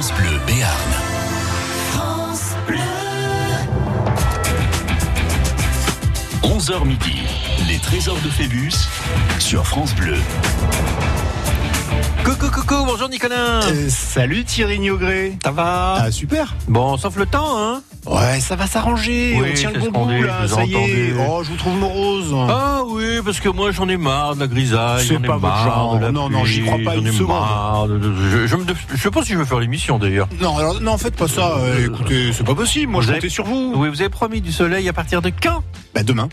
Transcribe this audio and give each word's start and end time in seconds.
France 0.00 0.14
Bleu 0.18 0.40
Béarn. 0.46 0.92
France 1.92 2.54
Bleu. 2.66 2.78
11h 6.42 6.86
midi, 6.86 7.18
les 7.68 7.78
trésors 7.78 8.18
de 8.24 8.30
Phébus 8.30 8.72
sur 9.38 9.66
France 9.66 9.94
Bleu. 9.94 10.16
Coucou, 12.24 12.50
coucou, 12.50 12.84
bonjour 12.86 13.08
Nicolas. 13.08 13.60
Euh, 13.64 13.88
salut 13.88 14.44
Thierry 14.44 14.78
Niogré. 14.78 15.38
Ça 15.42 15.50
va 15.50 15.96
Ah 16.02 16.10
super. 16.10 16.54
Bon, 16.68 16.96
sauf 16.96 17.16
le 17.16 17.26
temps, 17.26 17.58
hein 17.58 17.82
Ouais, 18.06 18.40
ça 18.40 18.56
va 18.56 18.66
s'arranger. 18.66 19.36
Oui, 19.40 19.48
On 19.50 19.54
tient 19.54 19.70
le 19.72 19.90
bon 19.90 20.06
bout 20.06 20.22
là, 20.22 20.46
ça 20.46 20.64
y 20.64 20.74
est. 20.74 21.14
Oh, 21.28 21.42
je 21.42 21.50
vous 21.50 21.56
trouve 21.56 21.76
morose. 21.78 22.34
Ah 22.48 22.80
oui, 22.86 23.20
parce 23.24 23.40
que 23.40 23.48
moi 23.48 23.72
j'en 23.72 23.88
ai 23.88 23.96
marre 23.96 24.34
de 24.34 24.40
la 24.40 24.46
grisaille, 24.46 25.06
C'est 25.06 25.14
ai 25.14 25.18
pas 25.18 25.34
votre 25.34 25.42
marre 25.42 25.64
genre. 25.64 25.96
de 25.98 26.00
la 26.04 26.12
Non, 26.12 26.28
non, 26.28 26.44
j'y 26.44 26.62
crois 26.62 26.78
pas 26.84 26.96
une 26.96 27.12
seconde. 27.12 28.00
de- 28.00 28.12
je, 28.30 28.46
je, 28.46 28.56
me- 28.56 28.64
je 28.94 28.96
sais 29.00 29.10
pas 29.10 29.22
si 29.24 29.32
je 29.32 29.38
veux 29.38 29.44
faire 29.44 29.60
l'émission 29.60 29.98
d'ailleurs. 29.98 30.28
Non, 30.40 30.56
alors 30.58 30.80
non, 30.80 30.96
faites 30.98 31.16
pas 31.16 31.28
ça. 31.28 31.56
Euh, 31.58 31.86
écoutez, 31.86 32.32
c'est 32.32 32.44
pas 32.44 32.54
possible. 32.54 32.92
Moi, 32.92 33.00
Vous 33.00 33.06
je 33.06 33.12
avez- 33.12 33.20
comptais 33.20 33.30
sur 33.32 33.44
vous. 33.44 33.72
Oui, 33.76 33.88
vous 33.88 34.00
avez 34.00 34.10
promis 34.10 34.40
du 34.40 34.52
soleil 34.52 34.88
à 34.88 34.92
partir 34.92 35.20
de 35.22 35.30
quand? 35.42 35.62
Bah 35.94 36.02
demain. 36.02 36.28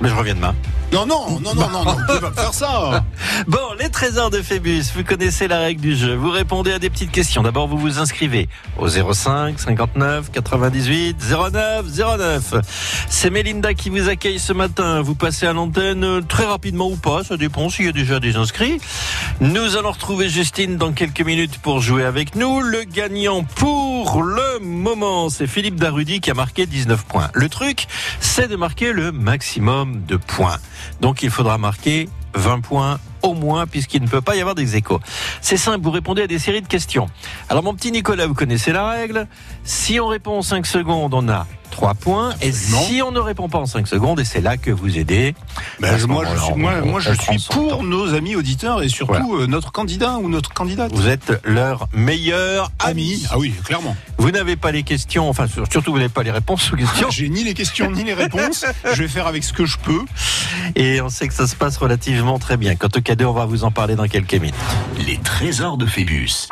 Mais 0.00 0.08
je 0.08 0.14
reviens 0.14 0.34
demain. 0.34 0.54
Non, 0.92 1.06
non, 1.06 1.38
non, 1.40 1.54
non, 1.54 1.68
non, 1.68 1.84
non, 1.84 1.96
pas 2.06 2.20
me 2.20 2.34
faire 2.34 2.54
ça. 2.54 3.04
Bon, 3.46 3.58
les 3.78 3.88
trésors 3.88 4.28
de 4.28 4.42
Phébus, 4.42 4.84
vous 4.94 5.04
connaissez 5.04 5.48
la 5.48 5.60
règle 5.60 5.80
du 5.80 5.96
jeu. 5.96 6.14
Vous 6.14 6.30
répondez 6.30 6.72
à 6.72 6.78
des 6.78 6.90
petites 6.90 7.12
questions. 7.12 7.42
D'abord, 7.42 7.68
vous 7.68 7.78
vous 7.78 7.98
inscrivez 7.98 8.48
au 8.76 8.88
05 8.88 9.58
59 9.58 10.30
98 10.30 11.16
09 11.52 11.86
09. 12.18 12.54
C'est 13.08 13.30
Mélinda 13.30 13.72
qui 13.72 13.88
vous 13.88 14.08
accueille 14.08 14.38
ce 14.38 14.52
matin. 14.52 15.00
Vous 15.00 15.14
passez 15.14 15.46
à 15.46 15.52
l'antenne 15.52 16.04
euh, 16.04 16.20
très 16.20 16.44
rapidement 16.44 16.88
ou 16.88 16.96
pas, 16.96 17.22
ça 17.22 17.36
dépend 17.36 17.70
s'il 17.70 17.86
y 17.86 17.88
a 17.88 17.92
déjà 17.92 18.20
des 18.20 18.36
inscrits. 18.36 18.78
Nous 19.40 19.76
allons 19.76 19.92
retrouver 19.92 20.28
Justine 20.28 20.76
dans 20.76 20.92
quelques 20.92 21.22
minutes 21.22 21.58
pour 21.58 21.80
jouer 21.80 22.04
avec 22.04 22.34
nous. 22.34 22.60
Le 22.60 22.82
gagnant 22.84 23.44
pour 23.44 24.22
le 24.22 24.58
moment, 24.60 25.30
c'est 25.30 25.46
Philippe 25.46 25.76
Darudy 25.76 26.20
qui 26.20 26.30
a 26.30 26.34
marqué 26.34 26.66
19 26.66 27.04
points. 27.04 27.30
Le 27.32 27.48
truc, 27.48 27.86
c'est 28.20 28.48
de 28.48 28.56
marquer 28.56 28.92
le 28.92 29.12
maximum 29.12 29.89
de 29.90 30.16
points. 30.16 30.58
Donc 31.00 31.22
il 31.22 31.30
faudra 31.30 31.58
marquer 31.58 32.08
20 32.34 32.60
points 32.60 32.98
au 33.22 33.34
moins 33.34 33.66
puisqu'il 33.66 34.02
ne 34.02 34.08
peut 34.08 34.20
pas 34.20 34.36
y 34.36 34.40
avoir 34.40 34.54
des 34.54 34.76
échos. 34.76 35.00
C'est 35.40 35.56
simple, 35.56 35.80
vous 35.82 35.90
répondez 35.90 36.22
à 36.22 36.26
des 36.26 36.38
séries 36.38 36.62
de 36.62 36.68
questions. 36.68 37.06
Alors 37.48 37.62
mon 37.62 37.74
petit 37.74 37.92
Nicolas, 37.92 38.26
vous 38.26 38.34
connaissez 38.34 38.72
la 38.72 38.88
règle. 38.88 39.26
Si 39.64 40.00
on 40.00 40.06
répond 40.06 40.38
en 40.38 40.42
5 40.42 40.66
secondes, 40.66 41.14
on 41.14 41.28
a 41.28 41.46
3 41.70 41.94
points. 41.94 42.34
Et 42.42 42.50
si 42.50 43.00
on 43.00 43.12
ne 43.12 43.20
répond 43.20 43.48
pas 43.48 43.58
en 43.58 43.66
5 43.66 43.86
secondes, 43.86 44.18
et 44.18 44.24
c'est 44.24 44.40
là 44.40 44.56
que 44.56 44.72
vous 44.72 44.98
aidez. 44.98 45.36
Ce 45.80 46.04
moi, 46.06 46.24
je 46.24 46.36
suis, 46.40 46.52
on- 46.52 46.58
moi, 46.58 46.72
on- 46.82 46.86
moi, 46.86 47.00
je 47.00 47.10
on 47.10 47.14
suis 47.14 47.24
prend 47.26 47.38
son 47.38 47.52
pour 47.52 47.68
temps. 47.78 47.82
nos 47.84 48.12
amis 48.14 48.34
auditeurs 48.34 48.82
et 48.82 48.88
surtout 48.88 49.36
euh, 49.36 49.46
notre 49.46 49.70
candidat 49.70 50.16
ou 50.18 50.28
notre 50.28 50.52
candidate. 50.52 50.90
Vous 50.92 51.06
êtes 51.06 51.40
leur 51.44 51.88
meilleur 51.92 52.72
ami. 52.80 53.24
Ah 53.30 53.38
oui, 53.38 53.54
clairement. 53.64 53.96
Vous 54.18 54.32
n'avez 54.32 54.56
pas 54.56 54.72
les 54.72 54.82
questions, 54.82 55.28
enfin 55.28 55.46
surtout 55.70 55.92
vous 55.92 55.98
n'avez 55.98 56.08
pas 56.10 56.24
les 56.24 56.32
réponses 56.32 56.72
aux 56.72 56.76
questions. 56.76 57.08
J'ai 57.10 57.28
ni 57.28 57.44
les 57.44 57.54
questions 57.54 57.88
ni 57.90 58.02
les 58.02 58.14
réponses. 58.14 58.64
je 58.92 59.02
vais 59.02 59.08
faire 59.08 59.28
avec 59.28 59.44
ce 59.44 59.52
que 59.52 59.64
je 59.64 59.78
peux. 59.78 60.00
Et 60.74 61.00
on 61.00 61.08
sait 61.08 61.28
que 61.28 61.34
ça 61.34 61.46
se 61.46 61.54
passe 61.54 61.76
relativement 61.76 62.38
très 62.40 62.56
bien. 62.56 62.74
Quant 62.74 62.88
au 62.96 63.00
cadeau, 63.10 63.30
on 63.30 63.32
va 63.32 63.44
vous 63.44 63.64
en 63.64 63.72
parler 63.72 63.96
dans 63.96 64.06
quelques 64.06 64.34
minutes. 64.34 64.54
Les 65.04 65.16
trésors 65.18 65.76
de 65.76 65.84
Phébus. 65.84 66.46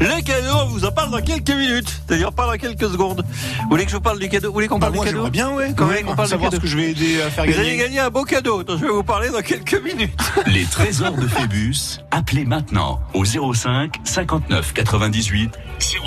Le 0.00 0.22
cadeau, 0.24 0.54
on 0.62 0.66
vous 0.68 0.86
en 0.86 0.90
parle 0.90 1.10
dans 1.10 1.20
quelques 1.20 1.50
minutes. 1.50 2.00
C'est-à-dire 2.08 2.32
pas 2.32 2.46
dans 2.46 2.56
quelques 2.56 2.90
secondes. 2.90 3.22
Vous 3.64 3.68
voulez 3.68 3.84
que 3.84 3.90
je 3.90 3.96
vous 3.96 4.00
parle 4.02 4.18
du 4.18 4.30
cadeau 4.30 4.48
Vous 4.48 4.54
voulez 4.54 4.68
qu'on 4.68 4.78
Bah, 4.78 4.86
parle 4.86 4.94
moi, 4.94 5.04
du 5.04 5.12
cadeau 5.12 5.28
bien, 5.28 5.50
ouais, 5.50 5.74
quand 5.76 5.86
Ouais, 5.86 5.96
même, 5.96 6.06
qu'on 6.06 6.14
parle 6.16 6.28
du 6.28 6.30
savoir 6.30 6.50
cadeau. 6.50 6.56
ce 6.56 6.62
que 6.62 6.66
je 6.66 6.78
vais 6.78 6.90
aider 6.92 7.20
à 7.20 7.28
faire 7.28 7.44
Vous 7.44 7.50
allez 7.52 7.76
gagner. 7.76 7.76
gagner 7.76 8.00
un 8.00 8.08
beau 8.08 8.24
cadeau 8.24 8.62
dont 8.62 8.78
je 8.78 8.86
vais 8.86 8.90
vous 8.90 9.02
parler 9.02 9.28
dans 9.28 9.42
quelques 9.42 9.82
minutes. 9.84 10.18
Les 10.46 10.64
trésors 10.64 11.12
de 11.12 11.26
Phébus. 11.28 11.98
Appelez 12.10 12.46
maintenant 12.46 12.98
au 13.12 13.26
05 13.26 13.96
59 14.04 14.72
98 14.72 15.58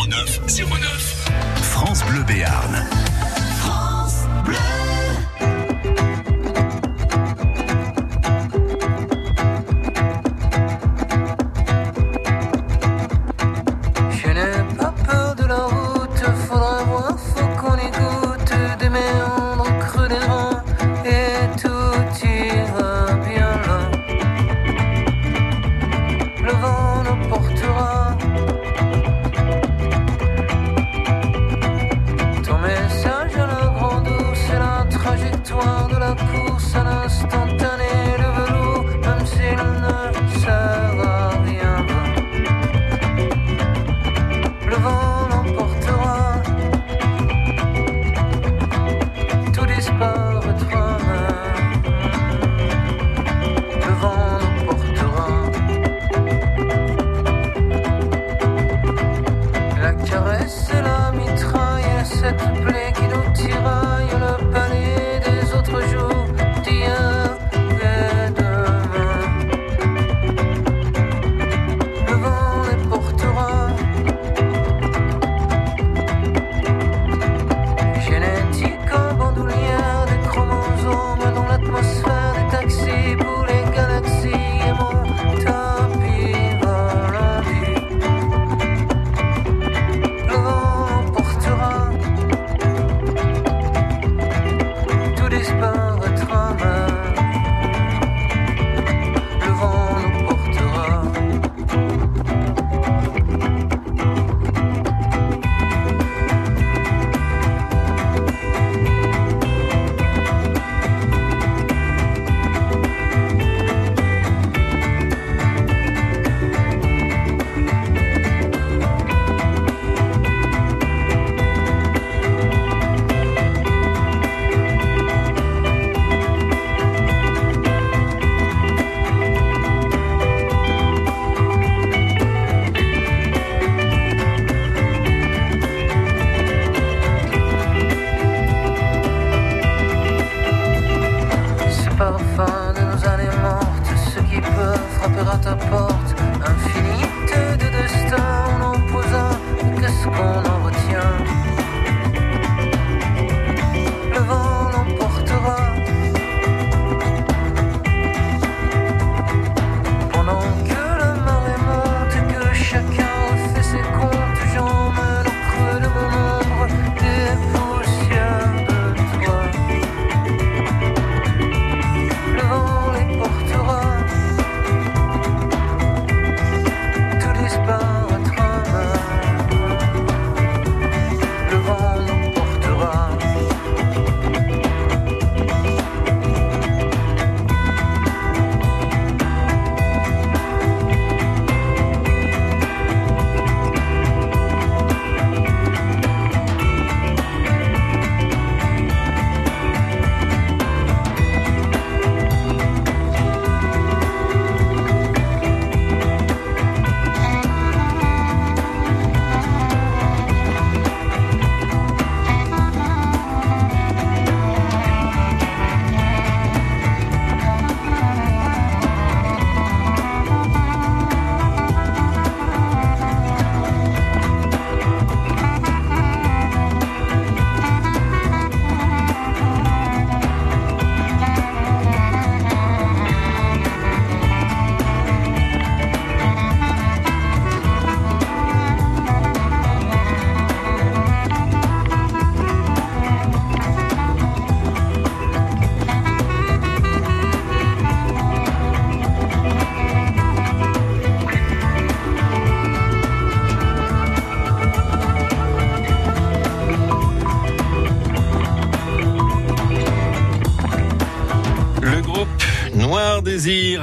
09 0.09 0.39
09. 0.48 1.26
France 1.61 2.03
Bleu 2.09 2.23
Béarn. 2.23 2.83
France 3.59 4.16
Bleu. 4.44 4.56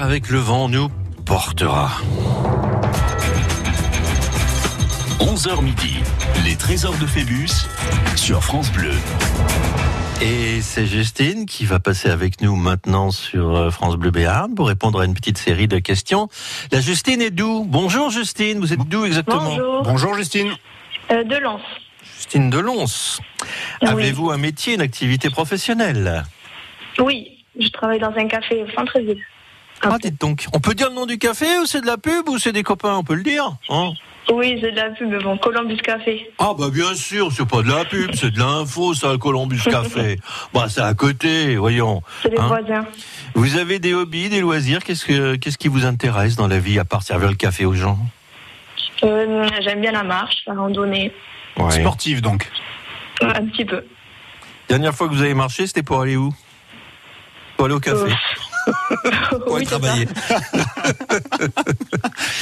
Avec 0.02 0.30
le 0.30 0.38
vent 0.40 0.68
nous 0.68 0.88
portera. 1.24 1.88
11h 5.20 5.62
midi, 5.62 5.94
les 6.44 6.56
trésors 6.56 6.98
de 6.98 7.06
Phébus 7.06 7.68
sur 8.16 8.42
France 8.42 8.72
Bleu. 8.72 8.90
Et 10.20 10.60
c'est 10.60 10.86
Justine 10.86 11.46
qui 11.46 11.64
va 11.66 11.78
passer 11.78 12.10
avec 12.10 12.40
nous 12.40 12.56
maintenant 12.56 13.12
sur 13.12 13.56
euh, 13.56 13.70
France 13.70 13.94
Bleu 13.94 14.10
Béarn 14.10 14.52
pour 14.56 14.66
répondre 14.66 15.00
à 15.00 15.04
une 15.04 15.14
petite 15.14 15.38
série 15.38 15.68
de 15.68 15.78
questions. 15.78 16.28
La 16.72 16.80
Justine 16.80 17.22
est 17.22 17.30
d'où? 17.30 17.64
Bonjour 17.64 18.10
Justine, 18.10 18.58
vous 18.58 18.72
êtes 18.72 18.80
d'où 18.80 19.04
exactement? 19.04 19.50
Bonjour, 19.50 19.82
Bonjour 19.84 20.14
Justine. 20.16 20.50
Euh, 21.12 21.22
de 21.22 21.36
Lens. 21.36 21.62
Justine 22.16 22.50
de 22.50 22.58
Lons. 22.58 23.20
Oui. 23.82 23.88
Avez-vous 23.88 24.32
un 24.32 24.38
métier, 24.38 24.74
une 24.74 24.80
activité 24.80 25.30
professionnelle? 25.30 26.24
Oui, 26.98 27.38
je 27.56 27.68
travaille 27.68 28.00
dans 28.00 28.12
un 28.16 28.26
café 28.26 28.64
au 28.64 28.70
centre-ville. 28.74 29.22
Ah, 29.82 29.96
dites 30.00 30.20
donc. 30.20 30.46
On 30.54 30.60
peut 30.60 30.74
dire 30.74 30.88
le 30.88 30.94
nom 30.94 31.06
du 31.06 31.18
café 31.18 31.58
ou 31.60 31.66
c'est 31.66 31.80
de 31.80 31.86
la 31.86 31.96
pub 31.98 32.28
ou 32.28 32.38
c'est 32.38 32.52
des 32.52 32.62
copains 32.62 32.94
On 32.96 33.04
peut 33.04 33.14
le 33.14 33.22
dire 33.22 33.56
hein? 33.68 33.90
Oui, 34.32 34.56
c'est 34.60 34.70
de 34.70 34.76
la 34.76 34.90
pub, 34.90 35.08
mais 35.10 35.18
bon, 35.18 35.36
Columbus 35.36 35.78
Café. 35.78 36.30
Ah 36.38 36.52
bah 36.56 36.68
bien 36.72 36.94
sûr, 36.94 37.32
c'est 37.32 37.46
pas 37.46 37.60
de 37.62 37.68
la 37.68 37.84
pub, 37.84 38.12
c'est 38.14 38.30
de 38.30 38.38
l'info, 38.38 38.94
ça, 38.94 39.10
le 39.10 39.18
Columbus 39.18 39.58
Café. 39.64 40.16
bah 40.54 40.66
c'est 40.68 40.80
à 40.80 40.94
côté, 40.94 41.56
voyons. 41.56 42.02
C'est 42.22 42.28
les 42.30 42.38
Hein? 42.38 42.46
voisins. 42.46 42.86
Vous 43.34 43.56
avez 43.56 43.80
des 43.80 43.94
hobbies, 43.94 44.28
des 44.28 44.40
loisirs? 44.40 44.84
Qu'est-ce 44.84 45.04
que 45.04 45.34
qu'est-ce 45.34 45.58
qui 45.58 45.66
vous 45.66 45.84
intéresse 45.86 46.36
dans 46.36 46.46
la 46.46 46.60
vie 46.60 46.78
à 46.78 46.84
part 46.84 47.02
servir 47.02 47.28
le 47.30 47.34
café 47.34 47.64
aux 47.64 47.74
gens? 47.74 47.98
Euh, 49.02 49.48
J'aime 49.64 49.80
bien 49.80 49.90
la 49.90 50.04
marche, 50.04 50.36
la 50.46 50.54
randonnée, 50.54 51.12
Ouais. 51.56 51.80
Sportive 51.80 52.22
donc. 52.22 52.48
euh, 53.24 53.28
un 53.34 53.44
petit 53.46 53.64
peu. 53.64 53.84
Dernière 54.68 54.94
fois 54.94 55.08
que 55.08 55.14
vous 55.14 55.22
avez 55.22 55.34
marché, 55.34 55.66
c'était 55.66 55.82
pour 55.82 56.00
aller 56.00 56.16
où? 56.16 56.32
Pour 57.56 57.66
aller 57.66 57.74
au 57.74 57.80
café? 57.80 58.08
Pour 59.46 59.54
oui, 59.54 59.64
travailler. 59.64 60.06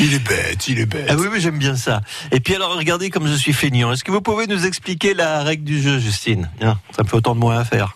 Il 0.01 0.15
est 0.15 0.27
bête, 0.29 0.69
il 0.69 0.79
est 0.81 0.87
bête. 0.87 1.07
Ah 1.09 1.15
oui, 1.19 1.27
mais 1.33 1.41
j'aime 1.41 1.59
bien 1.59 1.77
ça. 1.77 2.01
Et 2.33 2.41
puis 2.41 2.55
alors, 2.55 2.77
regardez 2.77 3.11
comme 3.11 3.27
je 3.27 3.35
suis 3.35 3.53
feignant. 3.53 3.93
Est-ce 3.93 4.05
que 4.05 4.11
vous 4.11 4.21
pouvez 4.21 4.47
nous 4.47 4.67
expliquer 4.67 5.15
la 5.15 5.43
règle 5.43 5.65
du 5.65 5.81
jeu, 5.81 5.99
Justine? 5.99 6.51
Tiens, 6.59 6.79
Ça 6.97 7.03
me 7.03 7.09
fait 7.09 7.17
autant 7.17 7.35
de 7.35 7.41
moins 7.41 7.59
à 7.59 7.65
faire. 7.65 7.95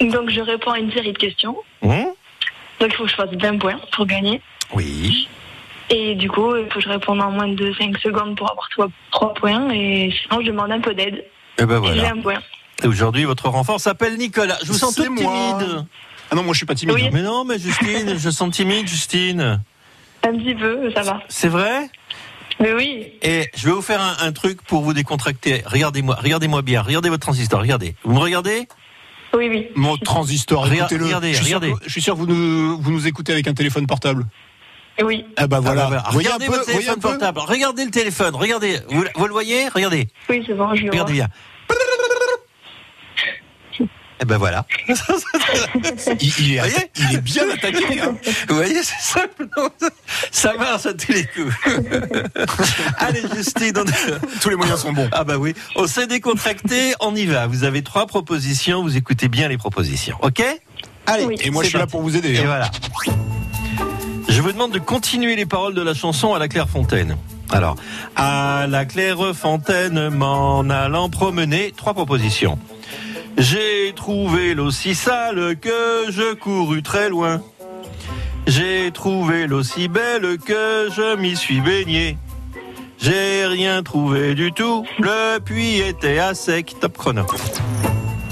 Donc, 0.00 0.30
je 0.30 0.40
réponds 0.40 0.72
à 0.72 0.78
une 0.78 0.92
série 0.92 1.12
de 1.12 1.18
questions. 1.18 1.56
Hum 1.82 2.04
Donc, 2.80 2.90
il 2.90 2.94
faut 2.94 3.04
que 3.04 3.10
je 3.10 3.14
fasse 3.14 3.30
20 3.32 3.58
points 3.58 3.78
pour 3.92 4.06
gagner. 4.06 4.40
oui. 4.74 5.28
Et 5.90 6.14
du 6.14 6.30
coup, 6.30 6.56
il 6.56 6.64
faut 6.72 6.78
que 6.78 6.80
je 6.80 6.88
réponde 6.88 7.20
en 7.20 7.30
moins 7.30 7.46
de 7.46 7.72
5 7.78 7.98
secondes 7.98 8.38
pour 8.38 8.50
avoir 8.50 8.68
3, 9.12 9.34
points. 9.34 9.70
Et 9.70 10.10
sinon, 10.22 10.40
je 10.40 10.46
demande 10.46 10.72
un 10.72 10.80
peu 10.80 10.94
d'aide. 10.94 11.22
Et 11.58 11.66
ben 11.66 11.82
Et 11.84 11.88
J'ai 11.88 11.94
voilà. 12.00 12.10
un 12.10 12.20
point. 12.22 12.38
Et 12.82 12.86
Aujourd'hui, 12.86 13.24
votre 13.24 13.48
renfort 13.50 13.78
s'appelle 13.78 14.16
Nicolas. 14.16 14.56
Je 14.62 14.68
vous 14.68 14.78
sens 14.78 14.98
moi. 14.98 15.06
timide. 15.58 15.84
Ah 16.34 16.36
non, 16.36 16.42
moi 16.42 16.52
je 16.52 16.56
suis 16.56 16.66
pas 16.66 16.74
timide. 16.74 16.96
Oui. 16.96 17.10
Mais 17.12 17.22
non, 17.22 17.44
mais 17.44 17.60
Justine, 17.60 18.18
je 18.18 18.28
sens 18.30 18.50
timide, 18.50 18.88
Justine. 18.88 19.60
Un 20.26 20.36
petit 20.36 20.56
peu, 20.56 20.90
ça 20.92 21.02
va. 21.02 21.22
C'est 21.28 21.46
vrai? 21.46 21.88
Mais 22.58 22.72
oui, 22.72 23.12
Et 23.22 23.48
je 23.56 23.66
vais 23.66 23.72
vous 23.72 23.82
faire 23.82 24.00
un, 24.00 24.16
un 24.26 24.32
truc 24.32 24.60
pour 24.62 24.82
vous 24.82 24.92
décontracter. 24.94 25.62
Regardez-moi, 25.64 26.16
regardez-moi 26.20 26.62
bien. 26.62 26.82
Regardez 26.82 27.08
votre 27.08 27.22
transistor. 27.22 27.60
Regardez. 27.60 27.94
Vous 28.02 28.14
me 28.14 28.18
regardez? 28.18 28.66
Oui, 29.32 29.48
oui. 29.48 29.68
Mon 29.76 29.96
transistor, 29.96 30.64
Regarde- 30.64 30.90
écoutez-le. 30.90 31.04
regardez, 31.04 31.32
je, 31.34 31.36
suis 31.38 31.46
sûr 31.46 31.60
regardez. 31.60 31.78
que- 31.80 31.84
je 31.86 31.92
suis 31.92 32.02
sûr 32.02 32.14
que 32.14 32.18
vous 32.18 32.26
nous, 32.26 32.80
vous 32.80 32.90
nous 32.90 33.06
écoutez 33.06 33.32
avec 33.32 33.46
un 33.46 33.54
téléphone 33.54 33.86
portable. 33.86 34.24
Oui, 35.02 35.24
Ah 35.36 35.46
bah 35.46 35.60
voilà. 35.60 35.86
Ah 35.86 35.90
bah. 35.90 36.04
Voyez 36.10 36.26
Regardez 36.28 36.46
un 36.46 36.50
peu, 36.50 36.56
votre 36.56 36.68
un 36.68 36.72
téléphone 36.72 36.94
peu. 36.96 37.08
portable. 37.10 37.40
Regardez 37.40 37.84
le 37.84 37.90
téléphone. 37.92 38.34
Regardez. 38.34 38.78
Vous, 38.88 39.04
vous 39.14 39.26
le 39.26 39.32
voyez? 39.32 39.68
Regardez. 39.68 40.08
oui, 40.28 40.42
c'est 40.46 40.54
bon, 40.54 40.74
je 40.74 40.82
vois. 40.82 40.90
Regardez 40.90 41.12
bien. 41.12 41.28
Eh 44.20 44.24
ben 44.26 44.36
voilà. 44.38 44.64
Il, 46.20 46.32
il 46.38 46.54
est, 46.54 46.58
atta- 46.60 46.88
il 47.10 47.16
est 47.16 47.20
bien 47.20 47.42
attaqué. 47.50 48.00
hein. 48.00 48.14
Vous 48.48 48.54
voyez, 48.54 48.82
c'est 48.82 49.00
simple. 49.00 49.46
Ça 50.30 50.54
marche 50.54 50.86
à 50.86 50.94
tous 50.94 51.12
les 51.12 51.24
coups. 51.24 51.52
Allez, 52.98 53.22
Justine. 53.34 53.72
on- 53.76 54.38
Tous 54.40 54.48
les 54.50 54.56
moyens 54.56 54.80
sont 54.80 54.92
bons. 54.92 55.08
Ah 55.12 55.24
bah 55.24 55.36
oui. 55.36 55.54
On 55.76 55.86
s'est 55.86 56.06
décontracté. 56.06 56.94
On 57.00 57.14
y 57.16 57.26
va. 57.26 57.46
Vous 57.48 57.64
avez 57.64 57.82
trois 57.82 58.06
propositions. 58.06 58.82
Vous 58.82 58.96
écoutez 58.96 59.28
bien 59.28 59.48
les 59.48 59.58
propositions. 59.58 60.16
OK? 60.22 60.42
Allez. 61.06 61.24
Oui. 61.24 61.36
Et 61.40 61.50
moi 61.50 61.62
je 61.64 61.70
suis 61.70 61.78
là 61.78 61.86
pour 61.86 62.00
vous 62.02 62.16
aider. 62.16 62.34
Et 62.34 62.38
hein. 62.38 62.44
voilà. 62.46 62.70
Je 64.28 64.40
vous 64.40 64.52
demande 64.52 64.72
de 64.72 64.78
continuer 64.78 65.36
les 65.36 65.46
paroles 65.46 65.74
de 65.74 65.82
la 65.82 65.92
chanson 65.94 66.34
à 66.34 66.38
la 66.38 66.48
Clairefontaine. 66.48 67.16
Alors, 67.50 67.76
à 68.16 68.66
la 68.68 68.84
Clairefontaine, 68.84 70.08
m'en 70.08 70.60
allant 70.70 71.08
promener, 71.10 71.72
trois 71.76 71.92
propositions. 71.94 72.58
J'ai 73.36 73.92
trouvé 73.94 74.54
l'eau 74.54 74.70
si 74.70 74.94
sale 74.94 75.56
que 75.60 76.10
je 76.10 76.34
courus 76.34 76.82
très 76.82 77.08
loin. 77.08 77.40
J'ai 78.46 78.90
trouvé 78.92 79.46
l'eau 79.46 79.62
si 79.62 79.88
belle 79.88 80.38
que 80.38 80.88
je 80.94 81.16
m'y 81.16 81.34
suis 81.36 81.60
baigné. 81.60 82.16
J'ai 83.00 83.44
rien 83.46 83.82
trouvé 83.82 84.34
du 84.34 84.52
tout, 84.52 84.86
le 84.98 85.38
puits 85.40 85.78
était 85.78 86.18
à 86.18 86.34
sec. 86.34 86.74
Top 86.80 86.96
chrono. 86.96 87.26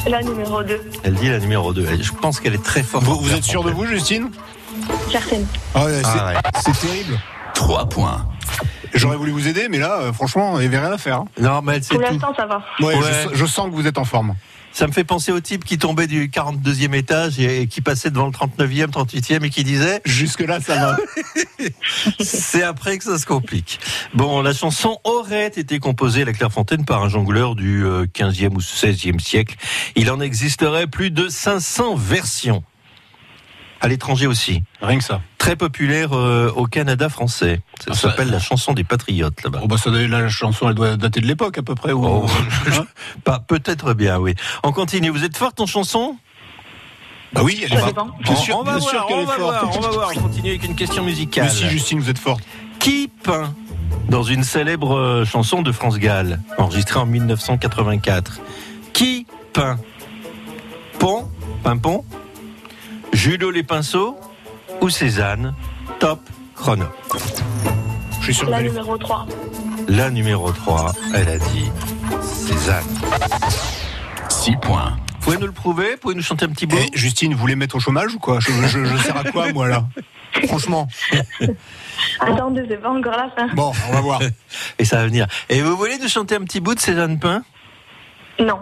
La 0.08 0.22
numéro 0.22 0.62
2, 0.62 0.80
Elle 1.04 1.14
dit 1.14 1.28
la 1.28 1.38
numéro 1.38 1.72
2. 1.72 1.86
Je 2.00 2.12
pense 2.12 2.40
qu'elle 2.40 2.54
est 2.54 2.62
très 2.62 2.82
forte. 2.82 3.04
Vous, 3.04 3.32
êtes 3.34 3.44
sûr 3.44 3.62
de 3.64 3.70
vous, 3.70 3.86
Justine? 3.86 4.30
Certaine. 5.10 5.46
Ah 5.74 5.84
ouais, 5.84 5.92
c'est 6.02 6.06
Ah 6.06 6.26
ouais. 6.34 6.40
c'est 6.64 6.80
terrible. 6.86 7.18
3 7.54 7.86
points. 7.88 8.26
J'aurais 8.94 9.16
voulu 9.16 9.30
vous 9.30 9.46
aider, 9.48 9.68
mais 9.70 9.78
là, 9.78 10.00
euh, 10.00 10.12
franchement, 10.12 10.58
il 10.60 10.68
n'y 10.68 10.74
avait 10.74 10.84
rien 10.84 10.92
à 10.94 10.98
faire. 10.98 11.18
hein. 11.18 11.24
Non, 11.40 11.60
mais 11.62 11.76
elle 11.76 11.84
sait 11.84 11.94
Pour 11.94 12.02
l'instant, 12.02 12.32
ça 12.36 12.46
va. 12.46 12.62
Ouais, 12.80 12.94
Ouais. 12.96 13.28
Je, 13.32 13.36
je 13.36 13.46
sens 13.46 13.66
que 13.70 13.74
vous 13.74 13.86
êtes 13.86 13.96
en 13.98 14.04
forme. 14.04 14.34
Ça 14.72 14.86
me 14.86 14.92
fait 14.92 15.04
penser 15.04 15.32
au 15.32 15.40
type 15.40 15.64
qui 15.64 15.78
tombait 15.78 16.06
du 16.06 16.28
42e 16.28 16.94
étage 16.94 17.38
et 17.38 17.66
qui 17.66 17.80
passait 17.80 18.10
devant 18.10 18.26
le 18.26 18.32
39e, 18.32 18.86
38e 18.86 19.44
et 19.44 19.50
qui 19.50 19.64
disait 19.64 20.00
Jusque-là, 20.06 20.60
ça 20.60 20.76
va. 20.76 20.96
c'est 22.20 22.62
après 22.62 22.98
que 22.98 23.04
ça 23.04 23.18
se 23.18 23.26
complique. 23.26 23.78
Bon, 24.14 24.40
la 24.40 24.52
chanson 24.52 24.98
aurait 25.04 25.48
été 25.48 25.78
composée 25.78 26.22
à 26.22 26.24
la 26.24 26.32
Clairefontaine 26.32 26.84
par 26.84 27.02
un 27.02 27.08
jongleur 27.08 27.54
du 27.54 27.84
euh, 27.84 28.06
15e 28.06 28.54
ou 28.54 28.60
16e 28.60 29.20
siècle. 29.20 29.56
Il 29.94 30.10
en 30.10 30.20
existerait 30.20 30.86
plus 30.86 31.10
de 31.10 31.28
500 31.28 31.96
versions. 31.96 32.62
À 33.82 33.88
l'étranger 33.88 34.26
aussi. 34.28 34.62
Rien 34.80 34.96
que 34.98 35.04
ça. 35.04 35.20
Très 35.38 35.56
populaire 35.56 36.12
euh, 36.16 36.50
au 36.54 36.66
Canada 36.66 37.08
français. 37.08 37.60
Ça 37.80 37.86
Ah, 37.90 37.94
ça- 37.94 38.08
s'appelle 38.10 38.30
la 38.30 38.38
chanson 38.38 38.72
des 38.74 38.84
patriotes 38.84 39.42
là-bas. 39.42 39.58
Oh, 39.62 39.66
bah, 39.66 39.76
ça 39.76 39.90
doit- 39.90 40.06
la 40.06 40.28
chanson, 40.28 40.68
elle 40.68 40.74
doit 40.76 40.96
dater 40.96 41.20
de 41.20 41.26
l'époque 41.26 41.58
à 41.58 41.62
peu 41.62 41.74
près. 41.74 41.90
ou- 41.92 42.04
Oh, 42.06 42.26
Hein 42.72 42.86
Pas 43.24 43.40
peut-être 43.40 43.92
bien, 43.92 44.18
oui. 44.18 44.34
On 44.62 44.70
continue. 44.72 45.10
Vous 45.10 45.24
êtes 45.24 45.36
forte 45.36 45.60
en 45.60 45.66
chanson? 45.66 46.16
Bah 47.32 47.40
oui, 47.42 47.60
elle 47.64 47.72
est 47.72 47.76
forte. 47.76 47.96
Bien 48.22 48.36
sûr, 48.36 48.58
on 48.58 48.62
va 48.62 48.78
bien 48.78 48.80
voir, 48.88 49.06
on 49.10 49.20
est 49.20 49.24
va 49.24 49.32
forte. 49.32 49.40
voir, 49.40 49.76
on 49.76 49.80
va 49.80 49.88
voir. 49.90 50.10
On 50.16 50.20
continue 50.20 50.50
avec 50.50 50.64
une 50.64 50.76
question 50.76 51.02
musicale. 51.02 51.44
Mais 51.46 51.50
si, 51.50 51.68
Justine, 51.68 51.98
vous 51.98 52.08
êtes 52.10 52.18
forte. 52.18 52.44
Qui 52.78 53.08
peint 53.22 53.52
dans 54.08 54.22
une 54.22 54.44
célèbre 54.44 54.94
euh, 54.96 55.24
chanson 55.24 55.62
de 55.62 55.72
France 55.72 55.98
Gall, 55.98 56.40
enregistrée 56.58 57.00
en 57.00 57.06
1984 57.06 58.38
Qui 58.92 59.26
peint? 59.52 59.78
Pont? 60.98 61.28
Pimpon? 61.64 62.04
Julio 63.12 63.50
Les 63.50 63.62
Pinceaux 63.62 64.18
ou 64.80 64.88
Cézanne 64.88 65.54
Top 65.98 66.20
chrono. 66.54 66.86
Je 68.20 68.24
suis 68.24 68.34
sûr 68.34 68.48
La 68.50 68.62
numéro 68.62 68.96
3. 68.98 69.26
La 69.88 70.10
numéro 70.10 70.50
3, 70.52 70.92
elle 71.14 71.28
a 71.28 71.38
dit 71.38 71.70
Cézanne. 72.22 72.84
6 74.28 74.56
points. 74.56 74.96
Vous 75.14 75.26
pouvez 75.26 75.36
nous 75.38 75.46
le 75.46 75.52
prouver 75.52 75.92
Vous 75.92 75.98
pouvez 75.98 76.14
nous 76.14 76.22
chanter 76.22 76.46
un 76.46 76.48
petit 76.48 76.66
bout 76.66 76.76
Eh, 76.78 76.96
Justine, 76.96 77.32
vous 77.32 77.38
voulez 77.38 77.54
mettre 77.56 77.76
au 77.76 77.80
chômage 77.80 78.14
ou 78.14 78.18
quoi? 78.18 78.40
Je, 78.40 78.50
je, 78.66 78.84
je 78.84 78.96
sers 78.96 79.16
à 79.16 79.24
quoi, 79.24 79.52
moi, 79.52 79.68
là? 79.68 79.84
Franchement. 80.48 80.88
Attendez, 82.20 82.64
c'est 82.68 82.78
pas 82.80 82.90
encore 82.90 83.12
la 83.16 83.30
fin. 83.36 83.46
Bon, 83.54 83.72
on 83.88 83.92
va 83.92 84.00
voir. 84.00 84.20
Et 84.78 84.84
ça 84.84 84.96
va 84.96 85.06
venir. 85.06 85.26
Et 85.48 85.60
vous 85.62 85.76
voulez 85.76 85.98
nous 85.98 86.08
chanter 86.08 86.34
un 86.34 86.40
petit 86.40 86.58
bout 86.60 86.74
de 86.74 86.80
Cézanne 86.80 87.20
Pain 87.20 87.42
Non. 88.40 88.60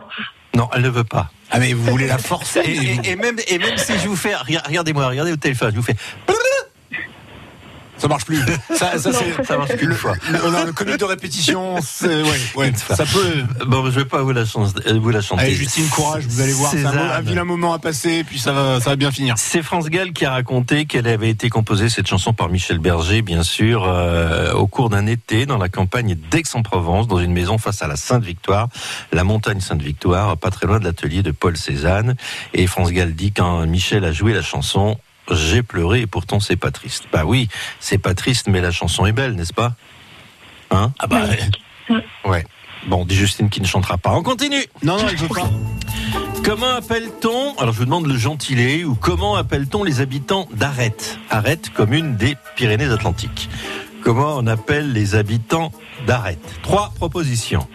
Non, 0.56 0.68
elle 0.74 0.82
ne 0.82 0.88
veut 0.88 1.04
pas. 1.04 1.30
Ah, 1.50 1.58
mais 1.58 1.72
vous 1.72 1.84
voulez 1.84 2.06
la 2.06 2.18
forcer 2.18 2.60
Et, 2.64 2.70
et- 2.76 3.10
et 3.12 3.16
même, 3.16 3.36
et 3.48 3.58
même 3.58 3.76
si 3.76 3.92
je 3.98 4.08
vous 4.08 4.16
fais, 4.16 4.34
rega- 4.34 4.62
regardez-moi, 4.66 5.06
regardez 5.08 5.32
au 5.32 5.36
téléphone, 5.36 5.70
je 5.72 5.76
vous 5.76 5.82
fais, 5.82 5.96
Ça 8.00 8.08
marche 8.08 8.24
plus. 8.24 8.40
Ça, 8.74 8.98
ça, 8.98 9.12
c'est- 9.12 9.44
ça 9.44 9.56
marche 9.58 9.76
qu'une 9.76 9.92
fois. 9.94 10.14
le- 10.30 10.38
on 10.46 10.54
a 10.54 10.62
un 10.66 10.72
comique 10.72 10.96
de 10.98 11.04
répétition. 11.04 11.76
c'est- 11.82 12.22
Ouais, 12.56 12.72
ça 12.74 13.04
peut. 13.04 13.64
Bon, 13.66 13.84
je 13.86 13.90
vais 14.00 14.04
pas 14.04 14.22
vous 14.22 14.32
la, 14.32 14.44
chance- 14.44 14.74
euh, 14.86 14.98
vous 15.00 15.10
la 15.10 15.20
chanter. 15.20 15.42
Allez, 15.42 15.54
Justine, 15.54 15.88
courage, 15.88 16.24
vous 16.26 16.40
allez 16.40 16.52
voir. 16.52 16.70
C'est 16.70 16.84
un, 16.84 16.92
un 16.92 17.20
vilain 17.20 17.44
moment 17.44 17.72
à 17.72 17.78
passer, 17.78 18.24
puis 18.24 18.38
ça 18.38 18.52
va, 18.52 18.80
ça 18.80 18.90
va 18.90 18.96
bien 18.96 19.10
finir. 19.10 19.34
C'est 19.38 19.62
France 19.62 19.86
Gall 19.88 20.12
qui 20.12 20.24
a 20.24 20.30
raconté 20.30 20.86
qu'elle 20.86 21.06
avait 21.06 21.30
été 21.30 21.48
composée, 21.50 21.88
cette 21.88 22.06
chanson, 22.06 22.32
par 22.32 22.48
Michel 22.48 22.78
Berger, 22.78 23.22
bien 23.22 23.42
sûr, 23.42 23.84
euh, 23.86 24.52
au 24.52 24.66
cours 24.66 24.90
d'un 24.90 25.06
été 25.06 25.46
dans 25.46 25.58
la 25.58 25.68
campagne 25.68 26.16
d'Aix-en-Provence, 26.30 27.06
dans 27.08 27.18
une 27.18 27.32
maison 27.32 27.58
face 27.58 27.82
à 27.82 27.86
la 27.86 27.96
Sainte-Victoire, 27.96 28.68
la 29.12 29.24
montagne 29.24 29.60
Sainte-Victoire, 29.60 30.36
pas 30.38 30.50
très 30.50 30.66
loin 30.66 30.78
de 30.78 30.84
l'atelier 30.84 31.22
de 31.22 31.30
Paul 31.30 31.56
Cézanne. 31.56 32.16
Et 32.54 32.66
France 32.66 32.90
Gall 32.92 33.14
dit 33.14 33.32
quand 33.32 33.66
Michel 33.66 34.04
a 34.04 34.12
joué 34.12 34.32
la 34.32 34.42
chanson, 34.42 34.98
j'ai 35.30 35.62
pleuré 35.62 36.00
et 36.00 36.06
pourtant 36.06 36.40
c'est 36.40 36.56
pas 36.56 36.70
triste. 36.70 37.04
Bah 37.12 37.24
oui, 37.24 37.48
c'est 37.78 37.98
pas 37.98 38.14
triste, 38.14 38.48
mais 38.48 38.60
la 38.60 38.70
chanson 38.70 39.06
est 39.06 39.12
belle, 39.12 39.34
n'est-ce 39.34 39.52
pas? 39.52 39.74
Hein? 40.70 40.92
Ah 40.98 41.06
bah. 41.06 41.22
Ouais. 42.24 42.44
Bon, 42.86 43.04
dit 43.04 43.14
Justine 43.14 43.50
qui 43.50 43.60
ne 43.60 43.66
chantera 43.66 43.98
pas. 43.98 44.12
On 44.12 44.22
continue 44.22 44.64
Non, 44.82 44.96
non, 44.96 45.08
elle 45.08 45.16
veut 45.16 45.28
pas. 45.28 45.50
Comment 46.44 46.76
appelle-t-on, 46.76 47.56
alors 47.58 47.74
je 47.74 47.78
vous 47.78 47.84
demande 47.84 48.06
le 48.06 48.16
gentilé, 48.16 48.84
ou 48.84 48.94
comment 48.94 49.36
appelle-t-on 49.36 49.84
les 49.84 50.00
habitants 50.00 50.48
d'Arête 50.54 51.18
Arête, 51.28 51.70
commune 51.70 52.16
des 52.16 52.36
Pyrénées-Atlantiques. 52.56 53.50
Comment 54.02 54.36
on 54.38 54.46
appelle 54.46 54.92
les 54.92 55.14
habitants 55.14 55.72
d'Arête 56.06 56.40
Trois 56.62 56.92
propositions. 56.96 57.68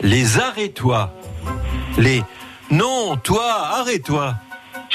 Les 0.00 0.38
arrête-toi. 0.38 1.12
Les 1.98 2.22
non, 2.70 3.16
toi, 3.16 3.44
arrête-toi. 3.78 4.36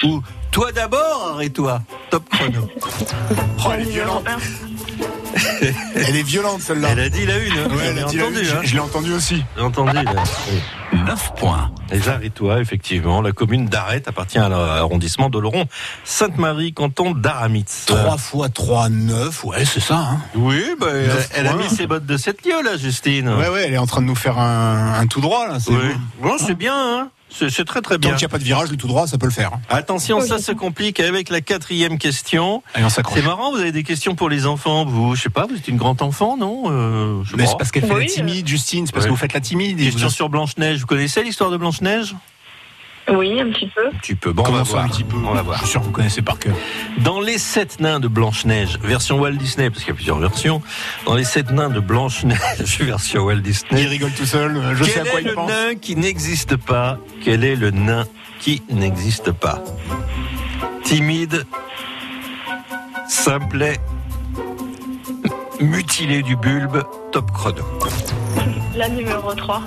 Ou 0.03 0.21
toi 0.51 0.71
d'abord, 0.71 1.31
arrête-toi. 1.35 1.81
Top 2.09 2.23
chrono. 2.29 2.67
Oh, 3.65 3.69
elle 3.73 3.81
est 3.81 3.91
violente. 3.91 4.25
Elle 5.95 6.15
est 6.15 6.23
violente 6.23 6.61
celle-là. 6.61 6.89
Elle 6.93 6.99
a 7.01 7.09
dit 7.09 7.25
la 7.25 7.37
une. 7.37 7.51
hein. 7.53 7.67
Ouais, 7.69 7.83
elle 7.85 7.99
a 7.99 8.03
dit 8.05 8.17
la 8.17 8.25
une. 8.27 8.35
hein. 8.37 8.59
Je, 8.63 8.67
je 8.67 8.73
l'ai 8.73 8.79
entendu 8.79 9.13
aussi. 9.13 9.43
J'ai 9.55 9.61
entendu. 9.63 9.93
là. 9.93 10.23
Oui. 10.91 10.99
9 11.05 11.35
points. 11.35 11.69
Les 11.91 12.09
Arrêtois, 12.09 12.59
effectivement. 12.59 13.21
La 13.21 13.31
commune 13.31 13.67
d'Arrête 13.67 14.07
appartient 14.07 14.39
à 14.39 14.49
l'arrondissement 14.49 15.29
d'Oloron, 15.29 15.65
Sainte-Marie, 16.03 16.73
canton 16.73 17.11
d'Aramitz. 17.11 17.83
3 17.85 18.17
fois 18.17 18.49
3, 18.49 18.89
9. 18.89 19.43
Ouais, 19.43 19.65
c'est 19.65 19.79
ça. 19.79 19.97
Hein. 19.97 20.17
Oui, 20.35 20.63
bah, 20.79 20.87
elle, 21.35 21.45
a 21.47 21.53
mis 21.53 21.69
ses 21.69 21.85
bottes 21.85 22.07
de 22.07 22.17
cette 22.17 22.43
lieu, 22.43 22.61
là, 22.63 22.75
Justine. 22.77 23.29
Ouais, 23.29 23.49
ouais, 23.49 23.65
elle 23.67 23.73
est 23.73 23.77
en 23.77 23.85
train 23.87 24.01
de 24.01 24.07
nous 24.07 24.15
faire 24.15 24.39
un, 24.39 24.95
un 24.99 25.05
tout 25.05 25.21
droit 25.21 25.47
là. 25.47 25.59
C'est 25.59 25.69
Oui. 25.71 25.93
bon. 26.19 26.29
Bon, 26.29 26.37
c'est 26.39 26.55
bien, 26.55 26.75
hein. 26.75 27.09
C'est 27.31 27.63
très 27.65 27.81
très 27.81 27.95
Tant 27.95 27.99
bien. 27.99 28.09
qu'il 28.11 28.19
n'y 28.19 28.25
a 28.25 28.29
pas 28.29 28.39
de 28.39 28.43
virage, 28.43 28.69
le 28.71 28.77
tout 28.77 28.87
droit, 28.87 29.07
ça 29.07 29.17
peut 29.17 29.27
le 29.27 29.31
faire. 29.31 29.53
hein. 29.53 29.61
Attention, 29.69 30.19
ça 30.21 30.39
se 30.39 30.51
complique 30.51 30.99
avec 30.99 31.29
la 31.29 31.41
quatrième 31.41 31.97
question. 31.97 32.63
Allez, 32.73 32.85
on 32.85 32.89
s'accroche. 32.89 33.19
C'est 33.19 33.25
marrant, 33.25 33.51
vous 33.51 33.59
avez 33.59 33.71
des 33.71 33.83
questions 33.83 34.15
pour 34.15 34.29
les 34.29 34.45
enfants, 34.45 34.83
vous. 34.85 35.15
Je 35.15 35.21
sais 35.21 35.29
pas, 35.29 35.45
vous 35.45 35.55
êtes 35.55 35.67
une 35.67 35.77
grande 35.77 36.01
enfant, 36.01 36.37
non 36.37 36.63
euh, 36.67 37.21
je 37.23 37.35
Mais 37.35 37.45
c'est 37.45 37.57
parce 37.57 37.71
qu'elle 37.71 37.85
fait 37.85 37.93
Oui, 37.93 38.07
la 38.07 38.13
timide, 38.13 38.47
Justine. 38.47 38.85
C'est 38.87 38.91
parce 38.93 39.03
Ouais. 39.05 39.09
que 39.09 39.13
vous 39.13 39.19
faites 39.19 39.33
la 39.33 39.41
timide. 39.41 39.77
Question 39.79 40.07
vous- 40.07 40.13
sur 40.13 40.29
Blanche-Neige. 40.29 40.79
Vous 40.81 40.87
connaissez 40.87 41.23
l'histoire 41.23 41.51
de 41.51 41.57
Blanche-Neige? 41.57 42.15
Oui, 43.11 43.39
un 43.41 43.49
petit 43.51 43.67
peu. 43.73 43.87
Un 43.87 43.97
petit 43.97 44.15
peu. 44.15 44.31
Bon, 44.31 44.43
on 44.47 44.51
va 44.51 44.63
voir. 44.63 44.85
un 44.85 44.87
petit 44.89 45.03
peu 45.03 45.17
On 45.17 45.33
va 45.33 45.41
voir. 45.41 45.57
Je 45.59 45.63
suis 45.63 45.71
sûr 45.71 45.81
que 45.81 45.85
vous 45.85 45.91
connaissez 45.91 46.21
par 46.21 46.37
cœur. 46.39 46.53
Dans 46.99 47.19
les 47.19 47.37
sept 47.37 47.79
nains 47.79 47.99
de 47.99 48.07
Blanche-Neige, 48.07 48.77
version 48.83 49.19
Walt 49.19 49.31
Disney, 49.33 49.69
parce 49.69 49.81
qu'il 49.83 49.89
y 49.89 49.91
a 49.91 49.95
plusieurs 49.95 50.19
versions, 50.19 50.61
dans 51.05 51.15
les 51.15 51.23
sept 51.23 51.51
nains 51.51 51.69
de 51.69 51.79
Blanche-Neige, 51.79 52.79
version 52.81 53.23
Walt 53.23 53.35
Il 53.37 53.41
Disney, 53.41 53.85
rigole 53.85 54.11
tout 54.11 54.25
seul. 54.25 54.61
Je 54.75 54.83
sais 54.83 54.99
à 54.99 55.03
quel 55.03 55.11
quoi 55.11 55.19
est 55.19 55.23
il 55.23 55.27
le 55.29 55.35
pense. 55.35 55.49
nain 55.49 55.75
qui 55.75 55.95
n'existe 55.95 56.55
pas? 56.57 56.97
Quel 57.23 57.43
est 57.43 57.55
le 57.55 57.71
nain 57.71 58.05
qui 58.39 58.61
n'existe 58.69 59.31
pas? 59.31 59.61
Timide, 60.83 61.45
simplet, 63.07 63.79
mutilé 65.59 66.21
du 66.21 66.35
bulbe, 66.35 66.83
top 67.11 67.31
chrono. 67.31 67.63
La 68.75 68.87
numéro 68.87 69.33
3. 69.33 69.63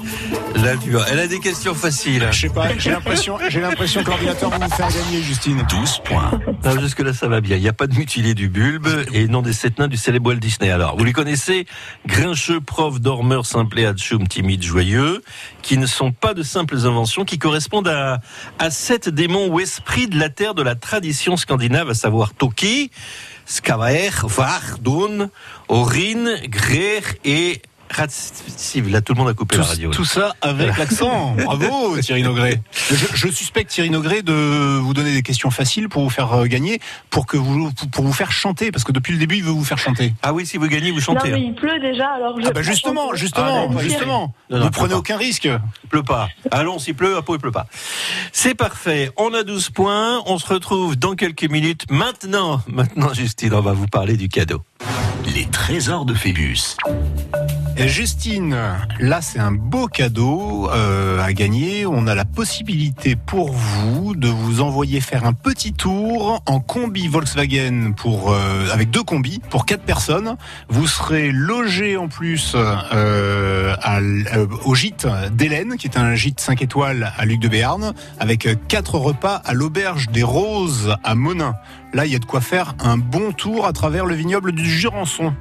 Là, 0.57 0.77
tu 0.77 0.91
vois, 0.91 1.05
elle 1.11 1.19
a 1.19 1.27
des 1.27 1.41
questions 1.41 1.75
faciles. 1.75 2.27
Je 2.31 2.41
sais 2.43 2.49
pas, 2.49 2.69
j'ai 2.79 2.91
l'impression, 2.91 3.37
j'ai 3.49 3.61
l'impression 3.61 4.03
que 4.03 4.11
l'ordinateur 4.11 4.49
va 4.49 4.59
vous 4.59 4.75
faire 4.75 4.89
gagner, 4.89 5.23
Justine. 5.23 5.63
12 5.69 5.99
points. 6.05 6.31
Non, 6.65 6.81
jusque-là, 6.81 7.13
ça 7.13 7.29
va 7.29 7.41
bien. 7.41 7.57
Il 7.57 7.63
n'y 7.63 7.69
a 7.69 7.73
pas 7.73 7.87
de 7.87 7.95
mutilé 7.95 8.35
du 8.35 8.49
bulbe 8.49 8.89
et 9.13 9.27
non 9.27 9.43
des 9.43 9.53
sept 9.53 9.79
nains 9.79 9.89
du 9.89 9.97
célèbre 9.97 10.29
Walt 10.31 10.37
Disney. 10.37 10.71
Alors, 10.71 10.97
vous 10.97 11.05
les 11.05 11.13
connaissez? 11.13 11.67
Grincheux, 12.07 12.61
prof, 12.61 13.01
dormeur, 13.01 13.45
simplet, 13.45 13.87
atchoum, 13.87 14.29
timide, 14.29 14.63
joyeux, 14.63 15.23
qui 15.63 15.79
ne 15.79 15.87
sont 15.87 16.13
pas 16.13 16.33
de 16.33 16.43
simples 16.43 16.77
inventions, 16.87 17.25
qui 17.25 17.39
correspondent 17.39 17.89
à, 17.89 18.21
à 18.59 18.71
sept 18.71 19.09
démons 19.09 19.49
ou 19.49 19.61
esprits 19.61 20.07
de 20.07 20.19
la 20.19 20.29
terre 20.29 20.55
de 20.55 20.63
la 20.63 20.75
tradition 20.75 21.37
scandinave, 21.37 21.91
à 21.91 21.95
savoir 21.95 22.35
Toki, 22.35 22.91
Skavaer, 23.47 24.11
Vardun, 24.25 25.29
Orin, 25.69 26.37
Grer 26.47 27.03
et 27.25 27.61
Ratsiv. 27.93 28.89
Là, 28.91 29.01
tout 29.01 29.13
le 29.15 29.19
monde 29.19 29.29
a 29.29 29.35
coupé 29.35 29.57
Tout, 29.57 29.63
la 29.63 29.69
radio. 29.69 29.91
tout 29.91 30.05
ça 30.05 30.35
avec 30.41 30.77
l'accent. 30.79 31.35
Bravo, 31.37 31.99
Thierry 32.01 32.23
Nogré. 32.23 32.61
Je, 32.91 32.95
je 33.15 33.29
suspecte 33.29 33.71
Thierry 33.71 33.91
Nogré 33.91 34.23
de 34.23 34.79
vous 34.79 34.95
donner 34.95 35.13
des 35.13 35.23
questions 35.23 35.51
faciles 35.51 35.89
pour 35.89 36.03
vous 36.03 36.11
faire 36.11 36.33
euh, 36.33 36.47
gagner, 36.47 36.81
pour 37.11 37.27
que 37.27 37.37
vous, 37.37 37.71
pour 37.93 38.05
vous 38.05 38.13
faire 38.13 38.33
chanter, 38.33 38.73
parce 38.73 38.85
que 38.85 38.93
depuis 38.93 39.13
le 39.13 39.19
début, 39.19 39.37
il 39.37 39.45
veut 39.45 39.51
vous 39.51 39.65
faire 39.65 39.79
chanter. 39.79 40.15
Ah 40.23 40.33
oui, 40.33 40.47
si 40.47 40.57
vous 40.57 40.67
gagnez, 40.69 40.91
vous 40.91 40.99
Non, 40.99 41.03
chantez. 41.05 41.31
mais 41.31 41.37
hein. 41.39 41.43
il 41.49 41.55
pleut 41.55 41.79
déjà, 41.81 42.09
alors 42.13 42.41
je. 42.41 42.47
Ah 42.47 42.53
bah 42.53 42.63
justement, 42.63 43.15
justement, 43.15 43.67
Ah, 43.69 43.73
non, 43.73 43.79
justement. 43.79 44.35
Non, 44.51 44.59
non, 44.59 44.65
vous 44.65 44.71
prenez 44.71 44.95
aucun 44.95 45.17
risque. 45.17 45.45
Il 45.45 45.89
pleut 45.89 46.03
pas. 46.03 46.29
Allons, 46.51 46.79
s'il 46.79 46.95
pleut, 46.95 47.17
à 47.17 47.23
Pau, 47.23 47.35
il 47.37 47.41
pleut 47.41 47.53
pas. 47.53 47.67
C'est 48.33 48.55
parfait. 48.55 49.11
On 49.17 49.35
a 49.35 49.43
12 49.43 49.71
points. 49.71 50.23
On 50.27 50.39
se 50.39 50.47
retrouve 50.47 50.97
dans 50.97 51.15
quelques 51.15 51.45
minutes. 51.51 51.85
Maintenant, 51.91 52.61
maintenant, 52.67 53.13
Justine, 53.13 53.53
on 53.55 53.61
va 53.61 53.73
vous 53.73 53.87
parler 53.87 54.17
du 54.17 54.29
cadeau. 54.29 54.63
Les 55.35 55.47
trésors 55.47 56.05
de 56.05 56.15
Phébus. 56.15 56.77
Justine, 57.77 58.57
là 59.01 59.21
c'est 59.23 59.39
un 59.39 59.51
beau 59.51 59.87
cadeau 59.87 60.71
euh, 60.71 61.23
à 61.23 61.33
gagner. 61.33 61.87
On 61.87 62.07
a 62.07 62.15
la 62.15 62.25
possibilité 62.25 63.17
pour 63.17 63.53
vous 63.53 64.15
de 64.15 64.29
vous 64.29 64.61
envoyer 64.61 65.01
faire 65.01 65.25
un 65.25 65.33
petit 65.33 65.73
tour 65.73 66.43
en 66.47 66.61
combi 66.61 67.09
Volkswagen 67.09 67.93
pour 67.97 68.33
euh, 68.33 68.69
avec 68.73 68.91
deux 68.91 69.03
combis 69.03 69.41
pour 69.51 69.67
quatre 69.67 69.83
personnes. 69.83 70.37
Vous 70.69 70.87
serez 70.87 71.33
logé 71.33 71.97
en 71.97 72.09
plus 72.09 72.53
euh, 72.57 73.75
au 74.65 74.75
gîte 74.75 75.07
d'Hélène, 75.33 75.77
qui 75.77 75.87
est 75.89 75.99
un 75.99 76.15
gîte 76.15 76.41
5 76.41 76.63
étoiles 76.63 77.13
à 77.17 77.25
Luc 77.25 77.41
de 77.41 77.49
Béarn, 77.49 77.95
avec 78.21 78.49
quatre 78.69 78.97
repas 78.97 79.37
à 79.45 79.55
l'auberge 79.55 80.09
des 80.11 80.23
Roses 80.23 80.97
à 81.03 81.15
Monin. 81.15 81.55
Là, 81.95 82.07
il 82.07 82.13
y 82.13 82.17
a 82.17 82.19
de 82.19 82.25
quoi 82.25 82.41
faire 82.41 82.75
un 82.81 82.97
bon 82.97 83.33
tour 83.33 83.67
à 83.67 83.73
travers 83.73 84.07
le 84.07 84.15
vignoble 84.15 84.53
du 84.53 84.65
Jurançon. 84.65 85.35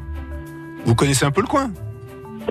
Vous 0.86 0.96
connaissez 0.96 1.26
un 1.26 1.32
peu 1.32 1.42
le 1.42 1.48
coin? 1.48 1.72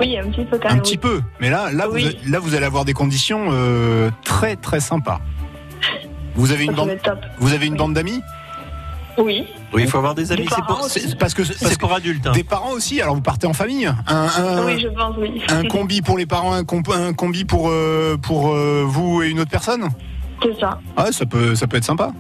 Oui, 0.01 0.17
un 0.19 0.29
petit 0.31 0.45
peu 0.45 0.59
quand 0.59 0.71
un 0.71 0.79
petit 0.79 0.97
peu. 0.97 1.21
Mais 1.41 1.51
là, 1.51 1.71
là, 1.73 1.89
Oui. 1.91 2.03
vous, 2.03 2.29
a- 2.29 2.31
là, 2.33 2.39
vous 2.39 2.55
allez 2.55 2.65
avoir 2.67 2.85
des 2.85 2.95
conditions 2.95 3.49
euh, 3.51 4.11
très 4.25 4.57
très 4.57 4.81
sympas. 4.81 5.21
Vous 6.35 6.53
avez 6.53 6.65
une 6.65 6.73
bande, 6.73 6.89
être 6.91 7.03
top. 7.03 7.19
vous 7.39 7.53
avez 7.53 7.67
une 7.67 7.77
bande 7.77 7.95
d'amis? 7.95 8.21
Oui. 9.19 9.45
Oui, 9.73 9.83
il 9.83 9.89
faut 9.89 9.99
avoir 9.99 10.15
des 10.15 10.33
amis. 10.33 10.43
Des 10.43 10.49
C'est 10.49 10.63
pour, 10.67 10.89
Parce 11.19 11.35
que 11.35 11.45
c'est 11.45 11.79
pour 11.79 11.93
adultes. 11.93 12.27
hein. 12.27 12.33
des 12.33 12.45
parents 12.45 12.71
aussi. 12.71 13.01
Alors 13.03 13.15
vous 13.15 13.21
partez 13.21 13.47
en 13.47 13.53
famille? 13.53 13.87
Un, 13.87 14.27
un, 14.39 14.65
oui, 14.65 14.81
je 14.81 14.89
pense, 14.89 15.17
oui. 15.19 15.43
un 15.51 15.65
combi 15.65 16.01
pour 16.01 16.17
les 16.17 16.27
parents, 16.27 16.53
un, 16.55 16.65
comp- 16.65 16.91
un 16.95 17.13
combi 17.13 17.45
pour 17.45 17.69
euh, 17.69 18.17
pour 18.17 18.53
euh, 18.53 18.85
vous 18.87 19.23
et 19.23 19.29
une 19.29 19.41
autre 19.41 19.51
personne? 19.51 19.89
C'est 20.43 20.59
ça. 20.59 20.81
Ouais, 20.97 21.13
ça 21.13 21.27
peut 21.27 21.55
ça 21.55 21.67
peut 21.67 21.77
être 21.77 21.85
sympa. 21.85 22.13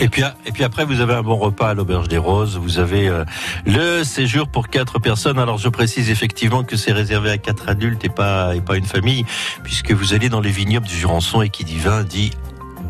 Et 0.00 0.08
puis, 0.08 0.22
et 0.44 0.52
puis 0.52 0.64
après, 0.64 0.84
vous 0.84 1.00
avez 1.00 1.14
un 1.14 1.22
bon 1.22 1.36
repas 1.36 1.70
à 1.70 1.74
l'Auberge 1.74 2.08
des 2.08 2.18
Roses. 2.18 2.56
Vous 2.56 2.78
avez 2.78 3.08
euh, 3.08 3.24
le 3.64 4.02
séjour 4.04 4.48
pour 4.48 4.68
quatre 4.68 4.98
personnes. 4.98 5.38
Alors, 5.38 5.58
je 5.58 5.68
précise 5.68 6.10
effectivement 6.10 6.64
que 6.64 6.76
c'est 6.76 6.92
réservé 6.92 7.30
à 7.30 7.38
quatre 7.38 7.68
adultes 7.68 8.04
et 8.04 8.08
pas, 8.08 8.56
et 8.56 8.60
pas 8.60 8.76
une 8.76 8.86
famille, 8.86 9.24
puisque 9.62 9.92
vous 9.92 10.12
allez 10.12 10.28
dans 10.28 10.40
les 10.40 10.50
vignobles 10.50 10.86
du 10.86 10.96
Jurançon 10.96 11.42
et 11.42 11.48
qui 11.48 11.64
dit 11.64 11.78
vin 11.78 12.02
dit 12.02 12.32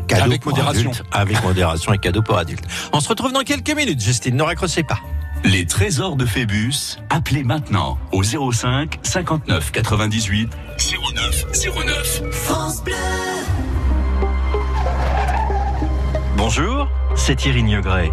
cadeau 0.07 0.23
Avec 0.23 0.41
pour 0.41 0.51
modération. 0.51 0.89
adultes. 0.89 1.03
Avec 1.11 1.43
modération 1.43 1.93
et 1.93 1.97
cadeau 1.99 2.21
pour 2.23 2.37
adultes. 2.37 2.65
On 2.91 2.99
se 2.99 3.09
retrouve 3.09 3.31
dans 3.33 3.43
quelques 3.43 3.75
minutes, 3.75 4.01
Justine. 4.01 4.35
Ne 4.35 4.43
raccrochez 4.43 4.83
pas. 4.83 4.99
Les 5.43 5.67
trésors 5.67 6.15
de 6.15 6.25
Phébus. 6.25 6.97
Appelez 7.11 7.43
maintenant 7.43 7.99
au 8.11 8.23
05 8.23 8.99
59 9.03 9.71
98 9.71 10.49
09 11.15 11.45
09. 11.85 12.21
France 12.31 12.83
Bleu. 12.83 12.93
Bonjour, 16.37 16.89
c'est 17.15 17.37
Thierry 17.37 17.63
Niegret. 17.63 18.11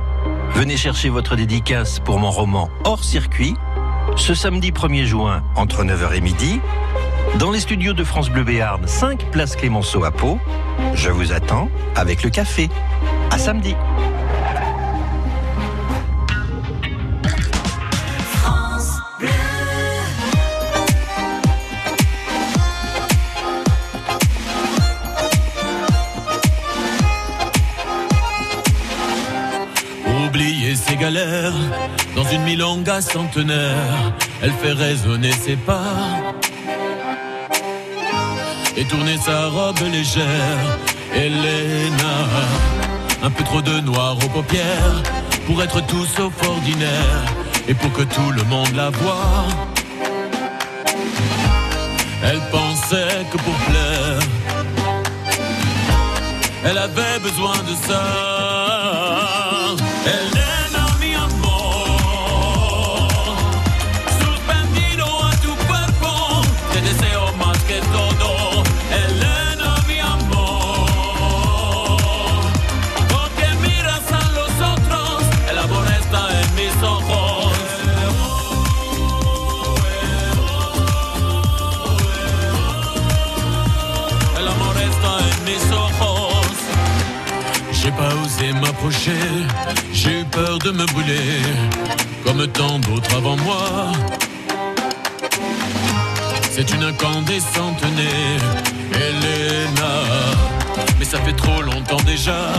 Venez 0.54 0.76
chercher 0.76 1.08
votre 1.08 1.34
dédicace 1.34 1.98
pour 1.98 2.20
mon 2.20 2.30
roman 2.30 2.70
Hors 2.84 3.02
circuit, 3.02 3.56
ce 4.16 4.32
samedi 4.32 4.70
1er 4.70 5.04
juin 5.04 5.42
entre 5.56 5.82
9h 5.82 6.14
et 6.14 6.20
midi, 6.20 6.60
dans 7.40 7.50
les 7.50 7.58
studios 7.58 7.94
de 7.94 8.04
France 8.04 8.30
Bleu 8.30 8.44
Béarn, 8.44 8.86
5 8.86 9.28
place 9.32 9.56
Clémenceau 9.56 10.04
à 10.04 10.12
Pau. 10.12 10.38
Je 10.94 11.10
vous 11.10 11.32
attends 11.32 11.68
avec 11.96 12.22
le 12.22 12.30
café. 12.30 12.70
À 13.32 13.38
samedi. 13.38 13.74
Dans 31.02 32.24
une 32.30 32.42
milonga 32.42 33.00
centenaire, 33.00 34.14
elle 34.40 34.52
fait 34.52 34.72
résonner 34.72 35.32
ses 35.32 35.56
pas 35.56 35.96
et 38.76 38.84
tourner 38.84 39.16
sa 39.18 39.48
robe 39.48 39.80
légère. 39.90 40.78
Elena, 41.12 42.14
un 43.20 43.30
peu 43.30 43.42
trop 43.42 43.60
de 43.60 43.80
noir 43.80 44.16
aux 44.24 44.28
paupières 44.28 45.02
pour 45.44 45.60
être 45.60 45.84
tout 45.86 46.04
sauf 46.04 46.32
ordinaire 46.46 47.24
et 47.66 47.74
pour 47.74 47.92
que 47.92 48.02
tout 48.02 48.30
le 48.30 48.44
monde 48.44 48.72
la 48.76 48.90
voie. 48.90 49.44
Elle 52.22 52.40
pensait 52.52 53.26
que 53.32 53.38
pour 53.38 53.54
plaire, 53.54 54.20
elle 56.64 56.78
avait 56.78 57.18
besoin 57.20 57.56
de 57.68 57.74
ça. 57.88 58.04
Elena, 60.06 60.41
j'ai 89.92 90.20
eu 90.20 90.24
peur 90.26 90.58
de 90.60 90.70
me 90.70 90.86
brûler, 90.86 91.40
comme 92.24 92.46
tant 92.46 92.78
d'autres 92.78 93.16
avant 93.16 93.36
moi. 93.36 93.92
C'est 96.50 96.70
une 96.70 96.84
incandescente 96.84 97.82
née, 97.96 98.36
Elena. 98.94 99.94
Mais 100.98 101.04
ça 101.04 101.18
fait 101.18 101.32
trop 101.32 101.62
longtemps 101.62 102.02
déjà 102.06 102.52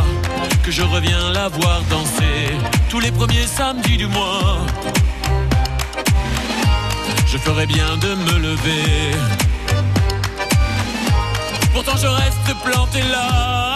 que 0.64 0.72
je 0.72 0.82
reviens 0.82 1.32
la 1.32 1.48
voir 1.48 1.82
danser 1.90 2.58
tous 2.90 3.00
les 3.00 3.12
premiers 3.12 3.48
samedis 3.48 3.98
du 3.98 4.08
mois. 4.08 4.58
Je 7.28 7.38
ferais 7.38 7.68
bien 7.68 7.96
de 7.98 8.16
me 8.16 8.38
lever. 8.40 9.16
Pourtant 11.74 11.96
je 11.96 12.08
reste 12.08 12.53
planté 12.66 13.01
là. 13.03 13.73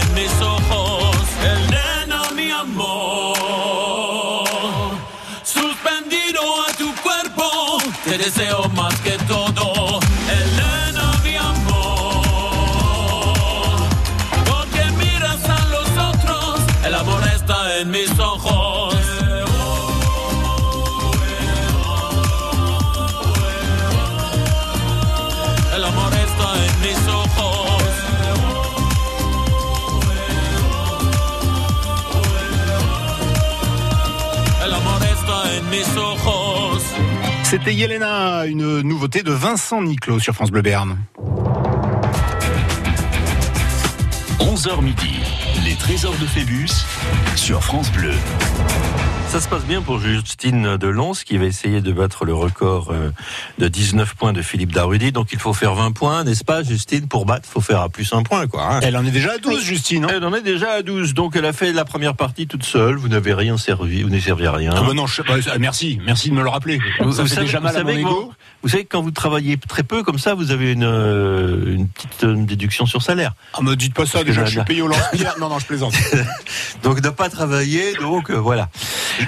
En 0.00 0.14
mis 0.14 0.32
ojos, 0.40 1.16
Elena, 1.42 2.22
mi 2.34 2.50
amor. 2.50 3.74
Suspendido 5.42 6.40
a 6.68 6.72
tu 6.76 6.94
cuerpo, 7.02 7.78
te 8.04 8.18
deseo 8.18 8.68
más 8.70 8.94
que 9.00 9.13
C'était 37.56 37.72
Yelena, 37.72 38.46
une 38.46 38.80
nouveauté 38.80 39.22
de 39.22 39.30
Vincent 39.30 39.80
Niclot 39.80 40.18
sur 40.18 40.34
France 40.34 40.50
Bleu 40.50 40.60
Béarn. 40.60 40.98
11h 44.40 44.82
midi, 44.82 45.20
les 45.64 45.76
trésors 45.76 46.16
de 46.20 46.26
Phébus 46.26 46.84
sur 47.36 47.62
France 47.62 47.92
Bleu. 47.92 48.14
Ça 49.34 49.40
se 49.40 49.48
passe 49.48 49.64
bien 49.64 49.82
pour 49.82 49.98
Justine 49.98 50.76
Delons 50.76 51.10
qui 51.10 51.38
va 51.38 51.46
essayer 51.46 51.80
de 51.80 51.90
battre 51.90 52.24
le 52.24 52.32
record 52.32 52.92
euh, 52.92 53.10
de 53.58 53.66
19 53.66 54.14
points 54.14 54.32
de 54.32 54.42
Philippe 54.42 54.70
Darudy. 54.70 55.10
Donc 55.10 55.32
il 55.32 55.40
faut 55.40 55.52
faire 55.52 55.74
20 55.74 55.90
points, 55.90 56.22
n'est-ce 56.22 56.44
pas 56.44 56.62
Justine? 56.62 57.08
Pour 57.08 57.26
battre, 57.26 57.48
il 57.48 57.50
faut 57.52 57.60
faire 57.60 57.80
à 57.80 57.88
plus 57.88 58.12
un 58.12 58.22
point. 58.22 58.46
Quoi, 58.46 58.62
hein. 58.64 58.80
Elle 58.84 58.96
en 58.96 59.04
est 59.04 59.10
déjà 59.10 59.32
à 59.32 59.38
12, 59.38 59.60
Justine. 59.60 60.04
hein 60.04 60.08
Elle 60.14 60.24
en 60.24 60.32
est 60.34 60.40
déjà 60.40 60.70
à 60.74 60.82
12, 60.82 61.14
donc 61.14 61.34
elle 61.34 61.46
a 61.46 61.52
fait 61.52 61.72
la 61.72 61.84
première 61.84 62.14
partie 62.14 62.46
toute 62.46 62.62
seule. 62.62 62.94
Vous 62.94 63.08
n'avez 63.08 63.34
rien 63.34 63.58
servi, 63.58 64.04
vous 64.04 64.08
n'avez 64.08 64.20
servi 64.22 64.46
à 64.46 64.52
rien. 64.52 64.70
Ah 64.72 64.82
bah 64.86 64.94
non, 64.94 65.08
je- 65.08 65.22
bah, 65.22 65.34
merci, 65.58 65.98
merci 66.06 66.30
de 66.30 66.34
me 66.36 66.42
le 66.44 66.48
rappeler. 66.48 66.78
ça 67.10 67.26
fait 67.26 67.40
déjà 67.40 67.58
mal 67.58 67.74
à 67.76 67.80
mon 67.82 67.88
savez 67.88 68.02
que 68.02 68.06
ego. 68.08 68.20
vous, 68.26 68.32
vous 68.62 68.68
savez 68.68 68.84
que 68.84 68.88
quand 68.90 69.02
vous 69.02 69.10
travaillez 69.10 69.56
très 69.56 69.82
peu 69.82 70.04
comme 70.04 70.20
ça, 70.20 70.34
vous 70.34 70.52
avez 70.52 70.70
une, 70.74 70.84
euh, 70.84 71.74
une 71.74 71.88
petite 71.88 72.24
déduction 72.24 72.86
sur 72.86 73.02
salaire. 73.02 73.32
Ah, 73.52 73.62
me 73.62 73.74
dites 73.74 73.94
pas 73.94 74.06
ça, 74.06 74.22
déjà, 74.22 74.44
je 74.44 74.52
suis 74.52 74.62
payé 74.64 74.80
au 74.80 74.86
lance-pierre. 74.86 75.34
Non, 75.40 75.48
non, 75.48 75.58
je 75.58 75.66
plaisante. 75.66 75.94
Donc 76.84 77.00
de 77.00 77.08
pas 77.08 77.28
travailler, 77.30 77.94
donc 77.94 78.30
euh, 78.30 78.34
voilà. 78.34 78.68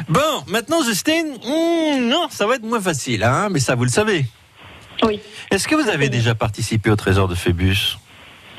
Bon, 0.08 0.20
maintenant, 0.46 0.82
Justine, 0.82 1.26
hmm, 1.44 2.08
non, 2.08 2.26
ça 2.30 2.46
va 2.46 2.56
être 2.56 2.64
moins 2.64 2.80
facile, 2.80 3.24
hein, 3.24 3.48
mais 3.50 3.60
ça, 3.60 3.74
vous 3.74 3.84
le 3.84 3.90
savez. 3.90 4.26
Oui. 5.02 5.20
Est-ce 5.50 5.68
que 5.68 5.74
vous 5.74 5.88
avez 5.88 6.08
déjà 6.08 6.34
participé 6.34 6.90
au 6.90 6.96
trésor 6.96 7.28
de 7.28 7.34
Phébus? 7.34 7.98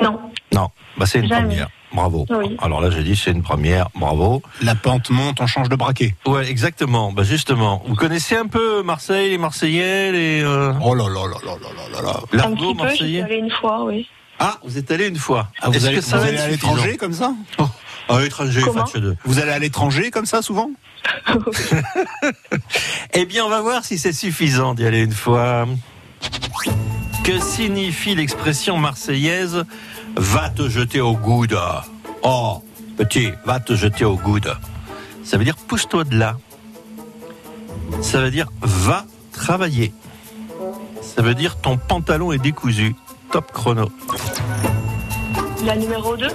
Non. 0.02 0.20
Non, 0.54 0.70
bah, 0.98 1.06
c'est 1.06 1.20
une 1.20 1.30
première. 1.30 1.70
Bravo. 1.94 2.26
Oui. 2.30 2.58
Alors 2.62 2.82
là, 2.82 2.90
j'ai 2.92 3.02
dit, 3.02 3.16
c'est 3.16 3.32
une 3.32 3.42
première. 3.42 3.90
Bravo. 3.96 4.44
La 4.62 4.76
pente 4.76 5.10
monte, 5.10 5.40
on 5.40 5.48
change 5.48 5.70
de 5.70 5.76
braquet. 5.76 6.16
Ouais, 6.26 6.48
exactement. 6.50 7.12
Bah 7.14 7.24
justement, 7.24 7.82
vous 7.88 7.96
connaissez 7.96 8.36
un 8.36 8.46
peu 8.46 8.84
Marseille, 8.84 9.30
les 9.32 9.38
Marseillais, 9.38 10.12
les. 10.12 10.44
Euh, 10.44 10.74
oh 10.84 10.94
là 10.94 11.06
là 11.08 11.22
là 11.22 11.38
là 11.46 11.54
là 11.62 11.70
là 11.92 12.02
là. 12.02 12.12
là. 12.12 12.20
L'argot 12.34 12.74
marseillais. 12.74 13.24
Peu, 13.26 13.34
une 13.34 13.50
fois, 13.50 13.86
oui. 13.86 14.08
Ah, 14.38 14.60
vous 14.64 14.78
êtes 14.78 14.92
allé 14.92 15.08
une 15.08 15.16
fois. 15.18 15.50
Ah, 15.62 15.70
Est-ce 15.74 15.90
que 15.90 16.02
ça 16.02 16.18
vous 16.18 16.26
allez 16.28 16.38
à 16.38 16.50
l'étranger 16.50 16.98
comme 16.98 17.14
ça? 17.14 17.34
Oh. 17.58 17.68
À 18.10 18.22
l'étranger, 18.22 18.62
Vous 19.26 19.40
allez 19.40 19.52
à 19.52 19.60
l'étranger 19.60 20.12
comme 20.12 20.26
ça 20.26 20.42
souvent? 20.42 20.70
Eh 23.14 23.26
bien, 23.26 23.46
on 23.46 23.50
va 23.50 23.62
voir 23.62 23.84
si 23.84 23.98
c'est 23.98 24.14
suffisant 24.14 24.74
d'y 24.74 24.86
aller 24.86 25.04
une 25.04 25.12
fois. 25.12 25.66
Que 27.24 27.40
signifie 27.40 28.16
l'expression 28.16 28.78
marseillaise 28.78 29.66
va 30.16 30.50
te 30.50 30.70
jeter 30.70 31.02
au 31.02 31.14
goude 31.14 31.58
Oh, 32.24 32.64
petit, 32.98 33.32
va 33.46 33.60
te 33.60 33.76
jeter 33.76 34.06
au 34.06 34.16
goude. 34.16 34.56
Ça 35.24 35.38
veut 35.38 35.44
dire 35.44 35.56
pousse-toi 35.56 36.04
de 36.06 36.18
là. 36.18 36.38
Ça 38.02 38.22
veut 38.22 38.32
dire 38.32 38.48
va 38.62 39.06
travailler. 39.32 39.94
Ça 41.02 41.22
veut 41.22 41.36
dire 41.36 41.60
ton 41.60 41.78
pantalon 41.78 42.32
est 42.32 42.38
décousu. 42.38 42.96
Top 43.32 43.52
chrono. 43.52 43.90
La 45.66 45.76
numéro 45.76 46.16
2 46.16 46.28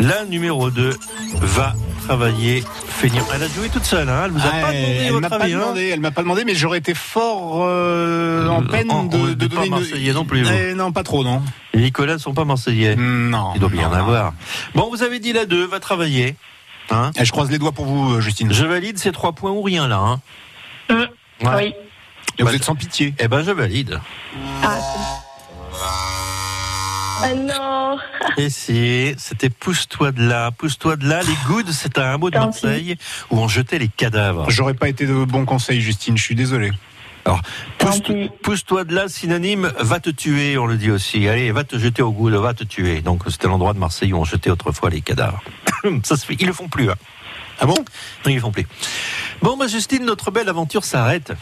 La 0.00 0.24
numéro 0.24 0.70
2 0.70 0.96
va 1.40 1.74
travailler. 2.04 2.62
Finir. 2.88 3.24
Elle 3.34 3.42
a 3.42 3.48
joué 3.48 3.68
toute 3.68 3.84
seule, 3.84 4.08
hein. 4.08 4.22
Elle 4.26 4.30
vous 4.32 4.38
a 4.40 4.42
Ah, 4.52 4.60
pas 4.60 4.72
demandé 4.72 4.98
elle 5.04 5.10
votre 5.12 5.20
m'a 5.22 5.28
pas 5.30 5.44
avis, 5.44 5.54
hein. 5.54 5.58
demandé, 5.58 5.88
elle 5.88 6.00
m'a 6.00 6.10
pas 6.10 6.22
demandé, 6.22 6.44
mais 6.44 6.54
j'aurais 6.54 6.78
été 6.78 6.94
fort 6.94 7.62
euh, 7.66 8.48
en 8.48 8.62
Euh, 8.62 8.66
peine 8.68 8.90
en- 8.90 9.04
de, 9.04 9.16
pas 9.34 9.34
donner 9.46 9.64
une. 9.66 9.70
marseillais 9.70 10.12
non 10.12 10.24
plus. 10.24 10.46
Eh, 10.48 10.74
non, 10.74 10.92
pas 10.92 11.02
trop, 11.02 11.24
non. 11.24 11.42
Les 11.74 11.82
Nicolas 11.82 12.14
ne 12.14 12.18
sont 12.18 12.34
pas 12.34 12.44
marseillais. 12.44 12.96
Non. 12.96 13.52
Il 13.54 13.60
doit 13.60 13.68
bien 13.70 13.88
en 13.88 13.92
avoir. 13.92 14.32
Bon, 14.74 14.88
vous 14.90 15.02
avez 15.02 15.18
dit 15.18 15.32
la 15.32 15.46
2, 15.46 15.66
va 15.66 15.80
travailler. 15.80 16.36
Hein 16.90 17.10
Eh, 17.18 17.24
je 17.24 17.32
croise 17.32 17.50
les 17.50 17.58
doigts 17.58 17.72
pour 17.72 17.86
vous, 17.86 18.14
euh, 18.14 18.20
Justine. 18.20 18.52
je 18.52 18.64
valide 18.64 18.98
ces 18.98 19.12
trois 19.12 19.32
points 19.32 19.50
ou 19.52 19.62
rien 19.62 19.88
là. 19.88 19.98
Hein 19.98 20.20
Mmh. 20.90 20.94
Ouais. 21.46 21.54
Oui. 21.56 21.74
Et 22.38 22.42
vous 22.42 22.48
Bah, 22.48 22.54
êtes 22.54 22.64
sans 22.64 22.74
pitié. 22.74 23.14
Eh 23.18 23.28
ben, 23.28 23.42
je 23.42 23.50
valide. 23.50 24.00
Ah, 24.62 24.78
ah 27.22 27.34
non 27.34 27.98
Et 28.36 28.50
si, 28.50 29.14
c'était 29.18 29.50
pousse-toi 29.50 30.12
de 30.12 30.26
là, 30.26 30.50
pousse-toi 30.50 30.96
de 30.96 31.08
là. 31.08 31.22
Les 31.22 31.36
goods, 31.46 31.70
c'est 31.72 31.98
un 31.98 32.14
hameau 32.14 32.30
de 32.30 32.38
Marseille 32.38 32.96
où 33.30 33.38
on 33.38 33.48
jetait 33.48 33.78
les 33.78 33.88
cadavres. 33.88 34.50
J'aurais 34.50 34.74
pas 34.74 34.88
été 34.88 35.06
de 35.06 35.24
bon 35.24 35.44
conseil, 35.44 35.80
Justine, 35.80 36.16
je 36.16 36.22
suis 36.22 36.34
désolé. 36.34 36.72
Pis. 37.78 38.30
Pousse-toi 38.42 38.84
de 38.84 38.94
là, 38.94 39.08
synonyme, 39.08 39.72
va 39.78 40.00
te 40.00 40.10
tuer, 40.10 40.58
on 40.58 40.66
le 40.66 40.76
dit 40.76 40.90
aussi. 40.90 41.28
Allez, 41.28 41.52
va 41.52 41.64
te 41.64 41.78
jeter 41.78 42.02
au 42.02 42.10
goud, 42.10 42.32
va 42.32 42.54
te 42.54 42.64
tuer. 42.64 43.00
Donc, 43.00 43.22
c'était 43.28 43.48
l'endroit 43.48 43.74
de 43.74 43.78
Marseille 43.78 44.12
où 44.12 44.18
on 44.18 44.24
jetait 44.24 44.50
autrefois 44.50 44.90
les 44.90 45.00
cadavres. 45.00 45.42
Ça 46.02 46.16
se 46.16 46.26
fait, 46.26 46.36
ils 46.38 46.46
le 46.46 46.52
font 46.52 46.68
plus. 46.68 46.90
Hein. 46.90 46.96
Ah 47.60 47.66
bon? 47.66 47.74
Non, 47.74 48.30
ils 48.30 48.34
le 48.34 48.40
font 48.40 48.50
plus. 48.50 48.66
Bon, 49.40 49.56
bah, 49.56 49.68
Justine, 49.68 50.04
notre 50.04 50.30
belle 50.30 50.48
aventure 50.48 50.84
s'arrête. 50.84 51.32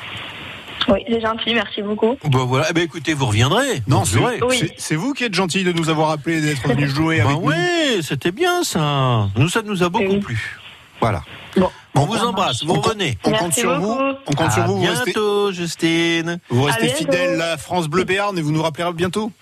Oui, 0.88 1.00
c'est 1.08 1.20
gentil, 1.20 1.54
merci 1.54 1.82
beaucoup. 1.82 2.16
Bon, 2.24 2.46
voilà. 2.46 2.66
Eh 2.70 2.72
ben, 2.72 2.82
écoutez, 2.84 3.12
vous 3.14 3.26
reviendrez. 3.26 3.82
Non, 3.86 4.04
c'est. 4.04 4.18
Oui. 4.18 4.72
c'est- 4.78 4.94
vous 4.96 5.12
qui 5.12 5.24
êtes 5.24 5.34
gentil 5.34 5.62
de 5.64 5.72
nous 5.72 5.88
avoir 5.90 6.10
appelé, 6.10 6.40
d'être 6.40 6.66
venu 6.68 6.88
jouer 6.88 7.18
Ben 7.18 7.26
avec 7.26 7.38
nous. 7.38 7.48
oui, 7.48 8.02
c'était 8.02 8.32
bien 8.32 8.62
ça. 8.64 9.28
Nous, 9.36 9.48
ça 9.48 9.62
nous 9.62 9.82
a 9.82 9.88
beaucoup 9.88 10.04
Oui. 10.04 10.18
plu. 10.20 10.58
Voilà. 11.00 11.22
Bon. 11.56 11.70
On 11.96 12.04
vous 12.06 12.16
embrasse, 12.18 12.62
vous 12.64 12.74
On 12.74 12.80
revenez. 12.80 13.18
On 13.24 13.30
Merci 13.30 13.44
compte 13.44 13.54
sur 13.54 13.80
vous. 13.80 13.92
On 14.26 14.32
compte 14.32 14.52
sur 14.52 14.62
À 14.62 14.66
vous. 14.66 14.76
Vous 14.78 14.86
restez, 14.86 15.04
bientôt, 15.12 15.52
Justine. 15.52 16.38
vous 16.48 16.62
restez 16.62 16.90
À 16.92 16.94
fidèle 16.94 17.40
à 17.42 17.56
France 17.56 17.88
Bleu 17.88 18.04
Béarn 18.04 18.38
et 18.38 18.42
vous 18.42 18.52
nous 18.52 18.62
rappellerez 18.62 18.92
bientôt. 18.92 19.32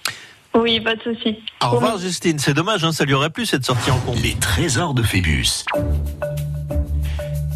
Oui, 0.54 0.80
pas 0.80 0.94
de 0.96 1.02
souci. 1.02 1.38
Au 1.62 1.68
revoir, 1.70 1.98
Justine. 1.98 2.38
C'est 2.38 2.54
dommage, 2.54 2.82
hein, 2.84 2.92
ça 2.92 3.04
lui 3.04 3.12
aurait 3.14 3.30
plu 3.30 3.44
cette 3.46 3.64
sortie 3.64 3.90
en 3.90 3.98
combi. 3.98 4.22
Les 4.22 4.34
trésors 4.34 4.94
de 4.94 5.02
Phébus. 5.02 5.64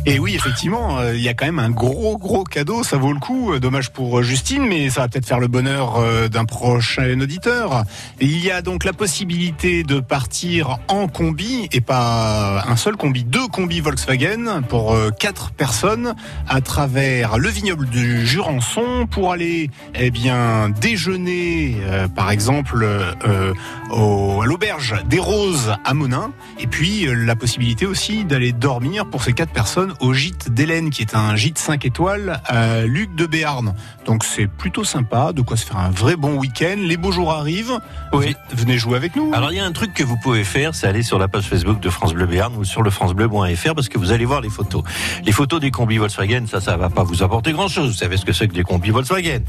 Et 0.04 0.18
oui, 0.18 0.34
effectivement, 0.34 0.98
euh, 0.98 1.14
il 1.14 1.22
y 1.22 1.28
a 1.28 1.34
quand 1.34 1.46
même 1.46 1.60
un 1.60 1.70
gros, 1.70 2.18
gros 2.18 2.42
cadeau. 2.42 2.82
Ça 2.82 2.96
vaut 2.96 3.12
le 3.12 3.20
coup. 3.20 3.52
Euh, 3.52 3.60
Dommage 3.60 3.90
pour 3.90 4.18
euh, 4.18 4.22
Justine, 4.22 4.66
mais 4.66 4.90
ça 4.90 5.02
va 5.02 5.08
peut-être 5.08 5.26
faire 5.26 5.38
le 5.38 5.46
bonheur 5.46 6.02
d'un 6.28 6.44
prochain 6.44 7.20
auditeur. 7.20 7.84
Il 8.20 8.44
y 8.44 8.50
a 8.50 8.62
donc 8.62 8.82
la 8.82 8.92
possibilité 8.92 9.84
de 9.84 10.00
partir 10.00 10.78
en 10.88 11.06
combi, 11.06 11.68
et 11.70 11.80
pas 11.80 12.64
un 12.66 12.74
seul 12.74 12.96
combi, 12.96 13.22
deux 13.22 13.46
combis 13.46 13.80
Volkswagen 13.80 14.62
pour 14.68 14.96
quatre 15.18 15.52
personnes 15.52 16.14
à 16.48 16.60
travers 16.60 17.38
le 17.38 17.48
vignoble 17.48 17.86
du 17.88 18.26
Jurançon 18.26 19.06
pour 19.08 19.32
aller, 19.32 19.70
eh 19.94 20.10
bien, 20.10 20.70
déjeuner, 20.70 21.76
par 22.16 22.30
exemple, 22.30 22.86
à 23.24 24.46
l'auberge 24.46 24.96
des 25.06 25.18
Roses 25.18 25.74
à 25.84 25.94
Monin. 25.94 26.32
Et 26.58 26.66
puis, 26.66 27.06
la 27.08 27.36
possibilité 27.36 27.86
aussi 27.86 28.24
d'aller 28.24 28.52
dormir 28.52 29.06
pour 29.06 29.22
ces 29.22 29.32
quatre 29.32 29.52
personnes 29.52 29.91
Au 30.00 30.12
gîte 30.14 30.52
d'Hélène, 30.52 30.90
qui 30.90 31.02
est 31.02 31.14
un 31.14 31.36
gîte 31.36 31.58
5 31.58 31.84
étoiles 31.84 32.40
à 32.46 32.82
Luc 32.82 33.14
de 33.14 33.26
Béarn. 33.26 33.74
Donc 34.06 34.24
c'est 34.24 34.46
plutôt 34.46 34.84
sympa, 34.84 35.32
de 35.32 35.42
quoi 35.42 35.56
se 35.56 35.64
faire 35.66 35.78
un 35.78 35.90
vrai 35.90 36.16
bon 36.16 36.36
week-end. 36.38 36.76
Les 36.78 36.96
beaux 36.96 37.12
jours 37.12 37.32
arrivent. 37.32 37.78
Oui. 38.12 38.34
Venez 38.52 38.78
jouer 38.78 38.96
avec 38.96 39.14
nous. 39.16 39.30
Alors 39.34 39.52
il 39.52 39.56
y 39.56 39.60
a 39.60 39.64
un 39.64 39.72
truc 39.72 39.94
que 39.94 40.02
vous 40.04 40.16
pouvez 40.22 40.44
faire, 40.44 40.74
c'est 40.74 40.86
aller 40.86 41.02
sur 41.02 41.18
la 41.18 41.28
page 41.28 41.44
Facebook 41.44 41.80
de 41.80 41.90
France 41.90 42.12
Bleu 42.14 42.26
Béarn 42.26 42.54
ou 42.56 42.64
sur 42.64 42.82
le 42.82 42.90
francebleu.fr 42.90 43.74
parce 43.74 43.88
que 43.88 43.98
vous 43.98 44.12
allez 44.12 44.24
voir 44.24 44.40
les 44.40 44.48
photos. 44.50 44.82
Les 45.24 45.32
photos 45.32 45.60
des 45.60 45.70
combis 45.70 45.98
Volkswagen, 45.98 46.44
ça, 46.50 46.60
ça 46.60 46.76
va 46.76 46.90
pas 46.90 47.02
vous 47.04 47.22
apporter 47.22 47.52
grand 47.52 47.68
chose. 47.68 47.88
Vous 47.90 47.96
savez 47.96 48.16
ce 48.16 48.24
que 48.24 48.32
c'est 48.32 48.48
que 48.48 48.54
des 48.54 48.64
combis 48.64 48.90
Volkswagen. 48.90 49.40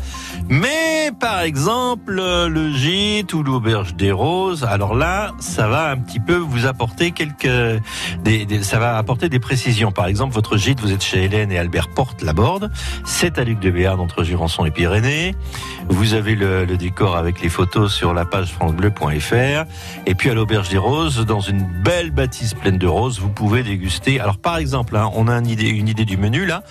Mais 0.50 1.12
par 1.20 1.42
exemple, 1.42 2.14
le 2.14 2.72
gîte 2.74 3.34
ou 3.34 3.44
l'auberge 3.44 3.96
des 3.96 4.12
roses, 4.12 4.64
alors 4.64 4.96
là, 4.96 5.32
ça 5.40 5.68
va 5.68 5.92
un 5.92 5.98
petit 5.98 6.20
peu 6.20 6.36
vous 6.36 6.66
apporter 6.66 7.12
quelques, 7.12 7.50
des, 8.24 8.46
des- 8.46 8.64
ça 8.64 8.80
va 8.80 8.98
apporter 8.98 9.30
des 9.30 9.40
précisions. 9.40 9.92
Par 9.92 10.08
exemple, 10.08 10.33
votre 10.34 10.58
gîte, 10.58 10.82
vous 10.82 10.92
êtes 10.92 11.04
chez 11.04 11.24
Hélène 11.24 11.52
et 11.52 11.60
Albert 11.60 11.90
Porte 11.90 12.24
Laborde. 12.24 12.72
C'est 13.06 13.38
à 13.38 13.44
Luc 13.44 13.60
de 13.60 13.70
Béarn 13.70 14.00
entre 14.00 14.24
Jurançon 14.24 14.66
et 14.66 14.72
Pyrénées. 14.72 15.36
Vous 15.90 16.16
avez 16.16 16.34
le, 16.34 16.66
le 16.66 16.76
décor 16.76 17.16
avec 17.16 17.40
les 17.42 17.50
photos 17.50 17.94
sur 17.94 18.14
la 18.14 18.26
page 18.26 18.52
francebleu.fr. 18.52 19.66
Et 20.08 20.16
puis 20.16 20.32
à 20.32 20.34
l'auberge 20.34 20.70
des 20.70 20.78
roses, 20.78 21.24
dans 21.26 21.40
une 21.40 21.64
belle 21.84 22.10
bâtisse 22.10 22.56
pleine 22.56 22.80
de 22.80 22.88
roses, 22.88 23.20
vous 23.20 23.30
pouvez 23.30 23.62
déguster. 23.62 24.20
Alors 24.20 24.38
par 24.38 24.58
exemple, 24.58 24.98
hein, 24.98 25.12
on 25.14 25.28
a 25.28 25.38
une 25.38 25.48
idée, 25.48 25.70
une 25.70 25.88
idée 25.88 26.06
du 26.06 26.18
menu 26.18 26.46
là. 26.46 26.64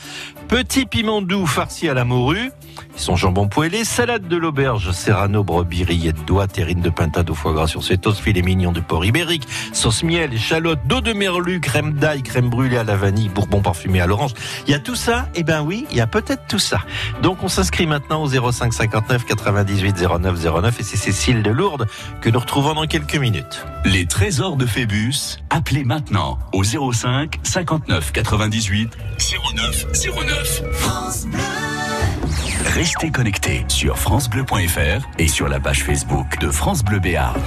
Petit 0.49 0.87
piment 0.87 1.23
doux 1.23 1.47
farci 1.47 1.89
à 1.89 1.95
la 1.95 2.05
morue, 2.05 2.51
son 2.97 3.17
jambon 3.17 3.49
poêlé, 3.49 3.85
salade 3.85 4.29
de 4.29 4.37
l'auberge, 4.37 4.91
serrano, 4.93 5.43
brebis, 5.43 5.85
rillettes 5.85 6.25
d'oie, 6.27 6.47
terrine 6.47 6.81
de 6.81 6.91
pintade 6.91 7.31
au 7.31 7.35
foie 7.35 7.53
gras 7.53 7.67
sur 7.67 7.83
ses 7.83 7.99
filet 8.21 8.43
mignon 8.43 8.73
de 8.73 8.81
porc 8.81 9.05
ibérique, 9.05 9.47
sauce 9.73 10.03
miel, 10.03 10.35
échalote, 10.35 10.81
d'eau 10.87 11.01
de 11.01 11.13
merlu, 11.13 11.61
crème 11.61 11.95
d'ail, 11.95 12.23
crème 12.23 12.51
brûlée 12.51 12.77
à 12.77 12.85
la 12.85 12.97
vanille, 12.97 13.29
bourbon 13.29 13.63
parfumé 13.63 14.01
à 14.01 14.07
l'orange. 14.07 14.33
Il 14.67 14.73
y 14.73 14.75
a 14.75 14.79
tout 14.79 14.95
ça? 14.95 15.29
Eh 15.35 15.43
ben 15.43 15.63
oui, 15.63 15.87
il 15.91 15.97
y 15.97 16.01
a 16.01 16.07
peut-être 16.07 16.47
tout 16.49 16.59
ça. 16.59 16.81
Donc 17.23 17.43
on 17.43 17.49
s'inscrit 17.49 17.87
maintenant 17.87 18.23
au 18.23 18.53
05 18.53 18.73
59 18.73 19.25
98 19.25 19.97
09 20.21 20.45
09 20.45 20.81
et 20.81 20.83
c'est 20.83 20.97
Cécile 20.97 21.43
de 21.43 21.51
Lourdes 21.51 21.87
que 22.21 22.29
nous 22.29 22.39
retrouvons 22.39 22.75
dans 22.75 22.87
quelques 22.87 23.17
minutes. 23.17 23.65
Les 23.85 24.07
trésors 24.07 24.57
de 24.57 24.67
Phébus, 24.67 25.39
appelez 25.51 25.85
maintenant 25.85 26.39
au 26.53 26.63
05 26.63 27.39
59 27.43 28.13
98 28.13 28.99
09 29.57 29.87
09. 30.27 30.42
France 30.45 31.27
Bleu. 31.27 31.39
Restez 32.75 33.13
connectés 33.13 33.65
sur 33.69 33.97
francebleu.fr 33.97 35.07
et 35.19 35.29
sur 35.29 35.49
la 35.49 35.61
page 35.61 35.85
Facebook 35.85 36.39
de 36.41 36.51
France 36.51 36.83
Bleu 36.83 36.99
Béarn. 36.99 37.41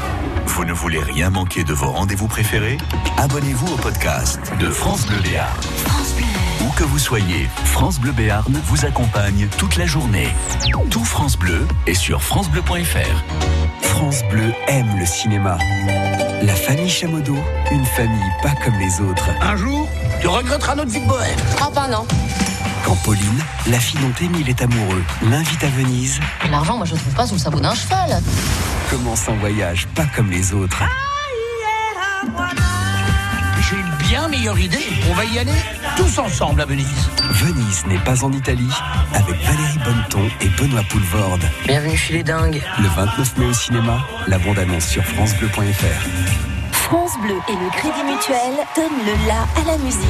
Vous 0.46 0.64
ne 0.64 0.72
voulez 0.72 1.00
rien 1.00 1.30
manquer 1.30 1.66
de 1.66 1.74
vos 1.74 1.92
rendez-vous 1.92 2.28
préférés? 2.28 2.78
Abonnez-vous 3.18 3.74
au 3.74 3.76
podcast 3.76 4.40
de 4.62 4.70
France 4.70 5.06
Bleu 5.08 5.18
Béarn. 5.20 5.52
Où 6.62 6.70
que 6.78 6.84
vous 6.86 7.00
soyez, 7.00 7.50
France 7.66 8.00
Bleu 8.00 8.14
Béarn 8.14 8.54
vous 8.66 8.86
accompagne 8.86 9.50
toute 9.58 9.76
la 9.76 9.86
journée. 9.86 10.30
Tout 10.90 11.04
France 11.04 11.38
Bleu 11.38 11.68
est 11.88 11.96
sur 11.96 12.22
francebleu.fr. 12.22 13.82
France 13.82 14.24
Bleu 14.32 14.54
aime 14.68 14.98
le 14.98 15.06
cinéma. 15.06 15.58
La 16.44 16.56
famille 16.56 16.90
Chamodo, 16.90 17.36
une 17.72 17.86
famille 17.86 18.32
pas 18.42 18.54
comme 18.64 18.80
les 18.80 19.02
autres. 19.02 19.30
Un 19.42 19.58
jour, 19.58 19.90
tu 20.22 20.28
regretteras 20.28 20.76
notre 20.76 20.92
vie 20.92 21.02
de 21.02 21.08
bohème. 21.08 21.40
Ah 21.60 21.70
bah 21.76 21.88
non. 21.90 22.06
Quand 22.86 22.96
Pauline, 22.98 23.44
la 23.66 23.80
fille 23.80 24.00
dont 24.00 24.14
Émile 24.24 24.48
est 24.48 24.62
amoureux, 24.62 25.04
l'invite 25.24 25.64
à 25.64 25.70
Venise, 25.70 26.20
L'argent, 26.52 26.78
moi 26.78 26.86
je 26.86 26.94
le 26.94 27.00
trouve 27.00 27.14
pas 27.16 27.26
sous 27.26 27.34
le 27.34 27.40
sabot 27.40 27.60
d'un 27.60 27.74
cheval. 27.74 28.22
commence 28.92 29.28
un 29.28 29.34
voyage 29.38 29.88
pas 29.96 30.06
comme 30.16 30.30
les 30.30 30.54
autres. 30.54 30.84
J'ai 33.60 33.76
une 33.78 34.08
bien 34.08 34.28
meilleure 34.28 34.60
idée. 34.60 34.86
On 35.10 35.16
va 35.16 35.26
y 35.26 35.40
aller 35.40 35.56
tous 35.98 36.20
ensemble 36.20 36.62
à 36.62 36.66
Venise. 36.66 37.10
Venise 37.32 37.88
n'est 37.88 37.98
pas 37.98 38.24
en 38.24 38.32
Italie, 38.32 38.70
avec 39.16 39.36
Valérie 39.44 39.80
Bonneton 39.84 40.30
et 40.42 40.50
Benoît 40.50 40.84
Poulvorde. 40.88 41.44
Bienvenue 41.66 41.98
chez 41.98 42.14
les 42.14 42.24
dingues. 42.24 42.62
Le 42.78 42.88
29 42.88 43.38
mai 43.38 43.46
au 43.48 43.54
cinéma, 43.54 44.06
la 44.28 44.38
bande-annonce 44.38 44.86
sur 44.86 45.04
francebleu.fr. 45.04 46.55
France 46.86 47.18
Bleu 47.20 47.38
et 47.50 47.54
le 47.54 47.70
Crédit 47.72 48.04
Mutuel 48.04 48.54
donnent 48.76 49.06
le 49.08 49.28
la 49.28 49.42
à 49.60 49.76
la 49.76 49.84
musique. 49.84 50.06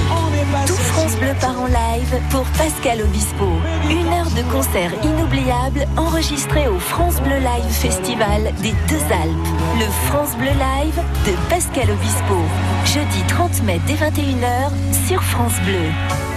Tout 0.68 0.74
France 0.74 1.16
Bleu 1.16 1.34
part 1.40 1.58
en 1.58 1.68
live 1.68 2.20
pour 2.32 2.44
Pascal 2.58 3.02
Obispo. 3.02 3.46
Une 3.90 4.08
heure 4.08 4.30
de 4.32 4.42
concert 4.52 4.92
inoubliable 5.02 5.88
enregistré 5.96 6.68
au 6.68 6.78
France 6.78 7.22
Bleu 7.22 7.38
Live 7.38 7.72
Festival 7.72 8.54
des 8.62 8.74
Deux 8.90 9.04
Alpes. 9.06 9.48
Le 9.80 9.90
France 10.10 10.36
Bleu 10.36 10.52
Live 10.52 11.02
de 11.26 11.50
Pascal 11.50 11.90
Obispo. 11.92 12.36
Jeudi 12.84 13.24
30 13.30 13.64
mai 13.64 13.80
dès 13.88 13.94
21h 13.94 15.08
sur 15.08 15.24
France 15.24 15.58
Bleu. 15.66 16.35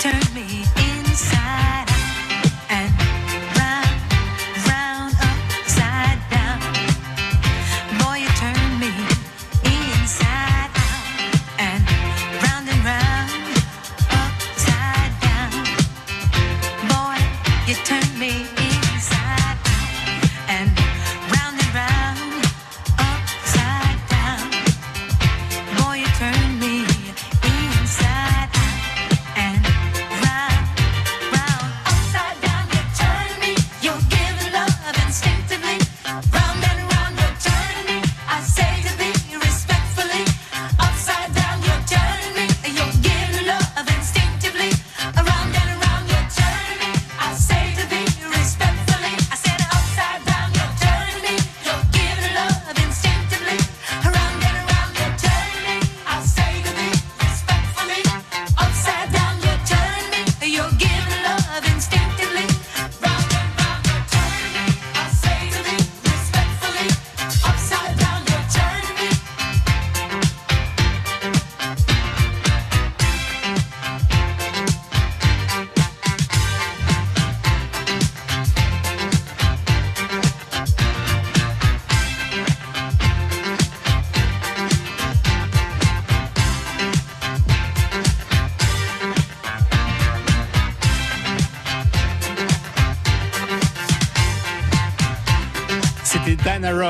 turn 0.00 0.35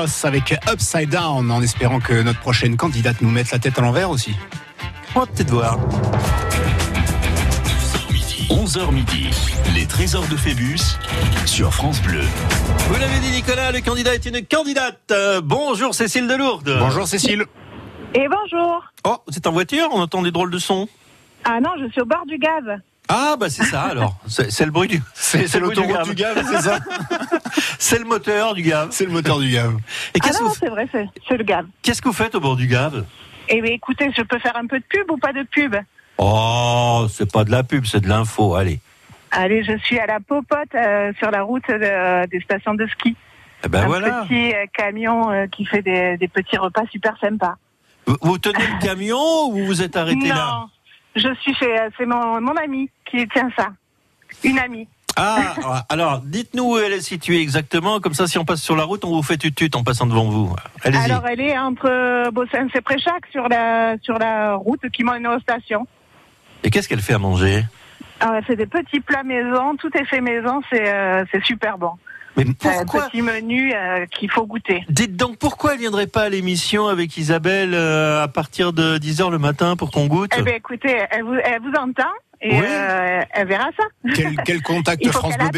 Ross 0.07 0.23
avec 0.23 0.55
Upside 0.71 1.09
Down 1.09 1.51
en 1.51 1.61
espérant 1.61 1.99
que 1.99 2.21
notre 2.21 2.39
prochaine 2.39 2.77
candidate 2.77 3.21
nous 3.21 3.29
mette 3.29 3.51
la 3.51 3.59
tête 3.59 3.77
à 3.77 3.81
l'envers 3.81 4.09
aussi. 4.09 4.33
On 5.15 5.19
va 5.19 5.25
peut-être 5.25 5.49
voir. 5.49 5.77
11h 8.49 8.93
midi, 8.93 9.29
les 9.75 9.85
trésors 9.85 10.27
de 10.29 10.37
Phébus 10.37 10.97
sur 11.45 11.73
France 11.73 12.01
Bleu. 12.01 12.21
Vous 12.89 12.99
l'avez 12.99 13.19
dit 13.19 13.31
Nicolas, 13.31 13.73
le 13.73 13.81
candidat 13.81 14.15
est 14.15 14.25
une 14.25 14.45
candidate. 14.45 15.11
Euh, 15.11 15.41
bonjour 15.43 15.93
Cécile 15.93 16.27
Delourde. 16.27 16.77
Bonjour 16.79 17.05
Cécile. 17.05 17.43
Et 18.13 18.27
bonjour. 18.29 18.85
Oh, 19.05 19.17
vous 19.27 19.37
êtes 19.37 19.47
en 19.47 19.51
voiture 19.51 19.89
On 19.91 19.99
entend 19.99 20.21
des 20.21 20.31
drôles 20.31 20.51
de 20.51 20.59
sons. 20.59 20.87
Ah 21.43 21.59
non, 21.59 21.71
je 21.81 21.89
suis 21.91 22.01
au 22.01 22.05
bord 22.05 22.25
du 22.25 22.37
gaz. 22.37 22.63
Ah 23.09 23.35
bah 23.39 23.49
c'est 23.49 23.63
ça 23.63 23.83
alors. 23.83 24.15
C'est 24.27 24.51
c'est 24.51 24.65
le 24.65 24.71
bruit 24.71 24.87
du. 24.89 25.01
C'est 25.13 25.47
c'est 25.47 25.59
le 25.59 25.65
bruit 25.67 25.75
du 25.77 25.83
l'autoroute 25.83 26.09
du 26.09 26.15
Gave, 26.15 26.43
c'est 26.45 26.61
ça 26.69 26.79
C'est 27.79 27.99
le 27.99 28.05
moteur 28.05 28.53
du 28.53 28.61
Gave. 28.63 28.89
C'est 28.91 29.05
le 29.05 29.11
moteur 29.11 29.39
du 29.39 29.49
Gave. 29.49 29.75
Et 30.13 30.19
Ah 30.19 30.19
qu'est-ce 30.19 30.39
que 30.39 30.43
non, 30.43 30.49
vous, 30.49 30.55
c'est 30.59 30.69
vrai, 30.69 30.87
c'est 30.91 31.07
c'est 31.27 31.37
le 31.37 31.43
gaz. 31.43 31.65
qu'est-ce 31.81 32.01
que 32.01 32.09
vous 32.09 32.13
faites 32.13 32.35
au 32.35 32.39
bord 32.39 32.55
du 32.57 32.67
Gave? 32.67 33.05
Eh 33.49 33.61
bien, 33.61 33.71
écoutez, 33.71 34.11
je 34.15 34.21
peux 34.23 34.39
faire 34.39 34.57
un 34.57 34.67
peu 34.67 34.77
de 34.79 34.83
pub 34.89 35.09
ou 35.09 35.17
pas 35.17 35.31
de 35.31 35.43
pub? 35.43 35.75
Oh, 36.17 37.07
c'est 37.09 37.31
pas 37.31 37.43
de 37.45 37.51
la 37.51 37.63
pub, 37.63 37.85
c'est 37.85 38.01
de 38.01 38.09
l'info. 38.09 38.55
Allez. 38.55 38.79
Allez, 39.31 39.63
je 39.63 39.77
suis 39.77 39.99
à 39.99 40.05
la 40.05 40.19
Popote 40.19 40.73
euh, 40.75 41.13
sur 41.19 41.31
la 41.31 41.43
route 41.43 41.67
de- 41.69 42.25
des 42.27 42.39
stations 42.41 42.73
de 42.73 42.87
ski. 42.87 43.15
Eh 43.63 43.67
ben 43.69 43.83
un 43.83 43.87
voilà. 43.87 44.23
petit 44.27 44.53
euh, 44.53 44.65
camion 44.73 45.31
euh, 45.31 45.47
qui 45.47 45.65
fait 45.65 45.81
des, 45.81 46.17
des 46.17 46.27
petits 46.27 46.57
repas 46.57 46.83
super 46.91 47.17
sympas. 47.19 47.55
Vous, 48.05 48.15
vous 48.21 48.37
tenez 48.37 48.65
le 48.65 48.79
camion 48.85 49.47
ou 49.47 49.51
vous 49.53 49.65
vous 49.65 49.81
êtes 49.81 49.95
arrêté 49.97 50.27
non, 50.29 50.35
là? 50.35 50.65
Je 51.17 51.33
suis 51.41 51.53
chez, 51.55 51.75
c'est 51.97 52.05
mon, 52.05 52.39
mon 52.41 52.55
ami 52.55 52.89
qui 53.05 53.27
tient 53.27 53.49
ça. 53.57 53.69
Une 54.43 54.59
amie. 54.59 54.87
Ah, 55.15 55.83
alors 55.89 56.21
dites-nous 56.23 56.73
où 56.73 56.77
elle 56.77 56.93
est 56.93 57.01
située 57.01 57.41
exactement, 57.41 57.99
comme 57.99 58.13
ça 58.13 58.27
si 58.27 58.37
on 58.37 58.45
passe 58.45 58.61
sur 58.61 58.75
la 58.75 58.83
route, 58.83 59.03
on 59.03 59.09
vous 59.09 59.23
fait 59.23 59.37
tutut 59.37 59.71
en 59.73 59.83
passant 59.83 60.05
devant 60.05 60.25
vous. 60.25 60.55
Allez-y. 60.83 61.01
Alors, 61.01 61.25
elle 61.27 61.41
est 61.41 61.57
entre 61.57 62.29
Bossens 62.31 62.69
et 62.75 62.81
Préchac 62.81 63.25
sur 63.31 63.49
la, 63.49 63.95
sur 64.03 64.17
la 64.19 64.55
route 64.55 64.87
qui 64.93 65.03
mène 65.03 65.25
aux 65.25 65.39
stations. 65.39 65.87
Et 66.63 66.69
qu'est-ce 66.69 66.87
qu'elle 66.87 67.01
fait 67.01 67.13
à 67.13 67.19
manger? 67.19 67.63
Alors, 68.19 68.35
elle 68.35 68.45
fait 68.45 68.55
des 68.55 68.67
petits 68.67 68.99
plats 68.99 69.23
maison, 69.23 69.75
tout 69.75 69.95
est 69.97 70.05
fait 70.05 70.21
maison, 70.21 70.61
c'est 70.71 70.87
euh, 70.87 71.25
c'est 71.31 71.43
super 71.43 71.77
bon. 71.77 71.91
Mais 72.37 72.45
C'est 72.61 72.67
un 72.69 72.85
pourquoi 72.85 73.09
petit 73.09 73.21
menu 73.21 73.73
euh, 73.73 74.05
qu'il 74.07 74.29
faut 74.31 74.45
goûter. 74.45 74.83
Dites 74.89 75.15
donc 75.15 75.37
pourquoi 75.37 75.73
elle 75.73 75.79
viendrait 75.79 76.07
pas 76.07 76.23
à 76.23 76.29
l'émission 76.29 76.87
avec 76.87 77.17
Isabelle 77.17 77.73
euh, 77.73 78.23
à 78.23 78.27
partir 78.27 78.73
de 78.73 78.97
10h 78.97 79.31
le 79.31 79.39
matin 79.39 79.75
pour 79.75 79.91
qu'on 79.91 80.05
goûte? 80.07 80.31
Eh 80.37 80.41
bien, 80.43 80.53
écoutez, 80.55 80.95
elle 81.11 81.23
vous, 81.23 81.33
elle 81.35 81.61
vous 81.61 81.73
entend 81.79 82.09
et 82.39 82.59
Oui. 82.59 82.65
euh, 82.67 83.21
elle 83.31 83.47
verra 83.47 83.69
ça. 83.75 83.83
Quel, 84.13 84.35
quel 84.45 84.61
contact 84.61 85.01
Il 85.05 85.11
faut 85.11 85.19
France 85.19 85.37
Bleu 85.37 85.49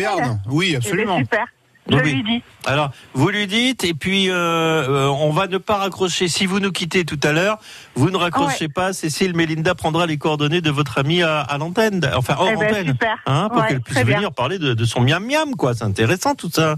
Oui, 0.50 0.68
Eh 0.70 0.72
ben, 0.72 0.78
absolument. 0.78 1.18
super. 1.20 1.46
Je 1.90 1.96
Oui. 1.98 2.14
lui 2.14 2.24
dis. 2.24 2.44
Alors, 2.66 2.92
vous 3.14 3.30
lui 3.30 3.48
dites, 3.48 3.84
et 3.84 3.94
puis 3.94 4.30
euh, 4.30 4.34
euh, 4.36 5.08
on 5.08 5.32
va 5.32 5.48
ne 5.48 5.58
pas 5.58 5.78
raccrocher. 5.78 6.28
Si 6.28 6.46
vous 6.46 6.60
nous 6.60 6.72
quittez 6.72 7.04
tout 7.06 7.20
à 7.24 7.32
l'heure, 7.32 7.58
vous 7.96 8.10
ne 8.12 8.18
raccrochez 8.18 8.68
pas. 8.68 8.94
Cécile 8.94 9.36
Mélinda 9.36 9.74
prendra 9.76 10.06
les 10.06 10.18
coordonnées 10.18 10.62
de 10.62 10.70
votre 10.72 10.98
amie 11.00 11.24
à, 11.24 11.40
à 11.42 11.58
l'antenne, 11.58 12.08
enfin 12.16 12.36
hors 12.38 12.50
Eh 12.52 12.56
ben, 12.58 12.68
antenne, 12.70 12.88
super. 12.88 13.18
hein, 13.26 13.50
pour 13.50 13.62
Ouais, 13.62 13.68
qu'elle 13.70 13.82
puisse 13.82 13.96
très 13.96 14.04
bien. 14.06 14.18
venir 14.18 14.32
parler 14.34 14.60
de, 14.60 14.74
de 14.74 14.86
son 14.86 15.02
miam 15.02 15.26
miam, 15.26 15.56
quoi. 15.56 15.74
C'est 15.74 15.86
intéressant 15.86 16.36
tout 16.36 16.50
ça. 16.52 16.76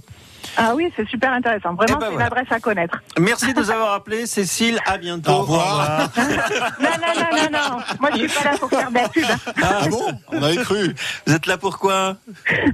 Ah 0.57 0.73
oui, 0.75 0.91
c'est 0.95 1.07
super 1.07 1.31
intéressant. 1.33 1.73
Vraiment, 1.75 1.97
Eh 1.97 1.99
ben, 1.99 1.99
c'est 2.07 2.11
voilà. 2.13 2.25
une 2.27 2.31
adresse 2.31 2.51
à 2.51 2.59
connaître. 2.59 3.01
Merci 3.19 3.53
de 3.53 3.59
nous 3.59 3.69
avoir 3.69 3.93
appelé, 3.93 4.25
Cécile. 4.25 4.79
À 4.85 4.97
bientôt. 4.97 5.31
Au 5.31 5.41
revoir. 5.41 6.09
Non, 6.79 6.89
non, 6.89 7.13
non, 7.15 7.37
non, 7.37 7.59
non. 7.77 7.83
Moi, 7.99 8.09
je 8.13 8.17
suis 8.17 8.27
pas 8.27 8.51
là 8.51 8.57
pour 8.57 8.69
faire 8.69 8.89
de 8.89 8.95
la 8.95 9.09
pub. 9.09 9.23
Ah 9.61 9.87
bon? 9.89 10.01
On 10.31 10.41
avait 10.41 10.55
cru. 10.57 10.95
Vous 11.27 11.33
êtes 11.33 11.45
là 11.45 11.57
pourquoi 11.57 12.17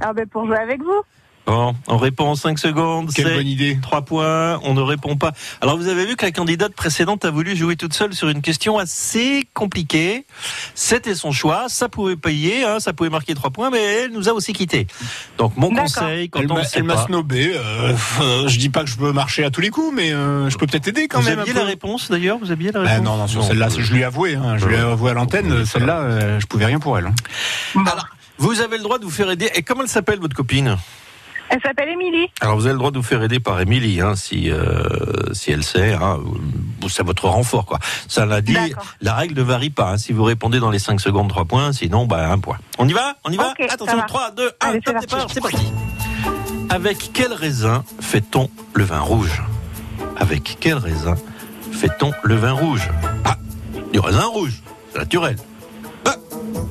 Ah 0.02 0.14
ben, 0.14 0.26
pour 0.28 0.46
jouer 0.46 0.58
avec 0.58 0.82
vous. 0.82 1.02
Bon, 1.48 1.74
on 1.88 1.96
répond 1.98 2.26
en 2.26 2.36
5 2.36 2.60
secondes. 2.60 3.10
Quelle 3.16 3.26
c'est 3.28 3.34
bonne 3.36 3.48
idée. 3.48 3.80
3 3.82 4.02
points, 4.02 4.60
on 4.64 4.74
ne 4.74 4.82
répond 4.82 5.16
pas. 5.16 5.32
Alors 5.62 5.78
vous 5.78 5.88
avez 5.88 6.06
vu 6.06 6.18
que 6.18 6.26
la 6.26 6.32
candidate 6.34 6.74
précédente 6.74 7.24
a 7.24 7.32
voulu 7.32 7.56
jouer 7.56 7.78
toute 7.78 7.94
seule 7.94 8.14
sur 8.14 8.28
une 8.28 8.42
question 8.42 8.78
assez 8.78 9.48
compliquée. 9.54 10.26
C'était 10.76 11.16
son 11.16 11.32
choix, 11.32 11.68
ça 11.70 11.88
pouvait 11.88 12.18
payer, 12.18 12.66
hein, 12.66 12.82
ça 12.82 12.92
pouvait 12.92 13.10
marquer 13.10 13.34
3 13.34 13.52
points, 13.52 13.70
mais 13.70 13.82
elle 13.82 14.12
nous 14.12 14.28
a 14.28 14.34
aussi 14.34 14.52
quittés. 14.52 14.88
Donc 15.38 15.56
mon 15.56 15.70
conseil, 15.74 16.30
quand 16.30 16.42
Elle 16.42 16.52
on 16.52 16.56
m'a 16.56 16.60
ne 16.62 16.66
sait 16.66 16.80
elle 16.80 16.84
m'a 16.84 16.98
snobé. 17.06 17.54
euh, 17.56 17.94
euh, 18.22 18.48
je 18.50 18.60
dis 18.60 18.68
pas 18.70 18.84
que 18.84 18.90
je 18.90 18.98
peux 18.98 19.14
marcher 19.14 19.46
à 19.46 19.50
tous 19.50 19.62
les 19.62 19.70
coups, 19.70 19.94
mais 19.96 20.12
euh, 20.12 20.50
je 20.50 20.58
peux 20.58 20.68
peut-être 20.68 20.90
aider 20.90 21.08
quand 21.08 21.22
Vous 21.22 21.30
même. 21.30 21.40
aviez 21.40 21.54
la 21.54 21.64
réponse 21.64 22.12
d'ailleurs 22.12 22.40
Vous 22.40 22.52
aviez 22.52 22.74
la 22.74 22.82
Ben 22.82 22.90
réponse 22.90 23.06
non, 23.06 23.16
non, 23.18 23.28
sur 23.28 23.44
celle-là, 23.46 23.70
je 23.70 23.94
lui 23.94 24.02
ai 24.02 24.04
avoué. 24.04 24.36
hein, 24.36 24.58
je 24.58 24.66
lui 24.66 24.76
ai 24.76 24.80
avoué 24.80 25.12
à 25.12 25.14
l'antenne. 25.14 25.66
Celle-là, 25.66 26.00
euh, 26.02 26.40
je 26.42 26.46
pouvais 26.46 26.66
rien 26.66 26.80
pour 26.80 26.98
elle. 26.98 27.06
hein. 27.08 27.16
Alors, 27.86 28.08
vous 28.38 28.60
avez 28.60 28.76
le 28.78 28.84
droit 28.84 29.00
de 29.00 29.06
vous 29.06 29.12
faire 29.12 29.32
aider. 29.32 29.50
Et 29.56 29.62
comment 29.64 29.84
elle 29.84 29.88
s'appelle 29.90 30.20
votre 30.20 30.36
copine? 30.36 30.76
Elle 31.50 31.62
s'appelle 31.62 31.90
Émilie. 31.90 32.28
Alors 32.42 32.56
vous 32.58 32.66
avez 32.66 32.74
le 32.74 32.78
droit 32.80 32.92
de 32.92 32.98
vous 32.98 33.04
faire 33.04 33.24
aider 33.24 33.40
par 33.40 33.60
Émilie, 33.62 34.02
hein, 34.02 34.16
si 34.16 34.52
euh, 34.52 34.84
si 35.34 35.52
elle 35.52 35.64
sait. 35.64 35.94
Hein, 35.94 36.20
c'est 36.90 37.06
votre 37.06 37.28
renfort, 37.28 37.66
quoi. 37.66 37.80
Ça 38.08 38.26
l'a 38.26 38.42
dit. 38.42 38.58
La 39.02 39.14
règle 39.14 39.36
ne 39.38 39.44
varie 39.44 39.70
pas. 39.70 39.92
hein. 39.92 39.98
Si 39.98 40.12
vous 40.14 40.24
répondez 40.24 40.60
dans 40.60 40.70
les 40.72 40.80
5 40.80 41.00
secondes, 41.00 41.30
3 41.30 41.46
points. 41.46 41.72
Sinon, 41.74 42.06
bah, 42.06 42.30
un 42.30 42.40
point. 42.40 42.58
On 42.78 42.88
y 42.88 42.94
va? 42.94 43.16
On 43.24 43.32
y 43.32 43.38
va? 43.38 43.54
Attention, 43.70 43.98
va. 43.98 44.04
3, 44.04 44.32
2, 44.32 44.52
1, 44.62 44.68
Allez, 44.68 44.82
c'est 44.86 44.94
top 44.94 44.94
parti. 44.94 45.08
départ, 45.08 45.28
c'est 45.34 45.42
parti. 45.42 45.74
Avec 46.70 47.12
quel 47.14 47.32
raisin 47.34 47.84
fait-on 48.02 48.50
le 48.74 48.84
vin 48.84 49.00
rouge? 49.00 49.42
Avec 50.18 50.58
quel 50.60 50.76
raisin 50.76 51.16
fait-on 51.72 52.12
le 52.24 52.36
vin 52.36 52.52
rouge? 52.52 52.90
Ah, 53.24 53.38
du 53.94 54.00
raisin 54.00 54.26
rouge, 54.26 54.62
c'est 54.92 55.00
naturel. 55.00 55.38
Ah, 56.06 56.16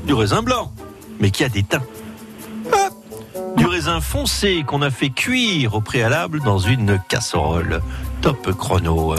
du 0.04 0.12
raisin 0.12 0.42
blanc, 0.42 0.72
mais 1.18 1.30
qui 1.30 1.44
a 1.44 1.48
des 1.48 1.62
teints. 1.62 1.82
Ah, 2.72 2.88
raisin 3.76 4.00
foncé 4.00 4.64
qu'on 4.66 4.80
a 4.80 4.90
fait 4.90 5.10
cuire 5.10 5.74
au 5.74 5.82
préalable 5.82 6.40
dans 6.40 6.58
une 6.58 6.98
casserole. 7.10 7.82
Top 8.22 8.50
chrono. 8.56 9.14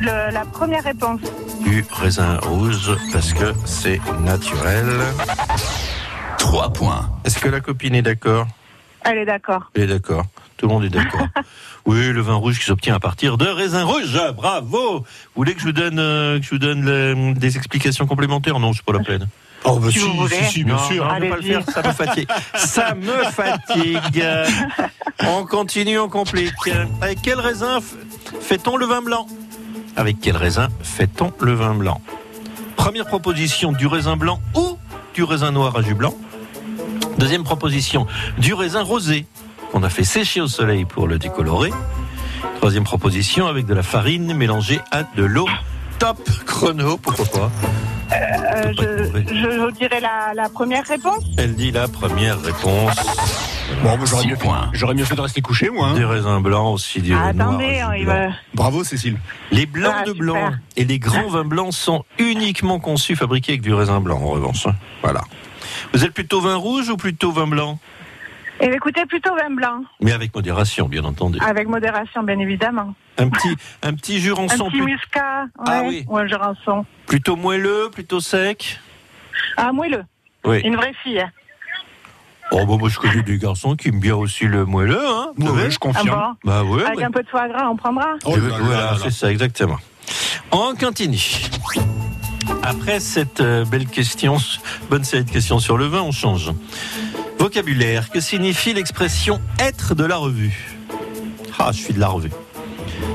Le- 0.00 0.30
la 0.34 0.44
première 0.52 0.84
réponse. 0.84 1.20
du 1.64 1.82
raisin 1.90 2.36
rouge 2.42 2.90
parce 3.10 3.32
que 3.32 3.54
c'est 3.64 3.98
naturel. 4.20 4.84
3 6.36 6.74
points. 6.74 7.08
Est-ce 7.24 7.38
que 7.38 7.48
la 7.48 7.60
copine 7.60 7.94
est 7.94 8.02
d'accord? 8.02 8.46
Elle 9.02 9.16
est 9.16 9.24
d'accord. 9.24 9.70
Elle 9.74 9.84
est 9.84 9.86
d'accord. 9.86 10.24
Tout 10.58 10.66
le 10.68 10.74
monde 10.74 10.84
est 10.84 10.90
d'accord. 10.90 11.26
oui, 11.86 12.12
le 12.12 12.20
vin 12.20 12.34
rouge 12.34 12.58
qui 12.58 12.66
s'obtient 12.66 12.96
à 12.96 13.00
partir 13.00 13.38
de 13.38 13.46
raisin 13.46 13.84
rouge. 13.84 14.20
Bravo. 14.36 14.98
Vous 14.98 15.04
voulez 15.36 15.54
que 15.54 15.60
je 15.60 15.64
vous 15.64 15.72
donne, 15.72 15.98
euh, 15.98 16.38
que 16.38 16.44
je 16.44 16.50
vous 16.50 16.58
donne 16.58 16.84
les- 16.84 17.32
des 17.32 17.56
explications 17.56 18.06
complémentaires? 18.06 18.58
Non, 18.58 18.74
c'est 18.74 18.84
pas 18.84 18.92
la 18.92 19.02
peine. 19.02 19.26
Oh, 19.64 19.78
bah 19.78 19.88
Si 19.90 19.98
vous 19.98 20.12
voulez. 20.14 20.36
si, 20.36 20.52
si, 20.52 20.64
bien 20.64 20.74
Non, 20.74 20.82
sûr. 20.82 21.04
non, 21.04 21.14
je 21.16 21.20
vais 21.20 21.28
pas 21.30 21.36
le 21.36 21.42
faire, 21.42 21.62
ça 21.72 21.82
me 21.82 21.92
fatigue. 21.92 22.28
ça 22.54 22.94
me 22.94 23.24
fatigue. 23.30 24.24
On 25.26 25.44
continue, 25.46 25.98
on 25.98 26.08
complique. 26.08 26.52
Avec 27.00 27.20
quel 27.22 27.40
raisin 27.40 27.78
fait-on 28.40 28.76
le 28.76 28.86
vin 28.86 29.00
blanc? 29.02 29.26
Avec 29.96 30.18
quel 30.20 30.36
raisin 30.36 30.68
fait-on 30.82 31.32
le 31.40 31.54
vin 31.54 31.74
blanc? 31.74 32.00
Première 32.76 33.06
proposition, 33.06 33.72
du 33.72 33.86
raisin 33.86 34.16
blanc 34.16 34.40
ou 34.54 34.76
du 35.14 35.22
raisin 35.22 35.50
noir 35.52 35.74
à 35.76 35.82
jus 35.82 35.94
blanc? 35.94 36.14
Deuxième 37.16 37.44
proposition, 37.44 38.06
du 38.38 38.52
raisin 38.54 38.82
rosé 38.82 39.24
qu'on 39.72 39.82
a 39.82 39.88
fait 39.88 40.04
sécher 40.04 40.40
au 40.40 40.48
soleil 40.48 40.84
pour 40.84 41.06
le 41.08 41.18
décolorer. 41.18 41.70
Troisième 42.56 42.84
proposition, 42.84 43.46
avec 43.46 43.66
de 43.66 43.72
la 43.74 43.82
farine 43.82 44.34
mélangée 44.34 44.80
à 44.90 45.04
de 45.16 45.24
l'eau. 45.24 45.46
Top 45.98 46.18
chrono, 46.44 46.96
pourquoi 46.98 47.50
Euh, 48.12 48.18
pas? 48.18 48.43
Je, 48.72 49.02
trouver. 49.04 49.24
je, 49.28 49.34
je 49.34 49.70
dirais 49.76 50.00
la, 50.00 50.32
la 50.34 50.48
première 50.48 50.86
réponse. 50.86 51.24
Elle 51.38 51.54
dit 51.54 51.70
la 51.70 51.88
première 51.88 52.40
réponse. 52.40 52.96
Bon, 53.82 53.96
bah, 53.96 54.04
j'aurais 54.04 54.26
mieux, 54.26 54.36
fait- 54.36 54.94
mieux 54.94 55.04
fait 55.04 55.14
de 55.16 55.20
rester 55.20 55.40
couché, 55.40 55.70
moi. 55.70 55.88
hein. 55.88 55.94
Des 55.94 56.04
raisins 56.04 56.40
blancs 56.40 56.74
aussi, 56.74 57.00
du 57.00 57.14
Ah, 57.14 57.28
attendez, 57.28 57.80
hein, 57.80 57.90
jus 57.92 57.98
il 58.00 58.04
blanc. 58.04 58.14
va. 58.28 58.34
Bravo, 58.54 58.84
Cécile. 58.84 59.18
Les 59.50 59.66
blancs 59.66 59.94
Ah, 59.96 60.02
de 60.02 60.08
super. 60.12 60.20
blanc 60.20 60.52
et 60.76 60.84
les 60.84 60.98
grands 60.98 61.28
vins 61.28 61.44
blancs 61.44 61.72
sont 61.72 62.04
uniquement 62.18 62.78
conçus, 62.78 63.16
fabriqués 63.16 63.52
avec 63.52 63.62
du 63.62 63.72
raisin 63.74 64.00
blanc, 64.00 64.20
en 64.22 64.26
revanche. 64.28 64.66
Voilà. 65.02 65.22
Vous 65.92 66.04
êtes 66.04 66.12
plutôt 66.12 66.40
vin 66.40 66.56
rouge 66.56 66.88
ou 66.90 66.96
plutôt 66.96 67.32
vin 67.32 67.46
blanc? 67.46 67.78
Et 68.60 68.66
écoutez, 68.66 69.04
plutôt 69.06 69.34
vin 69.34 69.50
blanc. 69.54 69.82
Mais 70.00 70.12
avec 70.12 70.34
modération, 70.34 70.88
bien 70.88 71.04
entendu. 71.04 71.38
Avec 71.40 71.68
modération, 71.68 72.22
bien 72.22 72.38
évidemment. 72.38 72.94
Un 73.18 73.28
petit, 73.28 73.54
un 73.82 73.94
petit 73.94 74.16
Un 74.28 74.46
petit 74.46 74.70
plus- 74.70 74.82
muscat. 74.82 75.44
Ouais, 75.58 75.64
Ah 75.66 75.82
oui. 75.84 76.04
Ou 76.08 76.18
un 76.18 76.26
jurançon. 76.26 76.86
plutôt 77.06 77.36
moelleux, 77.36 77.90
plutôt 77.92 78.20
sec 78.20 78.78
Ah, 79.56 79.72
moelleux. 79.72 80.04
Oui. 80.44 80.60
Une 80.60 80.76
vraie 80.76 80.92
fille. 81.02 81.20
hein. 81.20 81.30
Oh, 82.52 82.64
bah, 82.66 82.76
moi, 82.78 82.88
je 82.88 82.98
connais 82.98 83.22
des 83.22 83.38
garçons 83.38 83.74
qui 83.74 83.88
aiment 83.88 84.00
bien 84.00 84.14
aussi 84.14 84.44
le 84.44 84.64
moelleux, 84.64 85.04
hein. 85.04 85.28
ouais, 85.38 85.70
je 85.70 85.76
Ah 85.76 85.78
confirme. 85.80 86.08
bon 86.44 86.50
Bah 86.50 86.62
ouais. 86.62 86.84
Avec 86.84 86.98
ouais. 86.98 87.04
un 87.04 87.10
peu 87.10 87.22
de 87.22 87.28
foie 87.28 87.48
gras, 87.48 87.68
on 87.68 87.76
prendra. 87.76 88.14
Oh 88.24 88.36
là 88.36 88.42
là 88.48 88.56
voilà, 88.60 88.76
là 88.84 88.90
là. 88.92 88.96
c'est 89.02 89.10
ça, 89.10 89.30
exactement. 89.32 89.78
On 90.52 90.74
continue. 90.74 91.48
Après 92.62 93.00
cette 93.00 93.40
euh, 93.40 93.64
belle 93.64 93.86
question, 93.86 94.36
bonne 94.90 95.04
série 95.04 95.24
de 95.24 95.30
questions 95.30 95.58
sur 95.58 95.76
le 95.78 95.86
vin, 95.86 96.02
on 96.02 96.12
change. 96.12 96.50
Vocabulaire, 97.38 98.10
que 98.10 98.20
signifie 98.20 98.72
l'expression 98.74 99.40
être 99.58 99.94
de 99.94 100.04
la 100.04 100.16
revue 100.16 100.76
Ah, 101.58 101.70
je 101.72 101.78
suis 101.78 101.94
de 101.94 102.00
la 102.00 102.08
revue. 102.08 102.30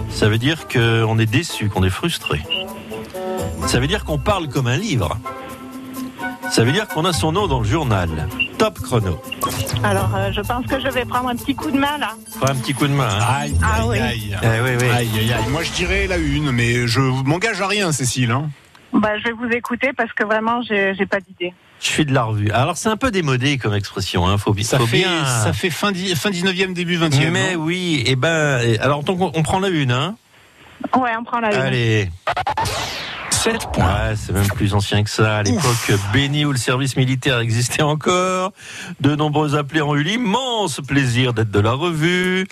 Ça 0.10 0.30
veut 0.30 0.38
dire 0.38 0.68
qu'on 0.68 1.18
est 1.20 1.26
déçu, 1.26 1.70
qu'on 1.70 1.84
est 1.84 1.90
frustré. 1.90 2.42
Ça 3.68 3.80
veut 3.80 3.88
dire 3.88 4.06
qu'on 4.06 4.18
parle 4.18 4.48
comme 4.50 4.68
un 4.68 4.78
livre. 4.78 5.18
Ça 6.52 6.64
veut 6.64 6.72
dire 6.72 6.88
qu'on 6.88 7.06
a 7.06 7.14
son 7.14 7.32
nom 7.32 7.48
dans 7.48 7.60
le 7.60 7.66
journal. 7.68 8.10
Top 8.58 8.80
chrono. 8.80 9.22
Alors, 9.84 10.10
euh, 10.16 10.32
je 10.32 10.42
pense 10.42 10.66
que 10.66 10.80
je 10.80 10.88
vais 10.90 11.06
prendre 11.06 11.30
un 11.30 11.36
petit 11.36 11.56
coup 11.56 11.70
de 11.72 11.78
main 11.78 11.98
là. 12.00 12.14
Prends 12.40 12.50
un 12.50 12.56
petit 12.56 12.74
coup 12.74 12.88
de 12.88 12.94
main. 12.94 13.08
hein. 13.08 13.26
Aïe, 13.42 13.56
Ah 13.64 13.76
aïe, 13.82 13.88
oui. 13.88 14.00
aïe. 14.00 14.38
Eh 14.42 14.48
oui, 14.64 14.70
oui. 14.82 14.88
Aïe, 14.90 15.10
aïe, 15.20 15.34
aïe. 15.34 15.44
Moi, 15.50 15.62
je 15.64 15.72
dirais 15.74 16.08
la 16.08 16.18
une, 16.18 16.52
mais 16.52 16.88
je 16.88 17.00
m'engage 17.00 17.62
à 17.62 17.68
rien, 17.68 17.92
Cécile. 17.92 18.32
hein. 18.32 18.50
Bah, 18.94 19.18
je 19.20 19.26
vais 19.26 19.32
vous 19.34 19.50
écouter 19.52 19.92
parce 19.96 20.12
que 20.14 20.24
vraiment, 20.24 20.62
j'ai 20.64 20.94
j'ai 20.96 21.06
pas 21.06 21.20
d'idée. 21.20 21.54
Je 21.82 21.88
suis 21.88 22.06
de 22.06 22.14
la 22.14 22.24
revue. 22.24 22.52
Alors 22.52 22.76
c'est 22.78 22.90
un 22.90 22.98
peu 22.98 23.10
démodé 23.10 23.58
comme 23.58 23.74
expression, 23.74 24.28
hein. 24.28 24.38
Faut, 24.38 24.54
Ça 24.64 24.78
faut 24.80 24.86
fait, 24.86 24.98
bien. 24.98 25.26
ça 25.26 25.54
fait 25.54 25.70
fin, 25.70 25.92
fin 25.94 26.30
19e, 26.30 26.74
début 26.74 26.98
20e. 26.98 27.30
Mais 27.32 27.56
non? 27.56 27.64
oui, 27.64 28.04
et 28.06 28.16
ben, 28.18 28.60
et- 28.62 28.80
alors 28.80 29.04
donc 29.04 29.22
on, 29.22 29.32
on 29.34 29.44
prend 29.44 29.60
la 29.60 29.70
une, 29.70 29.92
hein? 29.92 30.16
Ouais, 30.98 31.12
on 31.20 31.24
prend 31.24 31.40
la 31.40 31.54
une. 31.54 31.62
Allez. 31.62 32.10
7 33.40 33.72
points. 33.72 33.86
Ouais, 33.86 34.16
c'est 34.18 34.34
même 34.34 34.48
plus 34.48 34.74
ancien 34.74 35.02
que 35.02 35.10
ça. 35.10 35.38
À 35.38 35.44
l'époque 35.44 35.94
bénie 36.12 36.44
où 36.44 36.52
le 36.52 36.58
service 36.58 36.98
militaire 36.98 37.40
existait 37.40 37.84
encore, 37.84 38.52
de 39.00 39.16
nombreux 39.16 39.56
appelés 39.56 39.82
ont 39.82 39.96
eu 39.96 40.04
l'immense 40.04 40.82
plaisir 40.86 41.34
d'être 41.34 41.50
de 41.50 41.60
la 41.62 41.72
revue 41.72 42.46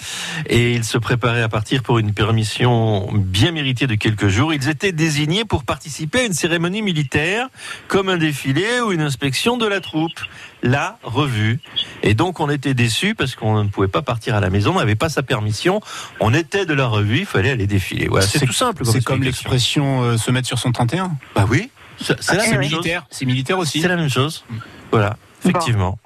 et 0.45 0.71
ils 0.71 0.86
se 0.86 0.97
préparaient 0.97 1.41
à 1.41 1.50
partir 1.50 1.84
pour 1.84 2.00
une 2.00 2.13
permission 2.13 3.10
bien 3.12 3.52
méritée 3.52 3.86
de 3.86 3.95
quelques 3.95 4.30
jours. 4.30 4.54
Ils 4.54 4.69
étaient 4.69 4.93
désignés 4.93 5.43
pour 5.43 5.65
participer 5.65 6.19
à 6.19 6.23
une 6.23 6.34
cérémonie 6.34 6.82
militaire 6.82 7.50
comme 7.89 8.08
un 8.08 8.17
défilé 8.17 8.80
ou 8.80 8.93
une 8.93 9.02
inspection 9.02 9.58
de 9.58 9.67
la 9.67 9.82
troupe. 9.82 10.17
La 10.63 10.97
revue. 11.04 11.60
Et 12.02 12.15
donc 12.15 12.39
on 12.39 12.50
était 12.50 12.73
déçus 12.73 13.13
parce 13.13 13.36
qu'on 13.36 13.63
ne 13.63 13.69
pouvait 13.69 13.88
pas 13.88 14.02
partir 14.02 14.34
à 14.36 14.39
la 14.39 14.50
maison, 14.50 14.71
on 14.73 14.80
n'avait 14.80 14.95
pas 14.95 15.08
sa 15.08 15.21
permission. 15.21 15.82
On 16.19 16.34
était 16.34 16.65
de 16.65 16.73
la 16.73 16.88
revue, 16.88 17.19
il 17.19 17.26
fallait 17.26 17.52
aller 17.52 17.67
défiler. 17.67 18.08
Voilà, 18.08 18.26
c'est 18.26 18.43
tout 18.43 18.54
simple. 18.54 18.84
C'est 18.84 19.04
comme 19.04 19.21
l'expression 19.21 20.02
euh, 20.02 20.17
se 20.17 20.32
mettre 20.32 20.47
sur 20.47 20.58
son 20.58 20.71
31. 20.78 21.12
Bah 21.36 21.46
oui, 21.50 21.72
c'est 22.00 22.22
c'est 22.22 22.36
la 22.36 22.44
Ah, 22.46 22.52
même 22.52 22.60
militaire. 22.60 23.06
C'est 23.10 23.26
militaire 23.26 23.58
aussi. 23.58 23.82
C'est 23.82 23.88
la 23.88 23.96
même 23.96 24.10
chose. 24.10 24.46
Voilà, 24.92 25.18
effectivement. 25.44 25.98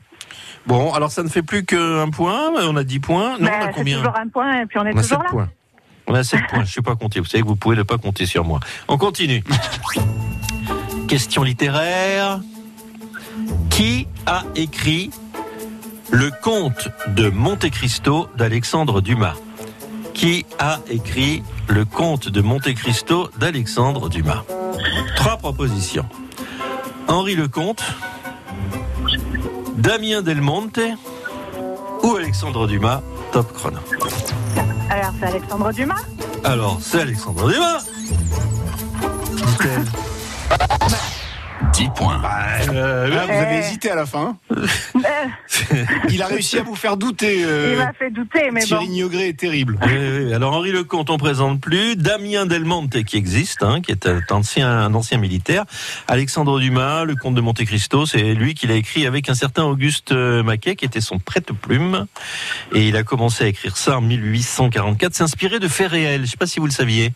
Bon, 0.65 0.93
alors 0.93 1.12
ça 1.12 1.23
ne 1.23 1.27
fait 1.29 1.41
plus 1.41 1.65
qu'un 1.65 2.10
point. 2.10 2.51
On 2.62 2.75
a 2.77 2.84
10 2.84 2.99
points. 2.99 3.38
Non, 3.39 3.45
Bah, 3.47 3.51
on 3.53 3.63
a 3.63 3.65
c'est 3.67 3.73
combien 3.73 3.97
toujours 3.97 4.17
un 4.17 4.27
point 4.29 4.62
et 4.62 4.65
puis 4.65 4.79
on 4.79 4.86
est 4.86 4.93
On 4.93 4.97
a 4.97 5.01
toujours 5.01 5.17
7 5.17 5.23
là. 5.23 5.29
points. 5.29 5.49
On 6.07 6.13
a 6.15 6.23
7 6.23 6.39
points. 6.47 6.60
Je 6.60 6.69
ne 6.69 6.71
sais 6.71 6.81
pas 6.81 6.95
compter. 6.95 7.19
Vous 7.19 7.25
savez 7.25 7.41
que 7.43 7.47
vous 7.47 7.55
pouvez 7.57 7.75
ne 7.75 7.84
pas 7.84 7.97
compter 7.97 8.25
sur 8.25 8.45
moi. 8.45 8.60
On 8.88 8.97
continue. 8.97 9.43
Question 11.07 11.43
littéraire. 11.43 12.39
Qui 13.69 14.07
a 14.25 14.43
écrit 14.55 15.12
Le 16.12 16.31
conte 16.41 16.88
de 17.07 17.29
Monte 17.29 17.69
Cristo 17.69 18.29
d'Alexandre 18.38 19.01
Dumas? 19.01 19.36
Qui 20.13 20.45
a 20.59 20.80
écrit 20.89 21.43
Le 21.67 21.84
conte 21.86 22.30
de 22.30 22.41
Monte 22.41 22.74
Cristo 22.76 23.30
d'Alexandre 23.39 24.07
Dumas? 24.09 24.43
Trois 25.15 25.38
propositions. 25.38 26.05
Henri 27.07 27.36
Lecomte, 27.36 27.84
Damien 29.75 30.21
Del 30.21 30.41
Monte 30.41 30.79
ou 32.03 32.15
Alexandre 32.15 32.67
Dumas, 32.67 33.01
top 33.32 33.51
chrono. 33.53 33.79
Alors, 34.89 35.11
c'est 35.19 35.25
Alexandre 35.27 35.71
Dumas? 35.71 36.01
Alors, 36.43 36.79
c'est 36.82 37.01
Alexandre 37.01 37.51
Dumas. 37.51 37.84
Dit-elle. 41.74 41.88
10 41.88 41.89
points. 41.95 42.22
Euh, 42.74 43.09
Ah, 43.20 43.26
vous 43.26 43.32
avez 43.32 43.57
hésité 43.57 43.89
à 43.91 43.95
la 43.95 44.05
fin. 44.05 44.38
Il 46.09 46.22
a 46.22 46.28
réussi 46.28 46.57
à 46.57 46.64
vous 46.64 46.76
faire 46.76 46.97
douter. 46.97 47.43
euh, 47.45 47.72
Il 47.74 47.78
m'a 47.78 47.93
fait 47.93 48.12
douter, 48.12 48.49
mais 48.51 48.62
Thierry 48.62 48.86
bon. 48.88 48.91
Niogré 48.91 49.28
est 49.30 49.39
terrible. 49.39 49.78
Oui, 49.86 49.91
oui. 50.26 50.34
Alors 50.34 50.53
Henri 50.53 50.72
Lecomte, 50.72 51.09
on 51.09 51.18
présente 51.18 51.59
plus. 51.62 51.95
Damien 51.95 52.45
Del 52.45 52.66
Monte 52.66 53.03
qui 53.03 53.18
existe, 53.18 53.64
hein, 53.64 53.82
qui 53.82 53.91
est 53.91 54.07
un 54.07 54.22
ancien, 54.32 54.70
un 54.70 54.93
ancien 54.93 55.18
militaire. 55.18 55.66
Alexandre 56.07 56.59
Dumas, 56.59 57.03
le 57.05 57.16
comte 57.16 57.36
de 57.36 57.41
Monte 57.41 57.64
Cristo, 57.66 58.05
c'est 58.05 58.34
lui 58.34 58.53
qui 58.53 58.68
l'a 58.68 58.76
écrit 58.76 59.05
avec 59.05 59.30
un 59.30 59.36
certain 59.36 59.64
Auguste 59.64 60.12
euh, 60.12 60.43
Maquet, 60.43 60.76
qui 60.76 60.86
était 60.86 61.01
son 61.01 61.20
prête-plume. 61.20 62.05
Et 62.74 62.88
il 62.88 62.95
a 62.97 63.03
commencé 63.03 63.43
à 63.43 63.47
écrire 63.47 63.78
ça 63.78 63.97
en 63.97 64.01
1844. 64.01 65.14
C'est 65.14 65.24
inspiré 65.24 65.59
de 65.59 65.68
faits 65.68 65.91
réels. 65.91 66.26
Je 66.26 66.32
sais 66.32 66.38
pas 66.38 66.47
si 66.47 66.59
vous 66.59 66.66
le 66.66 66.72
saviez. 66.72 67.14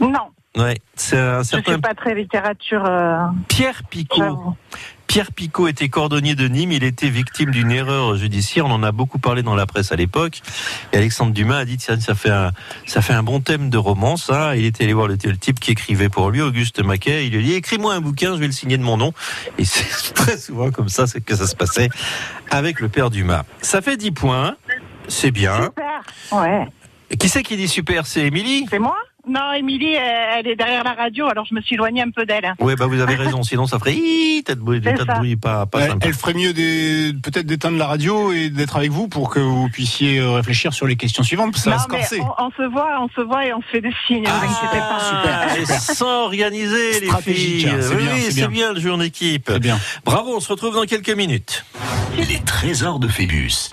Non, 0.00 0.10
Ouais, 0.56 0.78
c'est 0.94 1.18
un 1.18 1.42
je 1.42 1.48
suis 1.48 1.78
pas 1.78 1.94
très 1.94 2.14
littérature. 2.14 2.82
euh, 2.86 3.18
Pierre 3.48 3.82
Picot. 3.90 4.56
Pierre 5.06 5.30
Picot 5.32 5.68
était 5.68 5.88
cordonnier 5.88 6.34
de 6.34 6.48
Nîmes. 6.48 6.72
Il 6.72 6.82
était 6.82 7.10
victime 7.10 7.50
d'une 7.50 7.70
erreur 7.70 8.16
judiciaire. 8.16 8.64
On 8.66 8.70
en 8.70 8.82
a 8.82 8.90
beaucoup 8.90 9.18
parlé 9.18 9.42
dans 9.42 9.54
la 9.54 9.66
presse 9.66 9.92
à 9.92 9.96
l'époque. 9.96 10.40
Et 10.92 10.96
Alexandre 10.96 11.32
Dumas 11.32 11.58
a 11.58 11.64
dit 11.66 11.76
tiens, 11.76 12.00
ça 12.00 12.14
fait 12.14 12.30
un, 12.30 12.52
ça 12.86 13.02
fait 13.02 13.12
un 13.12 13.22
bon 13.22 13.40
thème 13.40 13.68
de 13.70 13.76
roman, 13.78 14.16
ça. 14.16 14.56
Il 14.56 14.64
était 14.64 14.84
allé 14.84 14.94
voir 14.94 15.08
le, 15.08 15.16
le 15.22 15.36
type 15.36 15.60
qui 15.60 15.72
écrivait 15.72 16.08
pour 16.08 16.30
lui, 16.30 16.40
Auguste 16.40 16.82
Maquet. 16.82 17.26
Il 17.26 17.32
lui 17.34 17.38
a 17.38 17.42
dit 17.42 17.54
écris-moi 17.54 17.94
un 17.94 18.00
bouquin, 18.00 18.34
je 18.34 18.40
vais 18.40 18.46
le 18.46 18.52
signer 18.52 18.78
de 18.78 18.82
mon 18.82 18.96
nom. 18.96 19.12
Et 19.58 19.64
c'est 19.66 20.14
très 20.14 20.38
souvent 20.38 20.70
comme 20.70 20.88
ça 20.88 21.04
que 21.24 21.36
ça 21.36 21.46
se 21.46 21.54
passait 21.54 21.90
avec 22.50 22.80
le 22.80 22.88
père 22.88 23.10
Dumas. 23.10 23.44
Ça 23.60 23.82
fait 23.82 23.96
10 23.98 24.10
points. 24.12 24.56
C'est 25.08 25.30
bien. 25.30 25.64
Super. 25.64 26.02
Ouais. 26.32 26.66
Qui 27.18 27.28
c'est 27.28 27.42
qui 27.44 27.56
dit 27.56 27.68
super? 27.68 28.06
C'est 28.06 28.22
Émilie? 28.26 28.66
C'est 28.68 28.80
moi? 28.80 28.96
Non, 29.28 29.52
Émilie, 29.52 29.92
elle, 29.94 30.38
elle 30.38 30.46
est 30.48 30.56
derrière 30.56 30.84
la 30.84 30.94
radio, 30.94 31.26
alors 31.26 31.44
je 31.46 31.54
me 31.54 31.60
suis 31.60 31.74
éloignée 31.74 32.02
un 32.02 32.10
peu 32.10 32.24
d'elle. 32.26 32.54
Oui, 32.60 32.74
bah 32.78 32.86
vous 32.86 33.00
avez 33.00 33.16
raison. 33.16 33.42
Sinon, 33.42 33.66
ça 33.66 33.78
ferait 33.78 33.94
Hi 33.94 34.42
de 34.46 34.54
bruit, 34.54 34.80
des 34.80 34.94
tas 34.94 35.04
de 35.04 35.12
bruit 35.18 35.36
pas, 35.36 35.66
pas 35.66 35.80
Elle, 35.80 35.90
sympa. 35.90 36.06
elle 36.06 36.14
ferait 36.14 36.34
mieux 36.34 36.52
des- 36.52 37.12
peut-être 37.22 37.46
d'éteindre 37.46 37.76
la 37.78 37.86
radio 37.86 38.32
et 38.32 38.50
d'être 38.50 38.76
avec 38.76 38.90
vous 38.92 39.08
pour 39.08 39.30
que 39.30 39.40
vous 39.40 39.68
puissiez 39.68 40.18
euh, 40.20 40.30
réfléchir 40.32 40.72
sur 40.72 40.86
les 40.86 40.96
questions 40.96 41.22
suivantes. 41.24 41.52
parce 41.52 41.64
que 41.64 41.70
Ça 41.70 41.76
non, 41.88 41.98
va 41.98 42.04
se 42.04 42.14
on, 42.20 42.46
on 42.46 42.50
se 42.52 42.70
voit, 42.70 43.00
on 43.00 43.08
se 43.08 43.20
voit 43.20 43.46
et 43.46 43.52
on 43.52 43.60
se 43.62 43.66
fait 43.66 43.80
des 43.80 43.92
signes, 44.06 44.22
ne 44.22 44.28
vous 44.28 44.44
inquiétez 44.44 44.78
pas. 44.78 44.98
Ah, 45.24 45.58
et 45.58 45.64
sans 45.66 46.22
organiser 46.24 47.00
les 47.00 47.10
filles. 47.22 47.68
hein, 47.68 47.78
c'est 47.80 47.94
oui, 47.94 48.04
c'est 48.30 48.34
bien. 48.34 48.48
bien 48.48 48.72
le 48.74 48.80
jeu 48.80 48.92
en 48.92 49.00
équipe. 49.00 49.44
Très 49.46 49.58
bien. 49.58 49.78
Bravo, 50.04 50.36
on 50.36 50.40
se 50.40 50.48
retrouve 50.48 50.74
dans 50.74 50.84
quelques 50.84 51.10
minutes. 51.10 51.64
Les 52.16 52.40
trésors 52.44 52.98
de 53.00 53.08
Phébus. 53.08 53.70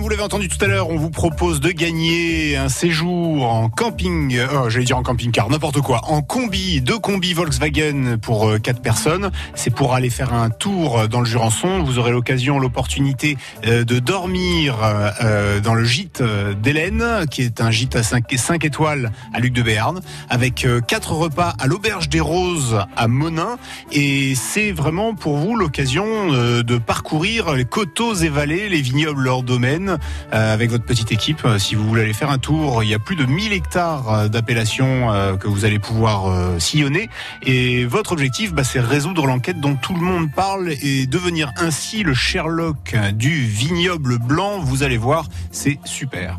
Vous 0.00 0.08
l'avez 0.08 0.22
entendu 0.22 0.48
tout 0.48 0.62
à 0.64 0.66
l'heure, 0.66 0.88
on 0.88 0.96
vous 0.96 1.10
propose 1.10 1.60
de 1.60 1.70
gagner 1.70 2.56
un 2.56 2.70
séjour 2.70 3.44
en 3.44 3.68
camping, 3.68 4.34
euh, 4.34 4.70
j'allais 4.70 4.86
dire 4.86 4.96
en 4.96 5.02
camping-car, 5.02 5.50
n'importe 5.50 5.82
quoi, 5.82 6.00
en 6.04 6.22
combi, 6.22 6.80
deux 6.80 6.98
combis 6.98 7.34
Volkswagen 7.34 8.16
pour 8.16 8.48
euh, 8.48 8.58
quatre 8.58 8.80
personnes. 8.80 9.30
C'est 9.54 9.68
pour 9.74 9.94
aller 9.94 10.08
faire 10.08 10.32
un 10.32 10.48
tour 10.48 11.06
dans 11.06 11.20
le 11.20 11.26
Jurançon. 11.26 11.82
Vous 11.82 11.98
aurez 11.98 12.12
l'occasion, 12.12 12.58
l'opportunité 12.58 13.36
euh, 13.66 13.84
de 13.84 13.98
dormir 13.98 14.78
euh, 14.82 15.10
euh, 15.22 15.60
dans 15.60 15.74
le 15.74 15.84
gîte 15.84 16.22
euh, 16.22 16.54
d'Hélène, 16.54 17.26
qui 17.30 17.42
est 17.42 17.60
un 17.60 17.70
gîte 17.70 17.94
à 17.94 18.02
5, 18.02 18.64
étoiles 18.64 19.12
à 19.34 19.38
Luc 19.38 19.52
de 19.52 19.62
Béarn, 19.62 20.00
avec 20.30 20.64
euh, 20.64 20.80
quatre 20.80 21.12
repas 21.12 21.54
à 21.58 21.66
l'Auberge 21.66 22.08
des 22.08 22.20
Roses 22.20 22.78
à 22.96 23.06
Monin. 23.06 23.58
Et 23.92 24.34
c'est 24.34 24.72
vraiment 24.72 25.14
pour 25.14 25.36
vous 25.36 25.56
l'occasion 25.56 26.06
euh, 26.32 26.62
de 26.62 26.78
parcourir 26.78 27.52
les 27.52 27.66
coteaux 27.66 28.14
et 28.14 28.30
vallées, 28.30 28.70
les 28.70 28.80
vignobles, 28.80 29.22
leur 29.22 29.42
domaine, 29.42 29.89
euh, 29.90 30.54
avec 30.54 30.70
votre 30.70 30.84
petite 30.84 31.12
équipe. 31.12 31.44
Euh, 31.44 31.58
Si 31.58 31.74
vous 31.74 31.86
voulez 31.86 32.02
aller 32.02 32.12
faire 32.12 32.30
un 32.30 32.38
tour, 32.38 32.82
il 32.82 32.88
y 32.88 32.94
a 32.94 32.98
plus 32.98 33.16
de 33.16 33.24
1000 33.24 33.52
hectares 33.52 34.12
euh, 34.12 34.28
d'appellations 34.28 35.12
euh, 35.12 35.36
que 35.36 35.48
vous 35.48 35.64
allez 35.64 35.78
pouvoir 35.78 36.26
euh, 36.26 36.58
sillonner. 36.58 37.08
Et 37.42 37.84
votre 37.84 38.12
objectif, 38.12 38.52
bah, 38.52 38.64
c'est 38.64 38.80
résoudre 38.80 39.26
l'enquête 39.26 39.60
dont 39.60 39.74
tout 39.76 39.94
le 39.94 40.00
monde 40.00 40.30
parle 40.34 40.72
et 40.82 41.06
devenir 41.06 41.52
ainsi 41.56 42.02
le 42.02 42.14
Sherlock 42.14 42.94
du 43.14 43.44
vignoble 43.44 44.18
blanc. 44.18 44.58
Vous 44.60 44.82
allez 44.82 44.96
voir, 44.98 45.26
c'est 45.50 45.78
super. 45.84 46.38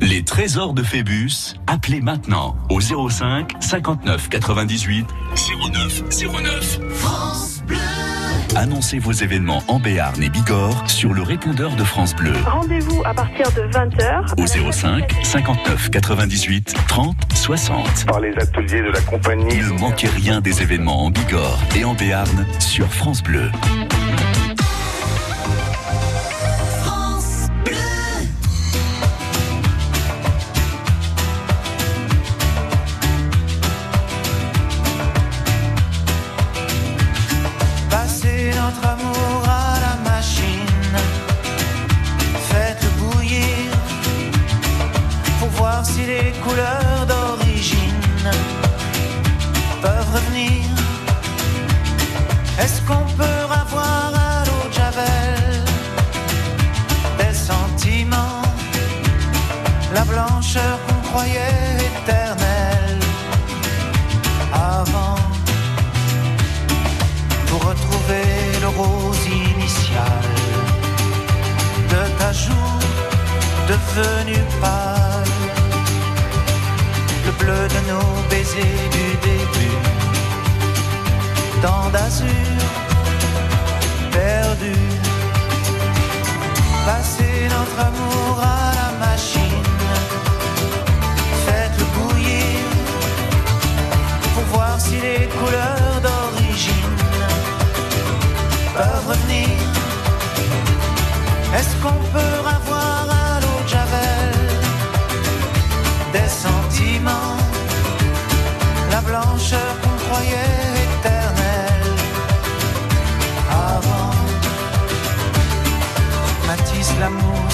Les 0.00 0.24
trésors 0.24 0.72
de 0.72 0.82
Phébus, 0.82 1.54
appelez 1.68 2.00
maintenant 2.00 2.56
au 2.70 2.80
05 2.80 3.52
59 3.60 4.28
98 4.30 5.06
09 5.72 6.02
09. 6.10 6.80
France. 6.92 7.51
Annoncez 8.54 8.98
vos 8.98 9.12
événements 9.12 9.62
en 9.68 9.80
Béarn 9.80 10.22
et 10.22 10.28
Bigorre 10.28 10.88
sur 10.88 11.14
le 11.14 11.22
répondeur 11.22 11.74
de 11.74 11.84
France 11.84 12.14
Bleu 12.14 12.32
Rendez-vous 12.44 13.02
à 13.04 13.14
partir 13.14 13.50
de 13.52 13.62
20h. 13.62 14.40
au 14.40 14.72
05 14.72 15.10
59 15.22 15.90
98 15.90 16.74
30 16.86 17.16
60. 17.34 18.06
Par 18.06 18.20
les 18.20 18.32
ateliers 18.36 18.82
de 18.82 18.90
la 18.90 19.00
compagnie. 19.00 19.56
Ne 19.56 19.78
manquez 19.80 20.08
rien 20.08 20.40
des 20.40 20.60
événements 20.62 21.06
en 21.06 21.10
Bigorre 21.10 21.58
et 21.76 21.84
en 21.84 21.94
Béarn 21.94 22.46
sur 22.58 22.92
France 22.92 23.22
Bleu. 23.22 23.50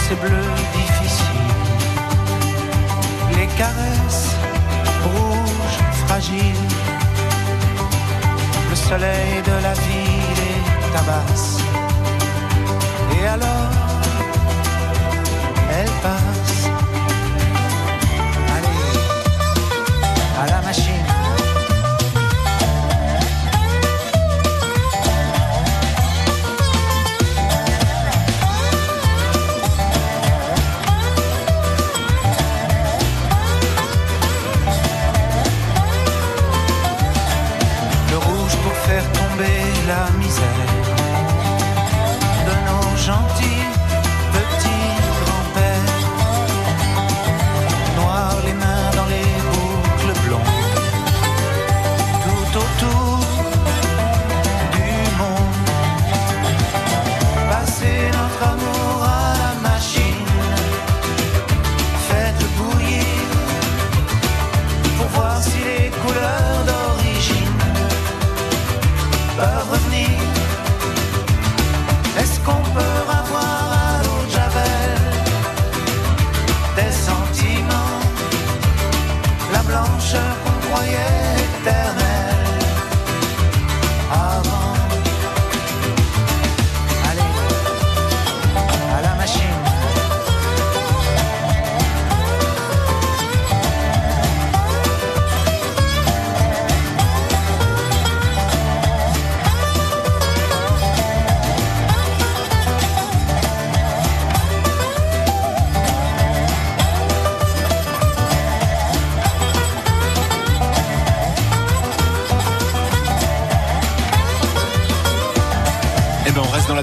C'est 0.08 0.20
bleu 0.20 0.42
difficile. 0.72 1.26
Les 3.36 3.46
caresses 3.58 4.36
rouges, 5.04 5.80
fragiles. 6.06 6.68
Le 8.70 8.76
soleil 8.76 9.42
de 9.44 9.56
la 9.62 9.74
ville 9.74 10.40
est 10.52 10.92
tabasse. 10.94 11.58
Et 13.18 13.26
alors, 13.26 13.70
elle 15.78 15.90
passe. 16.02 16.37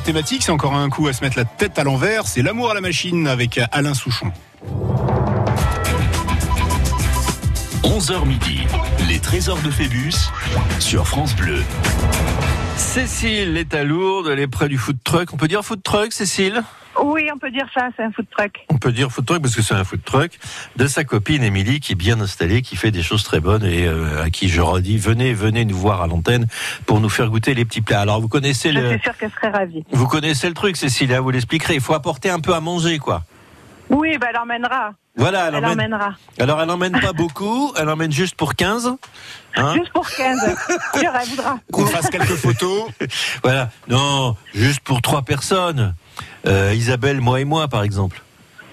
Thématique. 0.05 0.43
C'est 0.43 0.51
encore 0.51 0.75
un 0.75 0.89
coup 0.89 1.07
à 1.07 1.13
se 1.13 1.23
mettre 1.23 1.37
la 1.37 1.45
tête 1.45 1.77
à 1.79 1.83
l'envers. 1.83 2.27
C'est 2.27 2.41
l'amour 2.41 2.71
à 2.71 2.73
la 2.73 2.81
machine 2.81 3.27
avec 3.27 3.59
Alain 3.71 3.93
Souchon. 3.93 4.31
11h 7.83 8.25
midi, 8.25 8.59
les 9.07 9.19
trésors 9.19 9.61
de 9.61 9.71
Phébus 9.71 10.13
sur 10.79 11.07
France 11.07 11.35
Bleu. 11.35 11.63
Cécile 12.77 13.57
est 13.57 13.73
à 13.73 13.83
Lourdes, 13.83 14.27
elle 14.31 14.39
est 14.39 14.47
près 14.47 14.69
du 14.69 14.77
food 14.77 14.97
truck. 15.03 15.33
On 15.33 15.37
peut 15.37 15.47
dire 15.47 15.63
food 15.63 15.81
truck, 15.81 16.13
Cécile? 16.13 16.63
Oui, 17.03 17.27
on 17.33 17.37
peut 17.37 17.51
dire 17.51 17.67
ça, 17.73 17.89
c'est 17.97 18.03
un 18.03 18.11
food 18.11 18.25
truck. 18.31 18.65
On 18.69 18.77
peut 18.77 18.91
dire 18.91 19.11
food 19.11 19.25
truck 19.25 19.41
parce 19.41 19.55
que 19.55 19.61
c'est 19.61 19.73
un 19.73 19.83
food 19.83 20.03
truck 20.03 20.31
de 20.75 20.87
sa 20.87 21.03
copine 21.03 21.43
Émilie 21.43 21.79
qui 21.79 21.91
est 21.93 21.95
bien 21.95 22.19
installée, 22.21 22.61
qui 22.61 22.75
fait 22.75 22.91
des 22.91 23.03
choses 23.03 23.23
très 23.23 23.39
bonnes 23.39 23.65
et 23.65 23.85
euh, 23.85 24.23
à 24.23 24.29
qui 24.29 24.47
je 24.49 24.61
redis 24.61 24.97
venez, 24.97 25.33
venez 25.33 25.65
nous 25.65 25.77
voir 25.77 26.01
à 26.01 26.07
l'antenne 26.07 26.47
pour 26.85 26.99
nous 27.01 27.09
faire 27.09 27.29
goûter 27.29 27.53
les 27.53 27.65
petits 27.65 27.81
plats. 27.81 28.01
Alors 28.01 28.21
vous 28.21 28.27
connaissez 28.29 28.71
Je 28.71 28.79
le, 28.79 28.89
suis 28.91 28.99
sûre 29.01 29.17
qu'elle 29.17 29.31
serait 29.31 29.49
ravie. 29.51 29.83
vous 29.91 30.07
connaissez 30.07 30.47
le 30.47 30.53
truc, 30.53 30.77
Cécile, 30.77 31.13
hein, 31.13 31.19
vous 31.21 31.31
l'expliquerez. 31.31 31.75
Il 31.75 31.81
faut 31.81 31.93
apporter 31.93 32.29
un 32.29 32.39
peu 32.39 32.53
à 32.53 32.59
manger, 32.61 32.97
quoi. 32.99 33.23
Oui, 33.89 34.17
bah, 34.17 34.27
elle 34.31 34.37
emmènera. 34.39 34.93
Voilà, 35.17 35.47
elle, 35.47 35.55
Elle 35.55 35.65
emmène- 35.65 35.79
emmènera. 35.93 36.09
Alors 36.39 36.61
elle 36.61 36.69
emmène 36.69 36.99
pas 36.99 37.13
beaucoup, 37.13 37.71
elle 37.77 37.87
emmène 37.89 38.11
juste 38.11 38.35
pour 38.35 38.55
15. 38.55 38.93
hein. 39.55 39.73
Juste 39.75 39.91
pour 39.93 40.09
15. 40.09 40.39
Sûre, 40.97 41.11
elle 41.21 41.29
voudra. 41.29 41.57
Qu'on 41.71 41.85
fasse 41.85 42.09
quelques 42.09 42.35
photos. 42.35 42.89
Voilà, 43.43 43.69
non, 43.87 44.35
juste 44.53 44.79
pour 44.81 45.01
trois 45.01 45.21
personnes. 45.21 45.93
Euh, 46.47 46.73
Isabelle, 46.75 47.21
moi 47.21 47.39
et 47.41 47.45
moi, 47.45 47.67
par 47.67 47.83
exemple. 47.83 48.21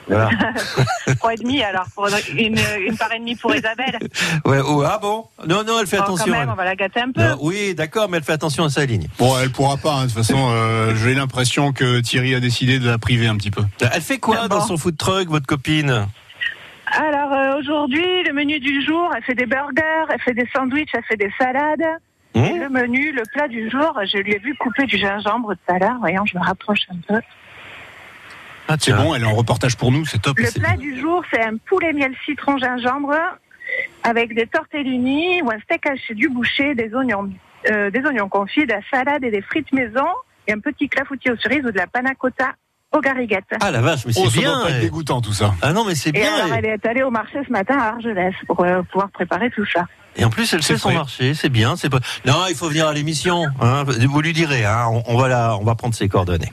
Voilà. 0.08 0.30
Trois 1.18 1.34
et 1.34 1.36
demi, 1.36 1.62
alors. 1.62 1.86
Pour 1.94 2.08
une, 2.36 2.58
une 2.86 2.96
part 2.96 3.12
et 3.12 3.20
demie 3.20 3.36
pour 3.36 3.54
Isabelle. 3.54 3.98
Ouais, 4.44 4.58
oh, 4.64 4.82
ah 4.84 4.98
bon? 5.00 5.26
Non, 5.46 5.62
non, 5.64 5.78
elle 5.80 5.86
fait 5.86 5.98
Bon, 5.98 6.02
attention. 6.02 6.24
quand 6.26 6.32
même, 6.32 6.42
elle. 6.42 6.50
on 6.50 6.54
va 6.56 6.64
la 6.64 6.74
gâter 6.74 7.00
un 7.00 7.12
peu. 7.12 7.22
Non, 7.22 7.38
oui, 7.40 7.74
d'accord, 7.74 8.08
mais 8.08 8.16
elle 8.16 8.24
fait 8.24 8.32
attention 8.32 8.64
à 8.64 8.68
sa 8.70 8.84
ligne. 8.84 9.06
Bon, 9.18 9.38
elle 9.38 9.50
pourra 9.52 9.76
pas. 9.76 9.94
hein. 9.94 10.02
De 10.02 10.06
toute 10.12 10.16
façon, 10.18 10.48
euh, 10.50 10.94
j'ai 10.96 11.14
l'impression 11.14 11.72
que 11.72 12.00
Thierry 12.00 12.34
a 12.34 12.40
décidé 12.40 12.80
de 12.80 12.88
la 12.88 12.98
priver 12.98 13.28
un 13.28 13.36
petit 13.36 13.52
peu. 13.52 13.62
Elle 13.80 14.02
fait 14.02 14.18
quoi 14.18 14.38
Ah 14.42 14.48
dans 14.48 14.60
son 14.66 14.76
food 14.76 14.96
truck, 14.96 15.28
votre 15.28 15.46
copine? 15.46 16.06
Alors 16.94 17.32
euh, 17.32 17.58
aujourd'hui, 17.58 18.04
le 18.26 18.32
menu 18.34 18.58
du 18.60 18.84
jour, 18.84 19.08
elle 19.16 19.22
fait 19.22 19.34
des 19.34 19.46
burgers, 19.46 19.82
elle 20.12 20.20
fait 20.20 20.34
des 20.34 20.46
sandwichs, 20.54 20.90
elle 20.92 21.04
fait 21.08 21.16
des 21.16 21.30
salades. 21.38 21.80
Mmh. 22.34 22.60
Le 22.60 22.68
menu, 22.68 23.12
le 23.12 23.22
plat 23.32 23.48
du 23.48 23.68
jour, 23.68 23.98
je 24.04 24.18
lui 24.18 24.32
ai 24.32 24.38
vu 24.38 24.54
couper 24.56 24.86
du 24.86 24.96
gingembre 24.96 25.54
tout 25.54 25.74
à 25.74 25.78
l'heure. 25.78 25.96
Voyons, 26.00 26.24
je 26.24 26.38
me 26.38 26.42
rapproche 26.42 26.80
un 26.90 26.96
peu. 27.06 27.20
Ah, 28.68 28.76
C'est 28.78 28.92
bon, 28.92 29.14
elle 29.14 29.22
est 29.22 29.26
en 29.26 29.34
reportage 29.34 29.76
pour 29.76 29.92
nous, 29.92 30.06
c'est 30.06 30.20
top. 30.20 30.38
Le 30.38 30.50
plat 30.50 30.76
bien. 30.76 30.78
du 30.78 30.98
jour, 30.98 31.22
c'est 31.30 31.42
un 31.42 31.56
poulet 31.56 31.92
miel 31.92 32.14
citron 32.24 32.56
gingembre 32.56 33.14
avec 34.02 34.34
des 34.34 34.46
tortellini 34.46 35.42
ou 35.42 35.50
un 35.50 35.58
steak 35.60 35.86
haché 35.86 36.14
du 36.14 36.28
boucher, 36.28 36.74
des 36.74 36.94
oignons, 36.94 37.30
euh, 37.70 37.90
des 37.90 38.00
oignons 38.00 38.28
confits, 38.28 38.66
de 38.66 38.72
la 38.72 38.80
salade 38.90 39.24
et 39.24 39.30
des 39.30 39.42
frites 39.42 39.72
maison 39.72 40.06
et 40.46 40.52
un 40.52 40.58
petit 40.58 40.88
clafoutis 40.88 41.30
aux 41.30 41.36
cerises 41.36 41.64
ou 41.64 41.70
de 41.70 41.76
la 41.76 41.86
panna 41.86 42.14
cotta 42.14 42.54
aux 42.92 43.00
gariguettes. 43.00 43.44
Ah 43.60 43.70
la 43.70 43.80
vache, 43.80 44.04
mais 44.06 44.12
c'est 44.12 44.20
Oh, 44.24 44.30
ça 44.30 44.38
bien. 44.40 44.52
doit 44.54 44.62
pas 44.64 44.70
être 44.70 44.76
eh. 44.78 44.82
dégoûtant 44.82 45.20
tout 45.20 45.32
ça. 45.32 45.54
Ah 45.62 45.72
non, 45.72 45.84
mais 45.84 45.94
c'est 45.94 46.10
et 46.10 46.12
bien. 46.12 46.34
alors, 46.34 46.48
eh. 46.54 46.58
elle 46.58 46.64
est 46.66 46.86
allée 46.86 47.02
au 47.02 47.10
marché 47.10 47.38
ce 47.46 47.50
matin 47.52 47.76
à 47.78 47.88
Argelès 47.94 48.34
pour 48.46 48.62
euh, 48.64 48.82
pouvoir 48.82 49.10
préparer 49.10 49.50
tout 49.50 49.64
ça. 49.72 49.86
Et 50.14 50.24
en 50.26 50.30
plus, 50.30 50.52
elle 50.52 50.62
sait 50.62 50.76
son 50.76 50.92
marché, 50.92 51.32
c'est 51.32 51.48
bien. 51.48 51.74
C'est 51.76 51.88
pas. 51.88 52.00
Non, 52.26 52.44
il 52.50 52.54
faut 52.54 52.68
venir 52.68 52.86
à 52.86 52.92
l'émission. 52.92 53.46
hein. 53.62 53.84
Vous 53.84 54.20
lui 54.20 54.34
direz. 54.34 54.66
Hein, 54.66 54.84
on, 54.90 55.02
on 55.06 55.16
va 55.16 55.28
la, 55.28 55.56
on 55.56 55.64
va 55.64 55.74
prendre 55.74 55.94
ses 55.94 56.06
coordonnées. 56.10 56.52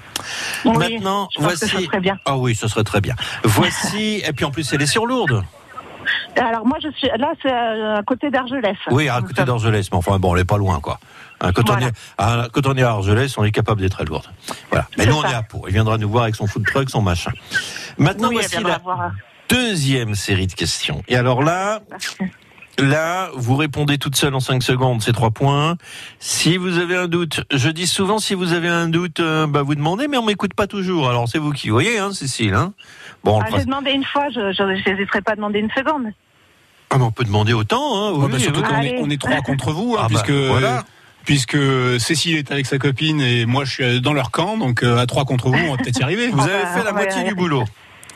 Oui, 0.63 0.77
Maintenant, 0.77 1.27
je 1.33 1.43
pense 1.43 1.53
que 1.53 1.59
voici. 1.59 1.67
ça 1.75 1.81
serait 1.81 1.99
bien. 1.99 2.17
Ah 2.23 2.37
oui, 2.37 2.55
ce 2.55 2.69
serait 2.69 2.85
très 2.85 3.01
bien. 3.01 3.15
Voici. 3.43 4.21
et 4.25 4.31
puis 4.31 4.45
en 4.45 4.51
plus, 4.51 4.71
elle 4.71 4.81
est 4.81 4.85
sur 4.85 5.05
Lourdes. 5.05 5.43
Alors 6.37 6.65
moi, 6.65 6.77
je 6.81 6.89
suis 6.91 7.07
là, 7.17 7.31
c'est 7.41 7.51
euh, 7.51 7.97
à 7.97 8.03
côté 8.03 8.29
d'Argelès. 8.29 8.77
Oui, 8.91 9.09
à 9.09 9.21
côté 9.21 9.43
d'Argelès. 9.43 9.89
Mais 9.91 9.97
enfin, 9.97 10.19
bon, 10.19 10.35
elle 10.35 10.41
est 10.41 10.45
pas 10.45 10.57
loin, 10.57 10.79
quoi. 10.79 10.99
Hein, 11.41 11.51
quand, 11.53 11.65
Voilà. 11.67 11.85
on 11.85 11.87
est, 11.89 11.93
à, 12.17 12.47
quand 12.51 12.67
on 12.67 12.75
est 12.75 12.83
à 12.83 12.89
Argelès, 12.91 13.37
on 13.37 13.43
est 13.43 13.51
capable 13.51 13.81
d'être 13.81 14.01
à 14.01 14.03
Lourdes. 14.03 14.27
Voilà. 14.69 14.87
Mais 14.97 15.05
nous, 15.05 15.15
on 15.15 15.23
est 15.23 15.33
à 15.33 15.41
Pau. 15.43 15.63
Elle 15.67 15.73
viendra 15.73 15.97
nous 15.97 16.09
voir 16.09 16.23
avec 16.23 16.35
son 16.35 16.47
food 16.47 16.65
truck, 16.65 16.89
son 16.89 17.01
machin. 17.01 17.31
Maintenant, 17.97 18.27
Oui, 18.29 18.35
voici 18.35 18.61
la 18.61 18.77
voir. 18.79 19.11
deuxième 19.49 20.15
série 20.15 20.47
de 20.47 20.53
questions. 20.53 21.01
Et 21.07 21.15
alors 21.15 21.41
là, 21.43 21.79
Là, 22.81 23.29
vous 23.35 23.55
répondez 23.55 23.97
toute 23.97 24.15
seule 24.15 24.33
en 24.35 24.39
5 24.39 24.61
secondes, 24.63 25.01
c'est 25.01 25.11
3 25.13 25.31
points. 25.31 25.77
Si 26.19 26.57
vous 26.57 26.77
avez 26.77 26.95
un 26.95 27.07
doute, 27.07 27.41
je 27.51 27.69
dis 27.69 27.87
souvent 27.87 28.19
si 28.19 28.33
vous 28.33 28.53
avez 28.53 28.67
un 28.69 28.87
doute, 28.87 29.19
euh, 29.19 29.47
bah, 29.47 29.61
vous 29.63 29.75
demandez, 29.75 30.07
mais 30.07 30.17
on 30.17 30.25
m'écoute 30.25 30.53
pas 30.53 30.67
toujours. 30.67 31.09
Alors 31.09 31.27
c'est 31.27 31.37
vous 31.39 31.51
qui 31.51 31.69
voyez, 31.69 31.97
hein, 31.99 32.11
Cécile. 32.13 32.53
Hein 32.53 32.73
bon, 33.23 33.39
Ah, 33.39 33.63
demandé 33.63 33.91
une 33.91 34.03
fois, 34.05 34.27
je 34.29 34.89
n'hésiterai 34.89 35.21
pas 35.21 35.33
à 35.33 35.35
demander 35.35 35.59
une 35.59 35.71
seconde. 35.71 36.07
ah, 36.89 36.97
mais 36.97 37.03
on 37.03 37.11
peut 37.11 37.23
demander 37.25 37.53
autant. 37.53 37.95
Hein, 38.07 38.11
Ouais, 38.13 38.25
oui, 38.25 38.31
bah, 38.31 38.39
surtout 38.39 38.61
oui. 38.61 38.67
qu'on 38.67 38.81
est, 38.81 38.97
on 39.01 39.09
est 39.09 39.21
trois 39.21 39.41
contre 39.41 39.71
vous, 39.71 39.95
hein, 39.97 40.01
Ah 40.03 40.07
bah, 40.11 40.21
puisque 40.23 40.31
voilà. 40.47 40.83
puisque 41.25 41.57
Cécile 41.99 42.37
est 42.37 42.51
avec 42.51 42.65
sa 42.65 42.77
copine 42.77 43.21
et 43.21 43.45
moi 43.45 43.65
je 43.65 43.71
suis 43.71 44.01
dans 44.01 44.13
leur 44.13 44.31
camp, 44.31 44.57
donc 44.57 44.83
euh, 44.83 44.97
à 44.97 45.05
trois 45.05 45.25
contre 45.25 45.49
vous, 45.49 45.57
on 45.67 45.71
va 45.71 45.77
peut-être 45.77 45.99
y 45.99 46.03
arriver. 46.03 46.27
Vous 46.29 46.39
Ah 46.39 46.43
avez 46.45 46.63
bah, 46.63 46.69
fait 46.77 46.83
la 46.83 46.91
moitié 46.93 47.23
du 47.23 47.35
boulot. 47.35 47.63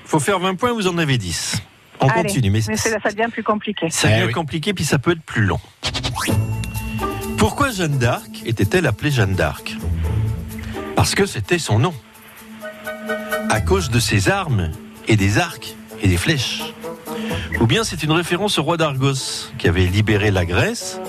faut 0.05 0.19
faire 0.19 0.39
20 0.39 0.55
points, 0.55 0.71
vous 0.73 0.87
en 0.87 0.97
avez 0.97 1.17
10. 1.17 1.61
On 2.01 2.07
Allez, 2.07 2.23
continue, 2.23 2.49
mais, 2.49 2.59
mais 2.67 2.75
c'est- 2.77 2.89
ça 2.99 3.09
devient 3.11 3.29
plus 3.31 3.43
compliqué. 3.43 3.89
ça 3.89 4.09
Eh 4.09 4.13
devient 4.15 4.25
oui. 4.27 4.33
compliqué, 4.33 4.73
puis 4.73 4.83
ça 4.85 4.99
peut 4.99 5.11
être 5.11 5.21
plus 5.23 5.43
long. 5.45 5.59
Pourquoi 7.37 7.71
Jeanne 7.71 7.97
d'Arc 7.97 8.29
était-elle 8.45 8.85
appelée 8.87 9.11
Jeanne 9.11 9.33
d'Arc? 9.35 9.75
Parce 10.95 11.15
que 11.15 11.25
c'était 11.25 11.59
son 11.59 11.79
nom. 11.79 11.93
À 13.49 13.61
cause 13.61 13.89
de 13.89 13.99
ses 13.99 14.29
armes 14.29 14.71
et 15.07 15.15
des 15.15 15.37
arcs 15.37 15.75
et 16.01 16.07
des 16.07 16.17
flèches. 16.17 16.63
Ou 17.59 17.67
bien 17.67 17.83
c'est 17.83 18.03
une 18.03 18.11
référence 18.11 18.57
au 18.59 18.63
roi 18.63 18.77
d'Argos 18.77 19.49
qui 19.57 19.67
avait 19.67 19.85
libéré 19.85 20.31
la 20.31 20.45
Grèce 20.45 20.99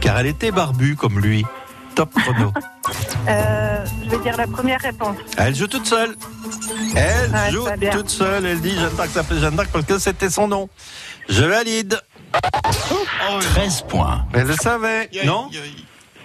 car 0.00 0.18
elle 0.18 0.26
était 0.26 0.50
barbue 0.50 0.96
comme 0.96 1.20
lui. 1.20 1.44
Top 1.94 2.12
chrono. 2.14 2.52
Euh, 3.26 3.86
je 4.04 4.10
vais 4.10 4.18
dire 4.18 4.36
la 4.36 4.46
première 4.46 4.78
réponse. 4.82 5.16
Elle 5.38 5.54
joue 5.54 5.66
toute 5.66 5.86
seule. 5.86 6.14
Elle 6.94 7.30
Ouais, 7.30 7.50
joue 7.50 7.64
toute 7.90 8.10
seule. 8.10 8.44
Elle 8.44 8.60
dit 8.60 8.74
Jeanne 8.78 8.94
d'Arc 8.94 9.08
s'appelait 9.08 9.40
Jeanne 9.40 9.56
d'Arc 9.56 9.70
parce 9.72 9.86
que 9.86 9.98
c'était 9.98 10.28
son 10.28 10.46
nom. 10.46 10.68
Je 11.30 11.42
valide. 11.42 11.98
13 13.40 13.82
points. 13.88 14.26
Elle 14.34 14.46
le 14.48 14.54
savait. 14.56 15.08
Non 15.24 15.48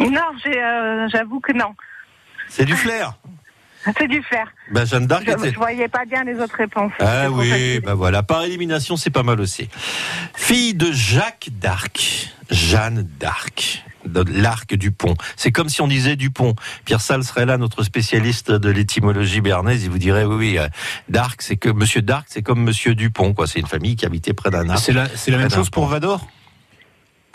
Non, 0.02 0.22
euh, 0.48 1.08
j'avoue 1.10 1.40
que 1.40 1.54
non. 1.54 1.74
C'est 2.50 2.66
du 2.66 2.76
flair. 2.76 3.14
C'est 3.98 4.08
du 4.10 4.22
flair. 4.24 4.48
Ben, 4.72 4.86
Jeanne 4.86 5.08
d'Arc 5.08 5.24
Je, 5.26 5.32
était. 5.32 5.52
je 5.54 5.58
voyais 5.58 5.88
pas 5.88 6.04
bien 6.04 6.26
les 6.26 6.38
autres 6.38 6.56
réponses. 6.58 6.92
Ah 7.00 7.30
oui, 7.32 7.80
ben 7.80 7.94
voilà. 7.94 8.24
Par 8.24 8.44
élimination, 8.44 8.98
c'est 8.98 9.10
pas 9.10 9.24
mal 9.24 9.40
aussi. 9.40 9.70
Fille 10.36 10.74
de 10.74 10.92
Jacques 10.92 11.48
d'Arc. 11.54 12.28
Jeanne 12.52 13.08
d'Arc. 13.22 13.86
De 14.10 14.24
l'arc 14.30 14.74
du 14.74 14.92
pont. 14.92 15.16
C'est 15.36 15.52
comme 15.52 15.70
si 15.70 15.82
on 15.82 15.88
disait 15.88 16.16
Dupont. 16.16 16.56
Pierre 16.86 17.02
Salle 17.02 17.24
serait 17.24 17.46
là, 17.46 17.58
notre 17.58 17.84
spécialiste 17.84 18.52
de 18.52 18.70
l'étymologie 18.70 19.42
bernaise. 19.42 19.84
Il 19.84 19.92
vous 19.92 19.98
dirait, 19.98 20.26
oui, 20.26 20.36
oui, 20.36 20.58
euh, 20.58 20.68
d'Arc, 21.10 21.42
c'est 21.42 21.58
que 21.58 21.70
Monsieur 21.70 22.02
d'Arc, 22.02 22.26
c'est 22.30 22.42
comme 22.42 22.62
Monsieur 22.64 22.96
Dupont, 22.96 23.34
quoi. 23.34 23.48
C'est 23.48 23.60
une 23.60 23.68
famille 23.68 23.96
qui 23.96 24.06
habitait 24.06 24.34
près 24.34 24.50
d'un 24.50 24.70
arc. 24.70 24.80
C'est 24.80 24.94
la, 25.32 25.38
même 25.38 25.50
chose 25.50 25.70
pour 25.70 25.86
pont. 25.86 25.90
Vador? 25.90 26.28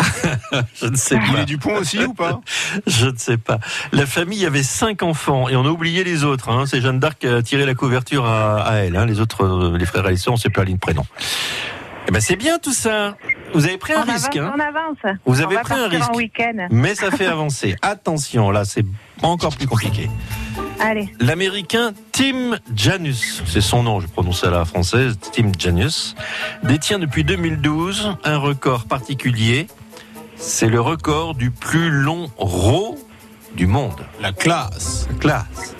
Je 0.74 0.86
ne 0.86 0.96
sais 0.96 1.16
Il 1.16 1.32
pas. 1.32 1.40
est 1.42 1.44
du 1.44 1.58
pont 1.58 1.76
aussi 1.76 1.98
ou 2.04 2.14
pas? 2.14 2.40
Je 2.86 3.06
ne 3.06 3.16
sais 3.16 3.36
pas. 3.36 3.58
La 3.92 4.06
famille 4.06 4.44
avait 4.44 4.62
cinq 4.62 5.02
enfants 5.02 5.48
et 5.48 5.56
on 5.56 5.64
a 5.64 5.68
oublié 5.68 6.04
les 6.04 6.24
autres. 6.24 6.48
Hein. 6.50 6.64
C'est 6.66 6.80
Jeanne 6.80 6.98
d'Arc 6.98 7.18
qui 7.20 7.28
a 7.28 7.42
tiré 7.42 7.64
la 7.64 7.74
couverture 7.74 8.26
à, 8.26 8.62
à 8.62 8.74
elle. 8.76 8.96
Hein. 8.96 9.06
Les 9.06 9.20
autres, 9.20 9.44
euh, 9.44 9.78
les 9.78 9.86
frères 9.86 10.06
et 10.06 10.10
les 10.10 10.16
sœurs, 10.16 10.34
on 10.34 10.36
ne 10.36 10.40
sait 10.40 10.50
pas 10.50 10.64
ligne 10.64 10.78
prénom. 10.78 11.06
Eh 12.06 12.10
ben 12.10 12.20
c'est 12.20 12.36
bien 12.36 12.58
tout 12.58 12.72
ça. 12.74 13.16
Vous 13.54 13.64
avez 13.64 13.78
pris 13.78 13.92
un 13.94 14.02
On 14.06 14.12
risque. 14.12 14.36
avance, 14.36 14.52
hein. 14.52 14.54
on 14.56 14.60
avance. 14.60 15.16
Vous 15.24 15.40
On 15.40 15.44
avez 15.46 15.56
pris 15.58 15.74
un 15.74 15.88
risque. 15.88 16.10
en. 16.10 16.68
Mais 16.70 16.94
ça 16.94 17.10
fait 17.10 17.26
avancer. 17.36 17.76
Attention, 17.82 18.50
là, 18.50 18.64
c'est 18.64 18.84
encore 19.22 19.56
plus 19.56 19.66
compliqué. 19.66 20.10
Allez. 20.80 21.08
L'américain 21.20 21.92
Tim 22.12 22.58
Janus, 22.74 23.42
c'est 23.46 23.60
son 23.60 23.84
nom, 23.84 24.00
je 24.00 24.06
prononce 24.08 24.44
à 24.44 24.50
la 24.50 24.64
française, 24.64 25.16
Tim 25.32 25.52
Janus, 25.58 26.14
détient 26.62 26.98
depuis 26.98 27.24
2012 27.24 28.16
un 28.24 28.36
record 28.38 28.84
particulier. 28.84 29.66
C'est 30.36 30.68
le 30.68 30.80
record 30.80 31.34
du 31.36 31.50
plus 31.52 31.90
long 31.90 32.28
row 32.36 32.98
du 33.54 33.66
monde. 33.66 34.04
La 34.20 34.32
classe. 34.32 35.06
La 35.10 35.18
classe. 35.18 35.74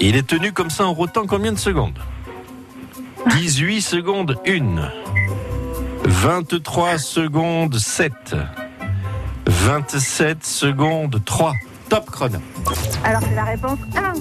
Et 0.00 0.08
il 0.08 0.16
est 0.16 0.26
tenu 0.26 0.52
comme 0.52 0.70
ça 0.70 0.86
en 0.86 0.94
rotant 0.94 1.26
combien 1.26 1.52
de 1.52 1.58
secondes? 1.58 1.98
18 3.30 3.80
secondes 3.82 4.36
1. 4.46 4.90
23 6.04 6.98
secondes 6.98 7.76
7. 7.78 8.12
27 9.46 10.44
secondes 10.44 11.20
3. 11.24 11.52
Top 11.88 12.10
chrono. 12.10 12.38
Alors, 13.04 13.20
c'est 13.22 13.34
la 13.34 13.44
réponse 13.44 13.78
1. 13.96 14.12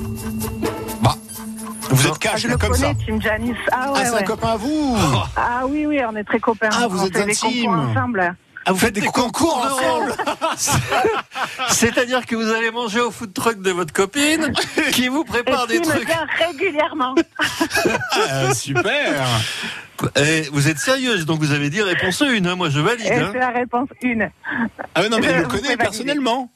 Vous 1.90 2.06
êtes 2.06 2.14
Ah, 2.16 2.18
cash 2.20 2.44
là, 2.44 2.50
le 2.52 2.58
comme 2.58 2.74
ça. 2.74 2.88
connais, 2.94 3.06
Tim 3.06 3.22
Janis. 3.22 3.54
Ah, 3.72 3.92
ouais, 3.94 4.00
Ah, 4.02 4.06
c'est 4.06 4.12
ouais. 4.16 4.20
un 4.20 4.24
copain 4.24 4.50
à 4.50 4.56
vous 4.58 4.98
Ah 5.38 5.64
oui, 5.68 5.86
oui, 5.86 6.02
on 6.08 6.16
est 6.18 6.24
très 6.26 6.40
copains. 6.40 6.70
Ah, 6.72 6.88
vous 6.90 7.02
on 7.02 7.06
êtes 7.08 7.18
fait 7.18 7.26
des 7.26 7.32
intimes. 7.32 7.72
concours 7.72 7.90
ensemble. 7.92 8.36
Ah, 8.70 8.74
vous 8.74 8.80
faites 8.80 8.94
des 8.96 9.02
concours 9.02 9.58
ensemble 9.66 10.14
C'est-à-dire 11.70 12.26
que 12.26 12.36
vous 12.36 12.52
allez 12.52 12.70
manger 12.72 13.00
au 13.00 13.12
food 13.12 13.34
truck 13.34 13.62
de 13.62 13.72
votre 13.72 13.94
copine 13.94 14.52
qui 14.92 15.08
vous 15.08 15.22
Et 15.22 15.26
prépare 15.26 15.68
des 15.68 15.80
qui 15.80 15.88
me 15.88 15.94
trucs. 15.96 16.08
vient 16.08 16.28
régulièrement. 16.48 17.16
Ah, 18.12 18.54
Super 18.54 19.26
Eh, 20.18 20.42
vous 20.52 20.68
êtes 20.68 20.80
sérieuse, 20.80 21.26
donc 21.26 21.40
vous 21.40 21.52
avez 21.54 21.70
dit 21.70 21.82
réponse 21.82 22.22
1, 22.22 22.56
moi 22.56 22.70
je 22.70 22.80
valide. 22.80 23.08
Hein. 23.10 23.30
c'est 23.32 23.40
la 23.40 23.50
réponse 23.52 23.88
1. 24.04 24.28
Ah 24.96 25.08
non, 25.10 25.18
mais 25.20 25.24
Je- 25.24 25.30
elle 25.32 25.42
le 25.44 25.48
pouvez 25.48 25.78
personnellement. 25.78 26.52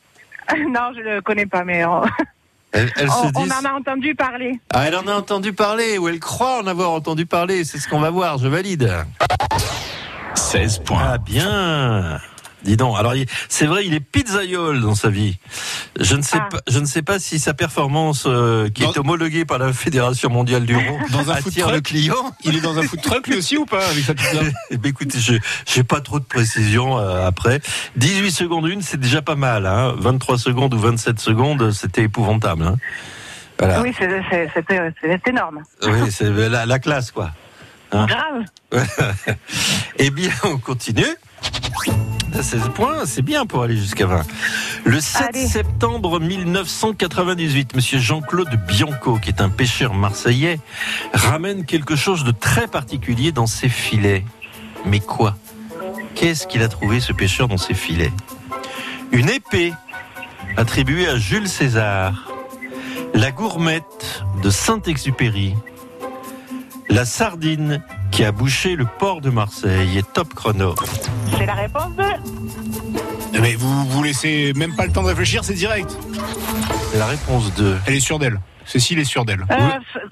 non, 0.67 0.91
je 0.95 0.99
le 1.01 1.21
connais 1.21 1.45
pas, 1.45 1.63
mais 1.63 1.85
on, 1.85 2.01
Elle, 2.73 2.91
elle 2.97 3.07
se 3.09 3.13
on- 3.13 3.31
on 3.35 3.45
dit- 3.45 3.51
en 3.53 3.65
a 3.65 3.73
entendu 3.73 4.15
parler. 4.15 4.59
Ah, 4.73 4.83
elle 4.87 4.95
en 4.97 5.07
a 5.07 5.13
entendu 5.13 5.53
parler, 5.53 5.97
ou 5.97 6.09
elle 6.09 6.19
croit 6.19 6.61
en 6.61 6.67
avoir 6.67 6.91
entendu 6.91 7.25
parler, 7.25 7.63
c'est 7.63 7.77
ce 7.79 7.87
qu'on 7.87 7.99
va 8.01 8.09
voir, 8.09 8.37
je 8.37 8.47
valide. 8.49 8.91
16 10.51 10.79
points. 10.79 11.01
Ah 11.13 11.17
bien 11.17 12.19
Dis 12.63 12.77
donc, 12.77 12.95
alors 12.99 13.13
c'est 13.49 13.65
vrai, 13.65 13.87
il 13.87 13.93
est 13.95 13.99
pizzaiole 14.01 14.81
dans 14.81 14.93
sa 14.93 15.09
vie. 15.09 15.39
Je 15.99 16.15
ne 16.15 16.21
sais 16.21 16.37
Ah. 16.39 16.47
pas, 16.51 16.59
je 16.67 16.77
ne 16.77 16.85
sais 16.85 17.01
pas 17.01 17.17
si 17.19 17.39
sa 17.39 17.53
performance, 17.55 18.25
euh, 18.27 18.69
qui 18.69 18.83
Dans- 18.83 18.91
est 18.93 18.97
homologuée 18.99 19.45
par 19.45 19.57
la 19.57 19.73
Fédération 19.73 20.29
mondiale 20.29 20.65
du 20.65 20.75
rond, 20.75 20.99
Dans 21.09 21.31
un 21.31 21.35
food 21.37 21.47
attire 21.47 21.67
le 21.67 21.71
truck 21.75 21.83
client. 21.85 22.31
Il 22.43 22.55
est 22.57 22.61
dans 22.61 22.77
un 22.77 22.83
food 22.83 23.01
truck 23.01 23.25
lui 23.27 23.37
aussi 23.37 23.57
ou 23.57 23.65
pas 23.65 23.87
avec 23.87 24.03
sa 24.03 24.13
pizza 24.13 24.41
Eh 24.71 24.77
ben, 24.77 24.89
écoutez, 24.89 25.19
je 25.19 25.35
j'ai 25.65 25.83
pas 25.83 26.01
trop 26.01 26.19
de 26.19 26.25
précision 26.25 26.99
euh, 26.99 27.25
après. 27.25 27.61
18 27.95 28.29
secondes 28.31 28.67
une, 28.67 28.81
c'est 28.83 28.99
déjà 28.99 29.23
pas 29.23 29.35
mal. 29.35 29.65
Hein. 29.65 29.95
23 29.97 30.37
secondes 30.37 30.73
ou 30.75 30.79
27 30.79 31.19
secondes, 31.19 31.71
c'était 31.71 32.03
épouvantable. 32.03 32.63
Hein. 32.63 32.75
Voilà. 33.57 33.81
Oui, 33.81 33.91
c'est- 33.97 34.07
énorme. 35.27 35.61
Oui, 35.83 36.11
c'est 36.11 36.29
la, 36.29 36.65
la 36.67 36.79
classe, 36.79 37.09
quoi. 37.11 37.31
Hein. 37.91 38.05
Grave. 38.05 38.45
Eh 39.97 40.09
bien, 40.09 40.31
on 40.45 40.57
continue. 40.57 41.05
À 42.33 42.41
16 42.41 42.69
points, 42.73 43.05
c'est 43.05 43.21
bien 43.21 43.45
pour 43.45 43.61
aller 43.61 43.75
jusqu'à 43.77 44.05
20. 44.07 44.23
Le 44.85 44.99
7 44.99 45.21
Allez. 45.29 45.47
septembre 45.47 46.19
1998, 46.19 47.75
monsieur 47.75 47.99
Jean-Claude 47.99 48.49
Bianco, 48.67 49.19
qui 49.21 49.29
est 49.29 49.41
un 49.41 49.49
pêcheur 49.49 49.93
marseillais, 49.93 50.59
ramène 51.13 51.65
quelque 51.65 51.95
chose 51.95 52.23
de 52.23 52.31
très 52.31 52.67
particulier 52.67 53.31
dans 53.31 53.47
ses 53.47 53.69
filets. 53.69 54.23
Mais 54.85 54.99
quoi? 55.01 55.35
Qu'est-ce 56.15 56.47
qu'il 56.47 56.63
a 56.63 56.67
trouvé, 56.67 56.99
ce 56.99 57.13
pêcheur, 57.13 57.47
dans 57.47 57.57
ses 57.57 57.73
filets? 57.73 58.13
Une 59.11 59.29
épée 59.29 59.73
attribuée 60.57 61.07
à 61.07 61.17
Jules 61.17 61.49
César, 61.49 62.27
la 63.13 63.31
gourmette 63.31 64.23
de 64.41 64.49
Saint-Exupéry, 64.49 65.53
la 66.91 67.05
sardine 67.05 67.81
qui 68.11 68.23
a 68.25 68.31
bouché 68.31 68.75
le 68.75 68.85
port 68.85 69.21
de 69.21 69.29
Marseille 69.29 69.97
et 69.97 70.03
top 70.03 70.33
chrono. 70.33 70.75
C'est 71.37 71.45
la 71.45 71.53
réponse 71.55 71.95
2. 71.97 73.39
Mais 73.39 73.55
vous 73.55 73.85
vous 73.85 74.03
laissez 74.03 74.51
même 74.55 74.75
pas 74.75 74.85
le 74.85 74.91
temps 74.91 75.01
de 75.03 75.07
réfléchir, 75.07 75.43
c'est 75.43 75.53
direct. 75.53 75.97
C'est 76.91 76.97
la 76.99 77.05
réponse 77.05 77.53
2. 77.55 77.77
Elle 77.87 77.93
est 77.95 77.99
sûre 78.01 78.19
d'elle. 78.19 78.39
Cécile 78.65 78.99
est 78.99 79.05
sûre 79.05 79.25
d'elle. 79.25 79.43
Euh, 79.49 79.55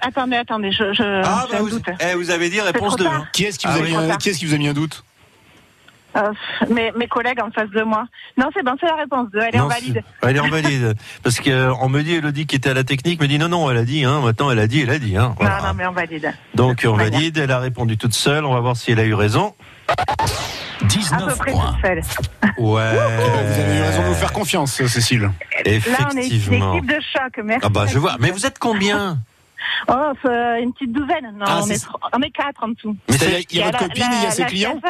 Attendez, 0.00 0.36
attendez, 0.36 0.72
je, 0.72 0.92
je, 0.92 1.22
Ah, 1.24 1.46
bah 1.50 1.58
un 1.58 1.62
vous, 1.62 1.70
doute. 1.70 1.84
eh, 2.00 2.14
vous 2.14 2.30
avez 2.30 2.50
dit 2.50 2.60
réponse 2.60 2.88
trop 2.96 2.96
2. 2.98 3.04
tard. 3.04 3.26
Qui 3.32 3.44
est-ce 3.44 3.58
qui, 3.58 3.66
Ah 3.68 3.74
oui. 3.80 3.94
qui 4.18 4.44
vous 4.46 4.54
a 4.54 4.58
mis 4.58 4.68
un 4.68 4.72
doute? 4.72 5.04
Euh, 6.16 6.32
mes, 6.68 6.90
mes 6.92 7.06
collègues 7.06 7.40
en 7.40 7.50
face 7.52 7.70
de 7.70 7.82
moi. 7.82 8.04
Non, 8.36 8.46
c'est 8.54 8.64
bon, 8.64 8.72
c'est 8.80 8.86
la 8.86 8.96
réponse 8.96 9.28
2. 9.32 9.38
Elle 9.40 9.56
est 9.56 9.60
en 9.60 9.68
valide. 9.68 10.02
Elle 10.22 10.36
est 10.36 10.40
en 10.40 10.48
valide. 10.48 10.94
Parce 11.22 11.38
qu'on 11.40 11.88
me 11.88 12.02
dit, 12.02 12.14
Elodie 12.14 12.46
qui 12.46 12.56
était 12.56 12.70
à 12.70 12.74
la 12.74 12.82
technique, 12.84 13.20
me 13.20 13.28
dit 13.28 13.38
non, 13.38 13.48
non, 13.48 13.70
elle 13.70 13.76
a 13.76 13.84
dit, 13.84 14.04
hein, 14.04 14.20
maintenant 14.20 14.50
elle 14.50 14.58
a 14.58 14.66
dit, 14.66 14.80
elle 14.80 14.90
a 14.90 14.98
dit. 14.98 15.16
Hein, 15.16 15.34
voilà. 15.38 15.58
Non, 15.60 15.66
non, 15.68 15.74
mais 15.74 15.86
on 15.86 15.92
valide. 15.92 16.32
Donc 16.54 16.84
on 16.86 16.94
valide, 16.94 17.38
elle 17.38 17.52
a 17.52 17.60
répondu 17.60 17.96
toute 17.96 18.14
seule, 18.14 18.44
on 18.44 18.54
va 18.54 18.60
voir 18.60 18.76
si 18.76 18.90
elle 18.90 18.98
a 19.00 19.04
eu 19.04 19.14
raison. 19.14 19.54
À 19.88 19.94
peu 19.96 20.86
19 20.86 21.38
près 21.38 21.52
points. 21.52 21.72
toute 21.74 21.80
seule. 21.86 22.00
Ouais. 22.58 22.92
Vous 22.94 23.60
avez 23.60 23.78
eu 23.78 23.82
raison 23.82 24.02
de 24.02 24.08
nous 24.08 24.14
faire 24.14 24.32
confiance, 24.32 24.72
Cécile. 24.86 25.20
Là, 25.22 25.30
on 25.64 25.68
est 25.68 25.72
une 25.72 26.18
Effectivement. 26.18 26.74
équipe 26.74 26.88
de 26.90 26.94
choc. 27.12 27.44
Merci. 27.44 27.66
Ah 27.66 27.68
bah 27.68 27.84
je 27.86 27.98
vois. 27.98 28.16
Mais 28.18 28.30
vous 28.30 28.46
êtes 28.46 28.58
combien 28.58 29.18
Oh, 29.88 30.12
c'est 30.22 30.62
une 30.62 30.72
petite 30.72 30.92
douzaine. 30.92 31.32
Non, 31.38 31.44
Ah, 31.46 31.60
on, 31.62 31.66
est, 31.68 31.84
tro- 31.84 31.98
on 32.12 32.20
est 32.22 32.30
quatre 32.30 32.62
en 32.64 32.68
dessous. 32.68 32.96
Mais 33.08 33.16
Il 33.50 33.58
y 33.58 33.62
a 33.62 33.66
votre 33.66 33.78
copine 33.78 34.04
il 34.18 34.22
y 34.24 34.26
a 34.26 34.30
ses 34.30 34.44
clients 34.44 34.80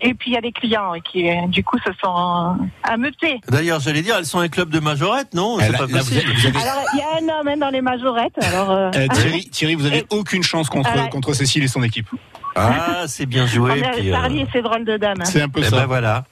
Et 0.00 0.14
puis 0.14 0.30
il 0.30 0.34
y 0.34 0.36
a 0.36 0.40
des 0.40 0.52
clients 0.52 0.92
qui, 1.04 1.28
euh, 1.28 1.46
du 1.48 1.64
coup, 1.64 1.76
se 1.78 1.90
sont 2.02 2.14
euh, 2.60 2.64
ameutés. 2.84 3.40
D'ailleurs, 3.48 3.80
j'allais 3.80 4.02
dire, 4.02 4.14
elles 4.16 4.26
sont 4.26 4.38
un 4.38 4.48
club 4.48 4.70
de 4.70 4.78
majorette, 4.78 5.34
non 5.34 5.58
C'est 5.58 5.72
pas 5.72 5.78
là, 5.78 5.86
vous 5.86 5.96
possible. 5.98 6.20
avez- 6.20 6.32
vous 6.34 6.46
avez- 6.46 6.58
Alors, 6.58 6.84
il 6.94 6.98
y 6.98 7.02
a 7.02 7.34
un 7.34 7.40
homme 7.40 7.48
hein, 7.48 7.56
dans 7.56 7.70
les 7.70 7.80
majorettes. 7.80 8.38
Alors, 8.42 8.70
euh, 8.70 8.90
Euh, 8.94 9.06
Thierry, 9.08 9.48
Thierry, 9.50 9.74
vous 9.74 9.86
avez 9.86 9.98
Et- 9.98 10.06
aucune 10.10 10.42
chance 10.42 10.68
contre, 10.68 10.90
Ah 10.94 11.08
contre 11.08 11.32
Cécile 11.34 11.64
et 11.64 11.68
son 11.68 11.82
équipe. 11.82 12.06
Ah, 12.54 13.04
c'est 13.06 13.26
bien 13.26 13.46
joué. 13.46 13.70
On 13.72 13.74
est 13.74 13.90
puis, 13.92 14.10
euh, 14.10 14.14
Charlie 14.14 14.40
et 14.40 14.46
ses 14.52 14.62
drôles 14.62 14.84
de 14.84 14.96
dames. 14.96 15.20
C'est 15.24 15.42
un 15.42 15.48
peu 15.48 15.60
eh 15.62 15.68
ça. 15.68 15.76
ben 15.76 15.86
voilà. 15.86 16.24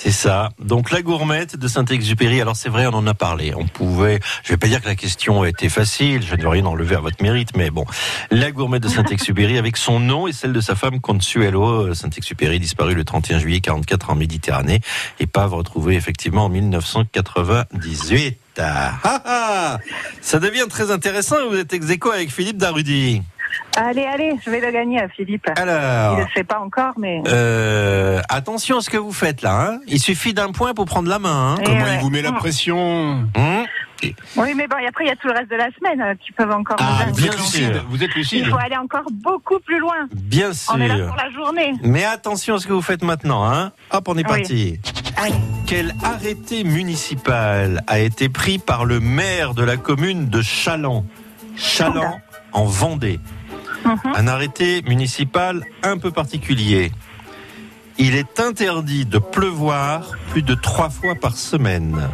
C'est 0.00 0.12
ça. 0.12 0.50
Donc 0.60 0.92
la 0.92 1.02
gourmette 1.02 1.56
de 1.56 1.66
Saint-Exupéry. 1.66 2.40
Alors 2.40 2.54
c'est 2.54 2.68
vrai, 2.68 2.86
on 2.86 2.94
en 2.94 3.04
a 3.08 3.14
parlé. 3.14 3.52
On 3.56 3.66
pouvait. 3.66 4.20
Je 4.44 4.50
vais 4.52 4.56
pas 4.56 4.68
dire 4.68 4.80
que 4.80 4.86
la 4.86 4.94
question 4.94 5.44
était 5.44 5.68
facile. 5.68 6.22
Je 6.24 6.36
ne 6.36 6.40
veux 6.40 6.48
rien 6.48 6.64
enlever 6.66 6.94
à 6.94 7.00
votre 7.00 7.20
mérite, 7.20 7.56
mais 7.56 7.70
bon, 7.70 7.84
la 8.30 8.52
gourmette 8.52 8.84
de 8.84 8.88
Saint-Exupéry 8.88 9.58
avec 9.58 9.76
son 9.76 9.98
nom 9.98 10.28
et 10.28 10.32
celle 10.32 10.52
de 10.52 10.60
sa 10.60 10.76
femme 10.76 11.00
Consuelo 11.00 11.92
Saint-Exupéry, 11.94 12.60
disparu 12.60 12.94
le 12.94 13.02
31 13.02 13.40
juillet 13.40 13.58
44 13.58 14.10
en 14.10 14.14
Méditerranée, 14.14 14.82
épave 15.18 15.54
retrouvée 15.54 15.96
effectivement 15.96 16.44
en 16.44 16.48
1998. 16.48 18.38
Ah, 18.56 18.92
ah. 19.02 19.78
Ça 20.20 20.38
devient 20.38 20.66
très 20.70 20.92
intéressant. 20.92 21.38
Vous 21.50 21.56
êtes 21.56 21.72
ex 21.72 21.86
avec 22.14 22.30
Philippe 22.30 22.58
Darudy. 22.58 23.22
Allez, 23.76 24.04
allez, 24.04 24.34
je 24.44 24.50
vais 24.50 24.60
le 24.60 24.70
gagner 24.70 25.00
à 25.00 25.08
Philippe. 25.08 25.46
Alors. 25.56 26.14
Il 26.14 26.18
ne 26.20 26.24
le 26.24 26.30
sait 26.34 26.44
pas 26.44 26.58
encore, 26.60 26.94
mais. 26.98 27.22
Euh, 27.28 28.20
attention 28.28 28.78
à 28.78 28.80
ce 28.80 28.90
que 28.90 28.96
vous 28.96 29.12
faites 29.12 29.42
là. 29.42 29.72
hein. 29.72 29.80
Il 29.86 30.00
suffit 30.00 30.34
d'un 30.34 30.50
point 30.52 30.74
pour 30.74 30.86
prendre 30.86 31.08
la 31.08 31.18
main. 31.18 31.54
hein. 31.58 31.62
Comment 31.64 31.84
ouais. 31.84 31.94
il 31.96 32.00
vous 32.00 32.10
met 32.10 32.22
la 32.22 32.32
pression 32.32 33.26
Hum 33.36 33.64
Oui, 34.36 34.54
mais 34.56 34.66
bon, 34.68 34.76
et 34.82 34.86
après, 34.86 35.04
il 35.04 35.08
y 35.08 35.10
a 35.10 35.16
tout 35.16 35.28
le 35.28 35.34
reste 35.34 35.50
de 35.50 35.56
la 35.56 35.68
semaine 35.78 36.16
qui 36.24 36.32
peuvent 36.32 36.50
encore 36.50 36.76
Ah, 36.80 37.06
vous 37.08 37.16
bien 37.16 37.26
êtes 37.26 37.38
sûr. 37.38 37.40
lucide. 37.68 37.82
Vous 37.88 38.02
êtes 38.02 38.10
Il 38.14 38.18
lucide. 38.18 38.46
faut 38.48 38.56
aller 38.58 38.76
encore 38.76 39.04
beaucoup 39.12 39.58
plus 39.60 39.78
loin. 39.78 40.08
Bien 40.12 40.50
On 40.72 40.80
est 40.80 40.88
là 40.88 40.96
sûr. 40.96 41.06
pour 41.06 41.16
la 41.16 41.30
journée. 41.30 41.72
Mais 41.82 42.04
attention 42.04 42.56
à 42.56 42.58
ce 42.58 42.66
que 42.66 42.72
vous 42.72 42.82
faites 42.82 43.02
maintenant. 43.04 43.44
Hein. 43.48 43.72
Hop, 43.92 44.08
on 44.08 44.14
est 44.14 44.16
Oui. 44.18 44.22
parti. 44.24 44.80
Allez. 45.16 45.34
Quel 45.66 45.94
arrêté 46.02 46.64
municipal 46.64 47.82
a 47.86 47.98
été 47.98 48.28
pris 48.28 48.58
par 48.58 48.84
le 48.84 49.00
maire 49.00 49.54
de 49.54 49.62
la 49.64 49.76
commune 49.76 50.28
de 50.28 50.42
Chaland? 50.42 51.04
Chaland, 51.56 52.20
en 52.52 52.64
Vendée. 52.64 53.18
Mhm. 53.84 54.12
Un 54.14 54.26
arrêté 54.28 54.82
municipal 54.82 55.64
un 55.82 55.98
peu 55.98 56.10
particulier. 56.10 56.92
Il 57.98 58.14
est 58.14 58.38
interdit 58.40 59.06
de 59.06 59.18
pleuvoir 59.18 60.12
plus 60.30 60.42
de 60.42 60.54
trois 60.54 60.90
fois 60.90 61.14
par 61.14 61.36
semaine. 61.36 62.08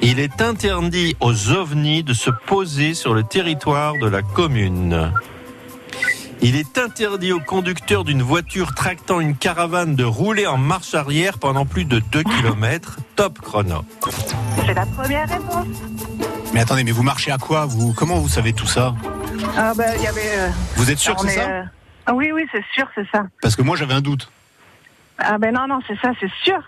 Il 0.00 0.20
est 0.20 0.40
interdit 0.40 1.16
aux 1.20 1.50
ovnis 1.50 2.02
de 2.02 2.14
se 2.14 2.30
poser 2.30 2.94
sur 2.94 3.14
le 3.14 3.24
territoire 3.24 3.94
de 4.00 4.06
la 4.08 4.22
commune. 4.22 5.12
Il 6.40 6.54
est 6.54 6.78
interdit 6.78 7.32
au 7.32 7.40
conducteur 7.40 8.04
d'une 8.04 8.22
voiture 8.22 8.72
tractant 8.74 9.18
une 9.18 9.34
caravane 9.34 9.96
de 9.96 10.04
rouler 10.04 10.46
en 10.46 10.56
marche 10.56 10.94
arrière 10.94 11.38
pendant 11.38 11.66
plus 11.66 11.84
de 11.84 11.98
2 11.98 12.22
km. 12.40 12.98
Top 13.16 13.40
chrono. 13.40 13.84
C'est 14.64 14.72
la 14.74 14.86
première 14.86 15.28
réponse. 15.28 15.66
Mais 16.54 16.60
attendez, 16.60 16.84
mais 16.84 16.92
vous 16.92 17.02
marchez 17.02 17.32
à 17.32 17.38
quoi 17.38 17.66
vous? 17.66 17.92
Comment 17.92 18.18
vous 18.20 18.28
savez 18.28 18.52
tout 18.52 18.66
ça? 18.68 18.94
Ah, 19.56 19.72
ben, 19.76 19.92
il 19.96 20.02
y 20.02 20.06
avait. 20.06 20.20
euh, 20.38 20.48
Vous 20.76 20.90
êtes 20.90 20.98
sûr 20.98 21.14
que 21.16 21.22
c'est 21.22 21.34
est, 21.34 21.36
ça 21.36 21.48
euh, 21.50 21.62
ah 22.06 22.14
Oui, 22.14 22.30
oui, 22.32 22.44
c'est 22.52 22.64
sûr, 22.74 22.86
c'est 22.94 23.06
ça. 23.12 23.24
Parce 23.42 23.56
que 23.56 23.62
moi 23.62 23.76
j'avais 23.76 23.94
un 23.94 24.00
doute. 24.00 24.30
Ah, 25.18 25.38
ben 25.38 25.52
non, 25.54 25.66
non, 25.68 25.80
c'est 25.86 25.98
ça, 26.00 26.12
c'est 26.20 26.30
sûr. 26.44 26.58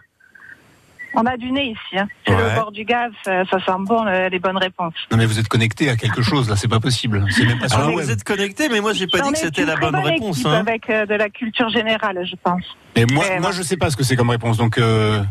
On 1.14 1.26
a 1.26 1.36
du 1.36 1.50
nez 1.50 1.70
ici. 1.70 1.98
Hein. 1.98 2.06
C'est 2.24 2.32
Ouais. 2.34 2.50
le 2.50 2.54
bord 2.54 2.70
du 2.70 2.84
gaz, 2.84 3.10
ça, 3.24 3.44
ça 3.46 3.58
sent 3.58 3.72
bon, 3.80 4.04
le- 4.04 4.28
les 4.28 4.38
bonnes 4.38 4.56
réponses. 4.58 4.94
Non 5.10 5.16
mais 5.18 5.26
vous 5.26 5.40
êtes 5.40 5.48
connecté 5.48 5.90
à 5.90 5.96
quelque 5.96 6.22
chose 6.22 6.48
là, 6.48 6.54
c'est 6.54 6.68
pas 6.68 6.78
possible. 6.78 7.26
C'est 7.30 7.44
même 7.44 7.58
pas 7.58 7.68
sur 7.68 7.78
Alors 7.78 7.90
vous 7.92 8.10
êtes 8.10 8.22
connecté, 8.22 8.68
mais 8.68 8.80
moi 8.80 8.92
j'ai 8.92 9.08
pas 9.08 9.20
dit 9.20 9.32
que 9.32 9.38
c'était 9.38 9.64
la 9.64 9.74
bonne 9.74 9.96
réponse. 9.96 10.46
hein. 10.46 10.52
Avec 10.52 10.88
euh, 10.88 11.06
de 11.06 11.14
la 11.14 11.28
culture 11.28 11.68
générale, 11.70 12.20
je 12.24 12.36
pense. 12.40 12.62
Mais 12.94 13.06
moi, 13.06 13.24
moi 13.40 13.50
je 13.50 13.62
sais 13.62 13.76
pas 13.76 13.90
ce 13.90 13.96
que 13.96 14.04
c'est 14.04 14.14
comme 14.14 14.30
réponse, 14.30 14.56
donc 14.56 14.78
euh, 14.78 15.22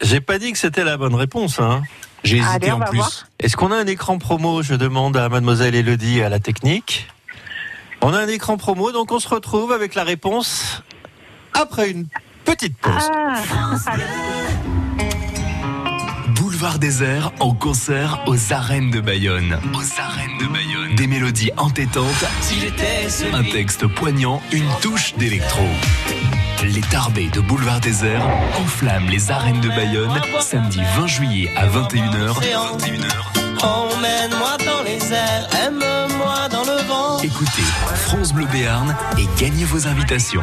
J'ai 0.00 0.20
pas 0.20 0.38
dit 0.38 0.52
que 0.52 0.58
c'était 0.58 0.84
la 0.84 0.96
bonne 0.96 1.14
réponse. 1.16 1.58
Hein. 1.58 1.82
J'ai 2.24 2.38
hésité 2.38 2.72
en 2.72 2.80
plus. 2.80 3.26
Est-ce 3.38 3.56
qu'on 3.56 3.70
a 3.70 3.76
un 3.76 3.86
écran 3.86 4.18
promo? 4.18 4.62
Je 4.62 4.74
demande 4.74 5.16
à 5.16 5.28
mademoiselle 5.28 5.74
Elodie 5.74 6.18
et 6.18 6.24
à 6.24 6.28
la 6.28 6.40
technique. 6.40 7.08
On 8.00 8.12
a 8.12 8.18
un 8.18 8.28
écran 8.28 8.56
promo, 8.56 8.92
donc 8.92 9.12
on 9.12 9.18
se 9.18 9.28
retrouve 9.28 9.72
avec 9.72 9.94
la 9.94 10.04
réponse 10.04 10.82
après 11.54 11.90
une 11.90 12.06
petite 12.44 12.76
pause. 12.76 12.92
Ah. 13.14 13.36
Boulevard 16.34 16.78
désert 16.78 17.32
en 17.40 17.54
concert 17.54 18.22
aux 18.26 18.52
arènes 18.52 18.90
de 18.90 19.00
Bayonne. 19.00 19.58
Aux 19.74 20.00
arènes 20.00 20.38
de 20.38 20.46
Bayonne. 20.46 20.94
Des 20.96 21.06
mélodies 21.06 21.50
entêtantes, 21.56 22.24
Si 22.40 22.58
j'étais 22.60 23.08
celui 23.08 23.34
un 23.34 23.44
texte 23.44 23.86
poignant, 23.86 24.42
une 24.52 24.68
touche 24.82 25.14
d'électro. 25.16 25.64
Les 26.62 26.80
Tarbés 26.80 27.28
de 27.28 27.40
Boulevard 27.40 27.80
désert 27.80 28.22
enflamment 28.58 29.08
les 29.10 29.30
arènes 29.30 29.60
de 29.60 29.68
Bayonne 29.68 30.12
samedi 30.40 30.80
20 30.96 31.06
juillet 31.06 31.50
à 31.56 31.66
21h. 31.66 32.32
21h. 32.32 33.64
Emmène-moi 33.64 34.56
dans 34.64 34.82
les 34.82 35.12
airs, 35.12 35.48
aime-moi 35.66 36.48
dans 36.50 36.62
le 36.62 36.82
vent. 36.86 37.18
Écoutez 37.22 37.62
France 37.96 38.32
Bleu 38.32 38.46
Béarn 38.46 38.94
et 39.18 39.26
gagnez 39.40 39.64
vos 39.64 39.86
invitations. 39.86 40.42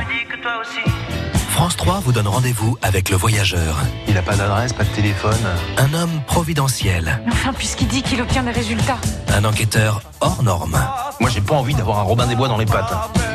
France 1.52 1.76
3 1.76 1.99
vous 1.99 2.14
donne 2.14 2.28
rendez-vous 2.28 2.78
avec 2.82 3.10
le 3.10 3.18
voyageur. 3.18 3.78
Il 4.08 4.14
n'a 4.14 4.22
pas 4.22 4.36
d'adresse, 4.36 4.72
pas 4.72 4.86
de 4.86 4.89
téléphone. 4.89 5.38
Un 5.78 5.93
homme 5.93 6.22
providentiel. 6.26 7.22
Enfin, 7.28 7.52
puisqu'il 7.54 7.88
dit 7.88 8.02
qu'il 8.02 8.22
obtient 8.22 8.41
des 8.41 8.52
résultats. 8.52 8.97
Un 9.34 9.43
enquêteur 9.43 10.02
hors 10.22 10.41
norme. 10.43 10.80
Moi, 11.20 11.30
j'ai 11.30 11.41
pas 11.41 11.56
envie 11.56 11.76
d'avoir 11.76 11.99
un 11.99 12.04
Robin 12.04 12.26
des 12.26 12.36
Bois 12.36 12.47
dans 12.47 12.58
les 12.58 12.66
pattes. 12.66 12.93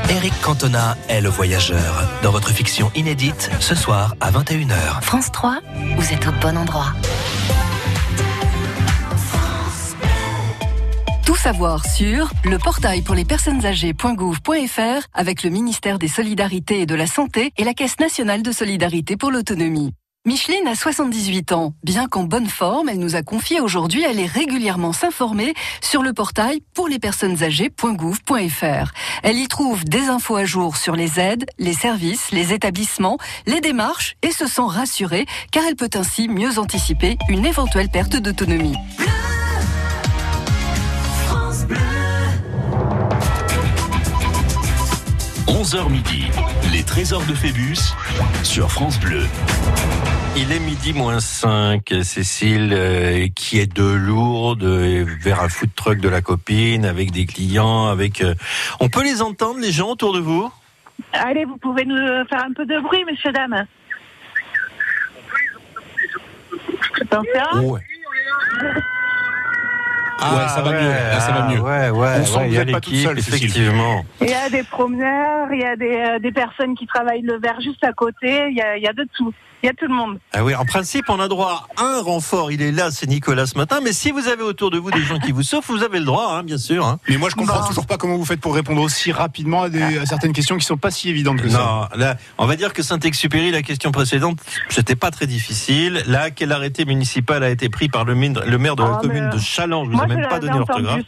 Eric 0.08 0.32
Cantona 0.40 0.96
est 1.08 1.20
le 1.20 1.28
voyageur. 1.28 2.08
Dans 2.22 2.30
votre 2.30 2.48
fiction 2.48 2.90
inédite, 2.96 3.50
ce 3.60 3.74
soir 3.74 4.14
à 4.20 4.30
21h. 4.30 5.02
France 5.02 5.30
3, 5.30 5.58
vous 5.96 6.12
êtes 6.12 6.26
au 6.26 6.32
bon 6.40 6.56
endroit. 6.56 6.94
Savoir 11.46 11.86
sur 11.86 12.32
le 12.44 12.58
portail 12.58 13.02
pour 13.02 13.14
les 13.14 13.24
personnes 13.24 13.64
âgées.gouv.fr 13.64 15.06
avec 15.14 15.44
le 15.44 15.50
ministère 15.50 16.00
des 16.00 16.08
Solidarités 16.08 16.80
et 16.80 16.86
de 16.86 16.94
la 16.96 17.06
Santé 17.06 17.52
et 17.56 17.62
la 17.62 17.72
Caisse 17.72 18.00
nationale 18.00 18.42
de 18.42 18.50
solidarité 18.50 19.16
pour 19.16 19.30
l'autonomie. 19.30 19.92
Micheline 20.24 20.66
a 20.66 20.74
78 20.74 21.52
ans. 21.52 21.72
Bien 21.84 22.08
qu'en 22.08 22.24
bonne 22.24 22.48
forme, 22.48 22.88
elle 22.88 22.98
nous 22.98 23.14
a 23.14 23.22
confié 23.22 23.60
aujourd'hui 23.60 24.04
aller 24.04 24.26
régulièrement 24.26 24.92
s'informer 24.92 25.54
sur 25.80 26.02
le 26.02 26.12
portail 26.12 26.62
pour 26.74 26.88
les 26.88 26.98
personnes 26.98 27.40
âgées.gouv.fr. 27.44 28.90
Elle 29.22 29.38
y 29.38 29.46
trouve 29.46 29.84
des 29.84 30.08
infos 30.08 30.34
à 30.34 30.46
jour 30.46 30.76
sur 30.76 30.96
les 30.96 31.20
aides, 31.20 31.46
les 31.60 31.74
services, 31.74 32.32
les 32.32 32.54
établissements, 32.54 33.18
les 33.46 33.60
démarches 33.60 34.16
et 34.22 34.32
se 34.32 34.48
sent 34.48 34.62
rassurée 34.66 35.26
car 35.52 35.62
elle 35.62 35.76
peut 35.76 35.90
ainsi 35.94 36.26
mieux 36.26 36.58
anticiper 36.58 37.16
une 37.28 37.46
éventuelle 37.46 37.88
perte 37.88 38.16
d'autonomie. 38.16 38.74
11h 45.46 45.90
midi, 45.90 46.24
les 46.72 46.82
trésors 46.82 47.24
de 47.26 47.34
Phébus 47.34 47.76
sur 48.42 48.70
France 48.70 48.98
Bleu. 48.98 49.22
Il 50.36 50.52
est 50.52 50.58
midi 50.60 50.92
moins 50.92 51.20
5, 51.20 51.82
Cécile, 52.02 52.72
euh, 52.72 53.26
qui 53.34 53.58
est 53.58 53.72
de 53.72 53.84
Lourdes 53.84 54.64
euh, 54.64 55.06
vers 55.20 55.42
un 55.42 55.48
food 55.48 55.70
truck 55.74 55.98
de 55.98 56.08
la 56.08 56.20
copine, 56.20 56.84
avec 56.84 57.10
des 57.10 57.26
clients, 57.26 57.86
avec... 57.86 58.20
euh, 58.20 58.34
On 58.80 58.88
peut 58.88 59.02
les 59.02 59.22
entendre, 59.22 59.60
les 59.60 59.72
gens 59.72 59.90
autour 59.90 60.12
de 60.12 60.20
vous? 60.20 60.50
Allez, 61.12 61.44
vous 61.44 61.56
pouvez 61.56 61.84
nous 61.84 61.96
faire 62.28 62.44
un 62.44 62.52
peu 62.52 62.66
de 62.66 62.78
bruit, 62.80 63.04
messieurs, 63.04 63.32
dames. 63.32 63.66
Attention. 67.00 67.70
Ouais. 67.70 67.80
Ah, 70.18 70.48
ça 70.48 70.62
va 70.62 70.72
mieux. 70.72 70.88
Là, 70.88 71.20
ça 71.20 71.32
va 71.32 71.48
mieux. 71.48 71.60
Ouais, 71.60 71.90
ouais, 71.90 72.08
On 72.20 72.24
sent 72.24 72.38
ouais, 72.38 72.48
il 72.48 72.54
y 72.54 72.58
a 72.58 72.64
l'équipe, 72.64 73.10
effectivement. 73.16 74.04
Il 74.20 74.28
y 74.28 74.34
a 74.34 74.48
des 74.48 74.62
promeneurs, 74.62 75.48
il 75.52 75.60
y 75.60 75.64
a 75.64 75.76
des, 75.76 75.96
euh, 75.96 76.18
des 76.18 76.32
personnes 76.32 76.74
qui 76.74 76.86
travaillent 76.86 77.22
le 77.22 77.38
verre 77.38 77.60
juste 77.60 77.84
à 77.84 77.92
côté, 77.92 78.48
il 78.48 78.56
y 78.56 78.62
a, 78.62 78.76
il 78.76 78.82
y 78.82 78.88
a 78.88 78.92
de 78.92 79.06
tout. 79.16 79.32
Il 79.66 79.70
y 79.70 79.72
a 79.72 79.74
tout 79.74 79.88
le 79.88 79.94
monde. 79.96 80.20
Ah 80.32 80.44
oui, 80.44 80.54
en 80.54 80.64
principe, 80.64 81.06
on 81.08 81.18
a 81.18 81.26
droit 81.26 81.66
à 81.76 81.82
un 81.82 82.00
renfort. 82.00 82.52
Il 82.52 82.62
est 82.62 82.70
là, 82.70 82.92
c'est 82.92 83.08
Nicolas 83.08 83.46
ce 83.46 83.58
matin. 83.58 83.80
Mais 83.82 83.92
si 83.92 84.12
vous 84.12 84.28
avez 84.28 84.44
autour 84.44 84.70
de 84.70 84.78
vous 84.78 84.92
des 84.92 85.02
gens 85.02 85.18
qui 85.18 85.32
vous 85.32 85.42
sauvent, 85.42 85.64
vous 85.66 85.82
avez 85.82 85.98
le 85.98 86.04
droit, 86.04 86.34
hein, 86.36 86.44
bien 86.44 86.56
sûr. 86.56 86.86
hein. 86.86 87.00
Mais 87.08 87.16
moi, 87.16 87.30
je 87.30 87.34
comprends 87.34 87.62
Bon. 87.62 87.66
toujours 87.66 87.84
pas 87.84 87.96
comment 87.96 88.16
vous 88.16 88.24
faites 88.24 88.40
pour 88.40 88.54
répondre 88.54 88.80
aussi 88.80 89.10
rapidement 89.10 89.62
à, 89.62 89.68
des- 89.68 89.98
à 89.98 90.06
certaines 90.06 90.32
questions 90.32 90.56
qui 90.56 90.64
sont 90.64 90.76
pas 90.76 90.92
si 90.92 91.08
évidentes 91.08 91.42
que 91.42 91.48
ça. 91.48 91.58
Non, 91.58 91.98
là, 91.98 92.16
on 92.38 92.46
va 92.46 92.54
dire 92.54 92.72
que 92.72 92.84
Saint-Exupéry, 92.84 93.50
la 93.50 93.62
question 93.62 93.90
précédente, 93.90 94.38
c'était 94.68 94.94
pas 94.94 95.10
très 95.10 95.26
difficile. 95.26 96.04
Là, 96.06 96.30
quel 96.30 96.52
arrêté 96.52 96.84
municipal 96.84 97.42
a 97.42 97.50
été 97.50 97.68
pris 97.68 97.88
par 97.88 98.04
le, 98.04 98.14
min- 98.14 98.44
le 98.46 98.58
maire 98.58 98.76
de 98.76 98.84
la 98.84 98.90
Oh, 98.90 98.98
mais, 99.02 99.08
commune 99.08 99.24
euh, 99.24 99.30
de 99.34 99.38
Chaland? 99.40 99.84
Je 99.84 99.90
vous 99.90 99.96
Moi, 99.96 100.04
ai 100.04 100.14
même 100.14 100.28
pas 100.28 100.38
donné 100.38 100.56
l'orthographe. 100.58 101.00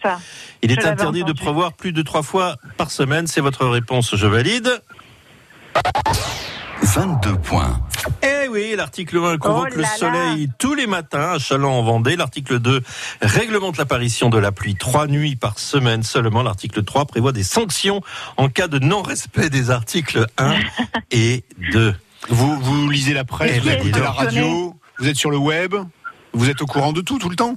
Il 0.63 0.73
est 0.73 0.85
interdit 0.85 1.23
de 1.23 1.33
prévoir 1.33 1.75
plus 1.75 1.93
de 1.93 2.03
trois 2.03 2.25
fois 2.25 2.57
par 2.77 2.91
semaine. 2.91 3.29
C'est 3.29 3.41
votre 3.41 3.67
réponse. 3.67 4.17
Je 4.17 4.27
valide. 4.27 4.83
22 6.83 7.37
points. 7.39 7.81
Eh 8.23 8.49
oui, 8.49 8.75
l'article 8.77 9.19
1 9.19 9.39
convoque 9.39 9.71
Oh 9.73 9.77
le 9.77 9.83
là. 9.83 9.89
soleil 9.89 10.49
tous 10.59 10.75
les 10.75 10.87
matins 10.87 11.33
à 11.35 11.39
Chaland 11.39 11.79
en 11.79 11.83
Vendée. 11.83 12.17
L'article 12.17 12.59
2 12.61 12.81
réglemente 13.21 13.77
l'apparition 13.77 14.31
de 14.31 14.39
la 14.39 14.53
pluie 14.53 14.77
trois 14.77 15.07
nuits 15.07 15.37
par 15.37 15.59
semaine 15.59 16.03
seulement. 16.03 16.43
L'article 16.43 16.85
3 16.85 17.07
prévoit 17.07 17.33
des 17.33 17.43
sanctions 17.43 18.01
en 18.37 18.49
cas 18.49 18.69
de 18.69 18.79
non-respect 18.79 19.51
des 19.51 19.71
articles 19.71 20.27
1 20.39 20.55
et 21.11 21.45
2. 21.73 21.95
Vous, 22.31 22.59
vous 22.61 22.89
lisez 22.89 23.15
la 23.15 23.25
presse, 23.25 23.59
vous 23.61 23.69
écoutez 23.71 24.01
la 24.01 24.11
radio, 24.11 24.75
vous 24.99 25.09
êtes 25.09 25.17
sur 25.17 25.31
le 25.31 25.39
web, 25.39 25.75
vous 26.33 26.49
êtes 26.51 26.61
au 26.63 26.67
courant 26.67 26.93
de 26.93 27.01
tout, 27.01 27.19
tout 27.19 27.29
le 27.29 27.37
temps 27.37 27.55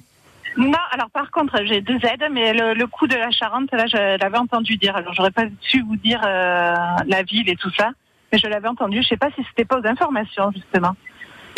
Non, 0.57 0.71
alors 0.91 1.09
par 1.11 1.29
contre, 1.31 1.57
j'ai 1.65 1.81
deux 1.81 1.97
aides, 2.05 2.25
mais 2.31 2.53
le, 2.53 2.73
le 2.73 2.87
coup 2.87 3.07
de 3.07 3.15
la 3.15 3.31
Charente, 3.31 3.69
là, 3.71 3.85
je 3.87 4.17
l'avais 4.17 4.37
entendu 4.37 4.77
dire. 4.77 4.95
Alors, 4.95 5.13
j'aurais 5.13 5.31
pas 5.31 5.45
su 5.61 5.81
vous 5.81 5.95
dire 5.97 6.21
euh, 6.25 6.75
la 7.07 7.23
ville 7.23 7.49
et 7.49 7.55
tout 7.55 7.71
ça, 7.77 7.89
mais 8.31 8.37
je 8.39 8.47
l'avais 8.47 8.67
entendu. 8.67 9.01
Je 9.03 9.07
sais 9.09 9.17
pas 9.17 9.29
si 9.35 9.43
c'était 9.49 9.65
pas 9.65 9.79
aux 9.79 9.87
informations, 9.87 10.51
justement. 10.53 10.95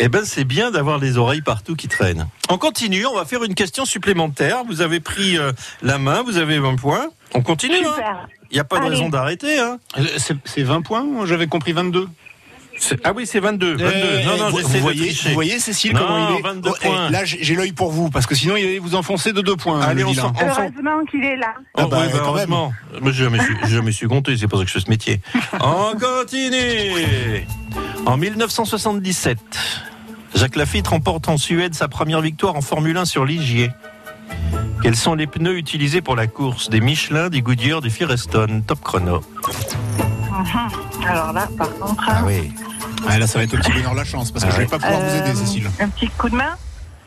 Eh 0.00 0.08
ben, 0.08 0.24
c'est 0.24 0.44
bien 0.44 0.72
d'avoir 0.72 0.98
les 0.98 1.18
oreilles 1.18 1.40
partout 1.42 1.76
qui 1.76 1.86
traînent. 1.86 2.26
On 2.50 2.58
continue, 2.58 3.06
on 3.06 3.14
va 3.14 3.24
faire 3.24 3.44
une 3.44 3.54
question 3.54 3.84
supplémentaire. 3.84 4.64
Vous 4.66 4.80
avez 4.80 4.98
pris 4.98 5.38
euh, 5.38 5.52
la 5.82 5.98
main, 5.98 6.22
vous 6.22 6.36
avez 6.36 6.58
20 6.58 6.74
points. 6.76 7.06
On 7.32 7.42
continue, 7.42 7.76
hein 7.86 7.92
Super. 7.94 8.28
Il 8.50 8.54
n'y 8.54 8.60
a 8.60 8.64
pas 8.64 8.78
de 8.78 8.82
Allez. 8.82 8.90
raison 8.96 9.08
d'arrêter, 9.08 9.58
hein 9.60 9.78
Euh, 9.98 10.04
C'est 10.16 10.36
c'est 10.44 10.62
20 10.64 10.82
points 10.82 11.06
J'avais 11.26 11.46
compris 11.46 11.72
22. 11.72 12.08
Ah 13.04 13.12
oui, 13.14 13.26
c'est 13.26 13.40
22. 13.40 13.76
22. 13.76 13.84
Eh, 13.84 14.24
non, 14.24 14.36
non, 14.36 14.50
vous, 14.50 14.58
voyez, 14.80 15.06
tricher. 15.08 15.28
vous 15.28 15.34
voyez, 15.34 15.58
Cécile, 15.58 15.92
Non, 15.94 16.00
comment 16.00 16.28
il 16.30 16.38
est 16.38 16.42
22 16.42 16.70
Oh, 16.70 16.76
eh. 17.08 17.12
Là, 17.12 17.24
j'ai 17.24 17.54
l'œil 17.54 17.72
pour 17.72 17.90
vous, 17.92 18.10
parce 18.10 18.26
que 18.26 18.34
sinon, 18.34 18.56
il 18.56 18.64
allait 18.64 18.78
vous 18.78 18.94
enfoncer 18.94 19.32
de 19.32 19.40
deux 19.40 19.56
points. 19.56 19.80
Allez, 19.80 20.02
le 20.02 20.08
on 20.08 20.14
s'en- 20.14 20.32
Heureusement 20.40 21.04
qu'il 21.10 21.24
est 21.24 21.36
là. 21.36 21.54
Ah 21.76 21.82
Oh, 21.84 21.88
bah, 21.88 21.98
oui, 22.02 22.12
bah, 22.12 22.18
heureusement. 22.24 22.72
Je 23.02 23.24
me 23.28 23.38
suis, 23.38 23.54
je 23.68 23.78
me 23.80 23.90
suis 23.90 24.06
compté, 24.08 24.36
c'est 24.36 24.46
pour 24.48 24.58
ça 24.58 24.64
que 24.64 24.68
je 24.70 24.74
fais 24.78 24.84
ce 24.84 24.90
métier. 24.90 25.20
On 25.60 25.92
continue. 25.98 27.46
En 28.06 28.16
1977, 28.16 29.38
Jacques 30.34 30.56
Lafitte 30.56 30.88
remporte 30.88 31.28
en 31.28 31.36
Suède 31.38 31.74
sa 31.74 31.88
première 31.88 32.20
victoire 32.20 32.56
en 32.56 32.60
Formule 32.60 32.96
1 32.96 33.04
sur 33.04 33.24
Ligier. 33.24 33.70
Quels 34.82 34.96
sont 34.96 35.14
les 35.14 35.26
pneus 35.26 35.56
utilisés 35.56 36.02
pour 36.02 36.14
la 36.16 36.26
course? 36.26 36.68
Des 36.68 36.80
Michelin, 36.80 37.30
des 37.30 37.40
Goodyear, 37.40 37.80
des 37.80 37.88
Firestone 37.88 38.62
Top 38.66 38.80
chrono. 38.82 39.20
Mhm. 40.30 41.06
Alors 41.08 41.32
là, 41.32 41.48
par 41.56 41.72
contre, 41.78 42.04
Ah 42.06 42.22
oui. 42.26 42.52
Ah, 43.08 43.18
là, 43.18 43.26
ça 43.26 43.38
va 43.38 43.44
être 43.44 43.54
au 43.54 43.58
petit 43.58 43.72
bonheur 43.72 43.94
la 43.94 44.04
chance, 44.04 44.30
parce 44.30 44.44
que 44.44 44.50
je 44.50 44.56
vais 44.56 44.66
pas 44.66 44.78
pouvoir 44.78 45.00
vous 45.00 45.14
aider, 45.16 45.30
Euh, 45.30 45.34
Cécile. 45.34 45.70
un 45.80 45.88
petit 45.88 46.08
coup 46.08 46.28
de 46.28 46.36
main. 46.36 46.56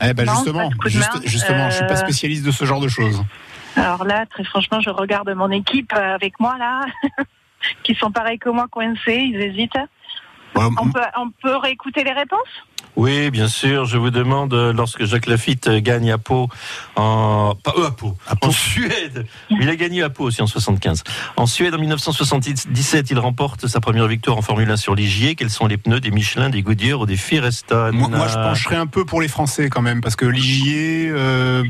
Eh 0.02 0.14
ben 0.14 0.26
non, 0.26 0.34
justement, 0.36 0.70
juste- 0.86 1.28
justement, 1.28 1.70
je 1.72 1.76
suis 1.78 1.86
pas 1.88 1.94
Euh, 1.94 1.96
spécialiste 1.96 2.46
de 2.46 2.52
ce 2.52 2.66
genre 2.66 2.80
de 2.80 2.88
choses. 2.88 3.24
Alors 3.76 4.04
là, 4.06 4.26
très 4.28 4.44
franchement, 4.44 4.80
je 4.80 4.90
regarde 4.92 5.30
mon 5.36 5.50
équipe 5.52 5.92
euh, 5.96 6.14
avec 6.16 6.40
moi 6.40 6.56
là, 6.60 6.86
qui 7.84 7.96
sont 7.96 8.12
pareils 8.12 8.38
que 8.40 8.50
moi, 8.50 8.68
coincés, 8.70 9.30
ils 9.34 9.42
hésitent. 9.42 9.78
On 10.58 10.92
peut, 10.92 11.00
on 11.18 11.30
peut 11.42 11.56
réécouter 11.58 12.04
les 12.04 12.12
réponses 12.12 12.40
Oui, 12.96 13.30
bien 13.30 13.48
sûr. 13.48 13.86
Je 13.86 13.98
vous 13.98 14.10
demande, 14.10 14.54
euh, 14.54 14.74
lorsque 14.74 15.06
Jacques 15.06 15.28
Lafitte 15.28 15.68
euh, 15.68 15.80
gagne 15.80 16.12
à 16.12 16.18
Pau, 16.18 16.50
en, 16.96 17.56
pas, 17.64 17.74
euh, 17.78 17.88
à 17.88 17.92
Pau, 17.92 18.16
en 18.42 18.52
Suède. 18.52 19.26
Il 19.50 19.70
a 19.70 19.76
gagné 19.76 20.04
à 20.04 20.10
Pau 20.10 20.26
aussi 20.26 20.42
en 20.42 20.48
75. 20.48 21.04
En 21.36 21.46
Suède, 21.46 21.74
en 21.74 21.80
1977, 21.80 23.12
il 23.12 23.20
remporte 23.20 23.68
sa 23.68 23.80
première 23.80 24.08
victoire 24.08 24.38
en 24.38 24.42
Formule 24.42 24.70
1 24.70 24.78
sur 24.78 24.96
Ligier. 24.96 25.36
Quels 25.36 25.50
sont 25.50 25.68
les 25.68 25.78
pneus 25.78 26.00
des 26.00 26.12
Michelin, 26.12 26.50
des 26.50 26.62
Goodyear 26.62 27.00
ou 27.00 27.06
des 27.06 27.18
Firestone 27.18 27.96
Moi, 27.96 28.10
moi, 28.10 28.28
je 28.28 28.36
pencherais 28.36 28.78
un 28.78 28.88
peu 28.88 29.06
pour 29.06 29.22
les 29.22 29.28
Français 29.28 29.70
quand 29.70 29.82
même, 29.82 30.02
parce 30.02 30.16
que 30.16 30.26
Ligier, 30.26 31.10
euh, 31.10 31.64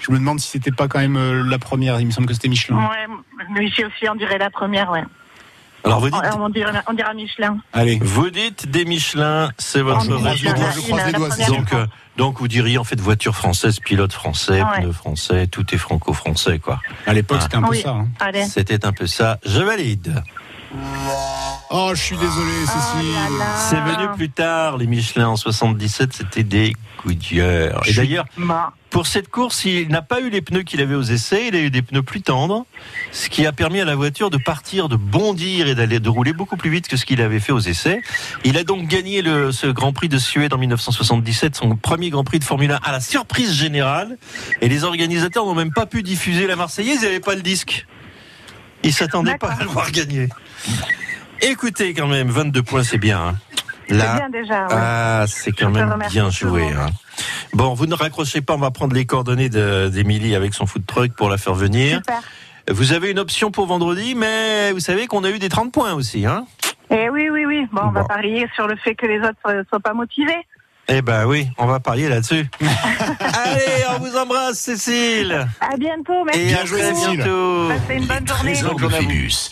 je 0.00 0.12
me 0.12 0.18
demande 0.18 0.40
si 0.40 0.48
c'était 0.48 0.72
pas 0.72 0.88
quand 0.88 1.00
même 1.00 1.48
la 1.48 1.58
première. 1.58 2.00
Il 2.00 2.06
me 2.06 2.10
semble 2.10 2.26
que 2.26 2.34
c'était 2.34 2.48
Michelin. 2.48 2.76
Ouais, 2.76 3.06
mais 3.52 3.66
ici 3.66 3.84
aussi, 3.84 4.08
on 4.08 4.14
dirait 4.14 4.38
la 4.38 4.50
première, 4.50 4.90
ouais. 4.90 5.04
Alors 5.84 6.00
vous 6.00 6.10
dites, 6.10 6.20
On, 6.36 6.44
on 6.44 6.48
dira, 6.48 6.70
on 6.88 6.92
dira 6.94 7.12
Michelin. 7.14 7.58
Allez. 7.72 7.98
vous 8.02 8.30
dites 8.30 8.70
des 8.70 8.84
Michelin, 8.84 9.50
c'est 9.58 9.82
votre 9.82 10.00
On 10.00 10.04
dit 10.04 10.12
réponse. 10.26 10.32
Michelin. 10.42 10.70
je 10.74 10.80
croise 10.80 11.06
les 11.06 11.12
La 11.12 11.18
doigts, 11.18 11.28
première 11.28 11.48
Donc, 11.50 11.72
euh, 11.74 11.86
donc 12.16 12.38
vous 12.40 12.48
diriez 12.48 12.78
en 12.78 12.84
fait 12.84 12.98
voiture 13.00 13.34
française, 13.34 13.80
pilote 13.80 14.12
français, 14.12 14.62
Ouais. 14.62 14.80
pneus 14.80 14.92
français, 14.92 15.46
tout 15.46 15.74
est 15.74 15.78
franco-français 15.78 16.58
quoi. 16.58 16.80
À 17.06 17.12
l'époque, 17.12 17.38
Ah. 17.40 17.44
c'était 17.44 17.56
un 17.56 17.62
peu 17.62 17.68
Oui. 17.70 17.82
ça. 17.82 17.90
hein. 17.90 18.08
Allez. 18.20 18.44
C'était 18.46 18.86
un 18.86 18.92
peu 18.92 19.06
ça. 19.06 19.38
Je 19.44 19.60
valide. 19.60 20.22
Oh, 21.70 21.90
je 21.94 22.00
suis 22.00 22.16
désolé, 22.16 22.52
Cécile. 22.66 23.14
Oh 23.30 23.38
là. 23.38 23.56
C'est 23.68 23.80
venu 23.80 24.08
plus 24.16 24.30
tard, 24.30 24.78
les 24.78 24.86
Michelin 24.86 25.28
en 25.28 25.36
77, 25.36 26.12
c'était 26.12 26.44
des 26.44 26.72
Goodyear. 27.04 27.82
Et 27.86 27.92
d'ailleurs, 27.92 28.26
pour 28.90 29.06
cette 29.06 29.28
course, 29.28 29.64
il 29.64 29.88
n'a 29.88 30.02
pas 30.02 30.20
eu 30.20 30.30
les 30.30 30.40
pneus 30.40 30.62
qu'il 30.62 30.80
avait 30.80 30.94
aux 30.94 31.02
essais, 31.02 31.48
il 31.48 31.56
a 31.56 31.60
eu 31.60 31.70
des 31.70 31.82
pneus 31.82 32.02
plus 32.02 32.22
tendres, 32.22 32.64
ce 33.10 33.28
qui 33.28 33.44
a 33.44 33.50
permis 33.52 33.80
à 33.80 33.84
la 33.84 33.96
voiture 33.96 34.30
de 34.30 34.36
partir, 34.36 34.88
de 34.88 34.94
bondir 34.96 35.66
et 35.66 35.74
d'aller 35.74 35.98
de 35.98 36.08
rouler 36.08 36.32
beaucoup 36.32 36.56
plus 36.56 36.70
vite 36.70 36.86
que 36.86 36.96
ce 36.96 37.04
qu'il 37.04 37.20
avait 37.20 37.40
fait 37.40 37.52
aux 37.52 37.58
essais. 37.58 38.00
Il 38.44 38.56
a 38.56 38.62
donc 38.62 38.86
gagné 38.86 39.20
le, 39.20 39.50
ce 39.50 39.66
Grand 39.66 39.92
Prix 39.92 40.08
de 40.08 40.18
Suède 40.18 40.54
en 40.54 40.58
1977, 40.58 41.56
son 41.56 41.76
premier 41.76 42.10
Grand 42.10 42.22
Prix 42.24 42.38
de 42.38 42.44
Formule 42.44 42.70
1 42.70 42.80
à 42.84 42.92
la 42.92 43.00
surprise 43.00 43.52
générale. 43.52 44.16
Et 44.60 44.68
les 44.68 44.84
organisateurs 44.84 45.44
n'ont 45.44 45.56
même 45.56 45.72
pas 45.72 45.86
pu 45.86 46.04
diffuser 46.04 46.46
la 46.46 46.54
Marseillaise, 46.54 47.00
ils 47.02 47.04
n'avaient 47.04 47.20
pas 47.20 47.34
le 47.34 47.42
disque. 47.42 47.86
Ils 48.84 48.92
s'attendaient 48.92 49.38
pas 49.38 49.52
à 49.52 49.62
le 49.62 49.68
voir 49.68 49.90
gagner. 49.90 50.28
Écoutez 51.40 51.94
quand 51.94 52.06
même, 52.06 52.28
22 52.28 52.62
points, 52.62 52.82
c'est 52.84 52.98
bien. 52.98 53.18
hein. 53.20 53.34
C'est 53.88 53.96
bien 53.96 54.30
déjà, 54.30 54.62
ouais. 54.66 54.68
Ah, 54.72 55.24
c'est 55.28 55.52
quand 55.52 55.68
Je 55.74 55.78
même 55.80 55.94
bien 56.10 56.30
joué. 56.30 56.68
hein. 56.72 56.86
Bon, 57.52 57.74
vous 57.74 57.86
ne 57.86 57.94
raccrochez 57.94 58.40
pas, 58.40 58.54
on 58.54 58.58
va 58.58 58.70
prendre 58.70 58.94
les 58.94 59.04
coordonnées 59.04 59.48
de- 59.50 59.88
d'Émilie 59.88 60.34
avec 60.34 60.54
son 60.54 60.66
food 60.66 60.86
truck 60.86 61.12
pour 61.12 61.28
la 61.28 61.36
faire 61.36 61.54
venir. 61.54 61.98
Super. 61.98 62.22
Vous 62.70 62.92
avez 62.92 63.10
une 63.10 63.18
option 63.18 63.50
pour 63.50 63.66
vendredi, 63.66 64.14
mais 64.14 64.72
vous 64.72 64.80
savez 64.80 65.06
qu'on 65.06 65.22
a 65.24 65.30
eu 65.30 65.38
des 65.38 65.50
30 65.50 65.70
points 65.70 65.92
aussi. 65.92 66.24
Hein 66.24 66.46
Et 66.90 67.10
oui, 67.10 67.28
oui, 67.30 67.44
oui. 67.44 67.66
Bon, 67.72 67.82
on 67.84 67.90
va 67.90 68.04
parier 68.04 68.48
sur 68.54 68.66
le 68.66 68.76
fait 68.76 68.94
que 68.94 69.04
les 69.06 69.18
autres 69.18 69.52
ne 69.54 69.62
soient 69.68 69.80
pas 69.80 69.92
motivés. 69.92 70.32
Eh 70.88 71.02
ben 71.02 71.26
oui, 71.26 71.48
on 71.58 71.66
va 71.66 71.80
parier 71.80 72.08
là-dessus. 72.08 72.46
Allez, 72.60 73.84
on 73.94 73.98
vous 74.00 74.16
embrasse, 74.16 74.58
Cécile. 74.58 75.46
À 75.60 75.76
bientôt, 75.76 76.24
merci. 76.24 76.40
Et 76.40 76.54
à 76.54 76.64
très 76.64 76.92
beaucoup. 76.92 77.14
bientôt. 77.14 77.68
Passez 77.68 77.94
une 77.98 78.06
bonne 78.06 78.28
journée. 78.28 78.52
Trésors 78.52 78.76
de 78.76 78.88
Phébus. 78.88 79.50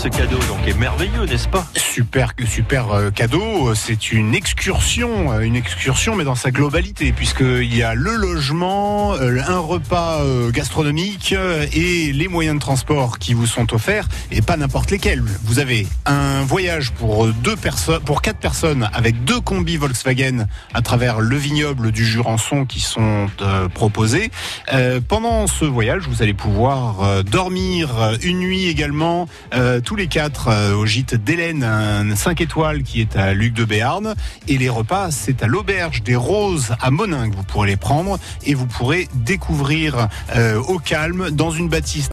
Ce 0.00 0.08
cadeau 0.08 0.38
donc 0.48 0.66
est 0.66 0.78
merveilleux, 0.78 1.26
n'est-ce 1.26 1.46
pas? 1.46 1.66
Super, 1.76 2.32
super 2.46 2.90
euh, 2.90 3.10
cadeau. 3.10 3.74
C'est 3.74 4.12
une 4.12 4.34
excursion, 4.34 5.30
euh, 5.30 5.40
une 5.40 5.56
excursion, 5.56 6.16
mais 6.16 6.24
dans 6.24 6.34
sa 6.34 6.50
globalité, 6.50 7.12
puisqu'il 7.12 7.76
y 7.76 7.82
a 7.82 7.92
le 7.92 8.14
logement, 8.14 9.12
euh, 9.16 9.42
un 9.46 9.58
repas 9.58 10.22
gastronomique 10.52 11.34
et 11.74 12.12
les 12.14 12.28
moyens 12.28 12.56
de 12.56 12.60
transport 12.60 13.18
qui 13.18 13.34
vous 13.34 13.44
sont 13.44 13.74
offerts, 13.74 14.08
et 14.32 14.40
pas 14.40 14.56
n'importe 14.56 14.90
lesquels. 14.90 15.22
Vous 15.44 15.58
avez 15.58 15.86
un 16.06 16.44
voyage 16.44 16.92
pour 16.92 17.26
deux 17.26 17.56
personnes, 17.56 18.00
pour 18.00 18.22
quatre 18.22 18.38
personnes, 18.38 18.88
avec 18.94 19.24
deux 19.24 19.40
combis 19.40 19.76
Volkswagen 19.76 20.46
à 20.72 20.80
travers 20.80 21.20
le 21.20 21.36
vignoble 21.36 21.92
du 21.92 22.06
Jurançon 22.06 22.64
qui 22.64 22.80
sont 22.80 23.28
proposés. 23.74 24.30
Pendant 25.08 25.46
ce 25.46 25.66
voyage, 25.66 26.04
vous 26.08 26.22
allez 26.22 26.32
pouvoir 26.32 27.22
dormir 27.24 28.16
une 28.22 28.38
nuit 28.38 28.66
également, 28.66 29.28
tous 29.90 29.96
les 29.96 30.06
quatre 30.06 30.46
euh, 30.46 30.76
au 30.76 30.86
gîte 30.86 31.16
d'Hélène, 31.16 31.64
un 31.64 32.14
5 32.14 32.40
étoiles 32.42 32.84
qui 32.84 33.00
est 33.00 33.16
à 33.16 33.34
Luc 33.34 33.54
de 33.54 33.64
Béarn. 33.64 34.14
Et 34.46 34.56
les 34.56 34.68
repas, 34.68 35.10
c'est 35.10 35.42
à 35.42 35.48
l'auberge 35.48 36.04
des 36.04 36.14
Roses 36.14 36.76
à 36.80 36.92
Monin 36.92 37.28
vous 37.28 37.42
pourrez 37.42 37.70
les 37.70 37.76
prendre 37.76 38.16
et 38.46 38.54
vous 38.54 38.66
pourrez 38.66 39.08
découvrir 39.14 40.06
euh, 40.36 40.60
au 40.60 40.78
calme 40.78 41.32
dans 41.32 41.50
une 41.50 41.68
bâtisse 41.68 42.08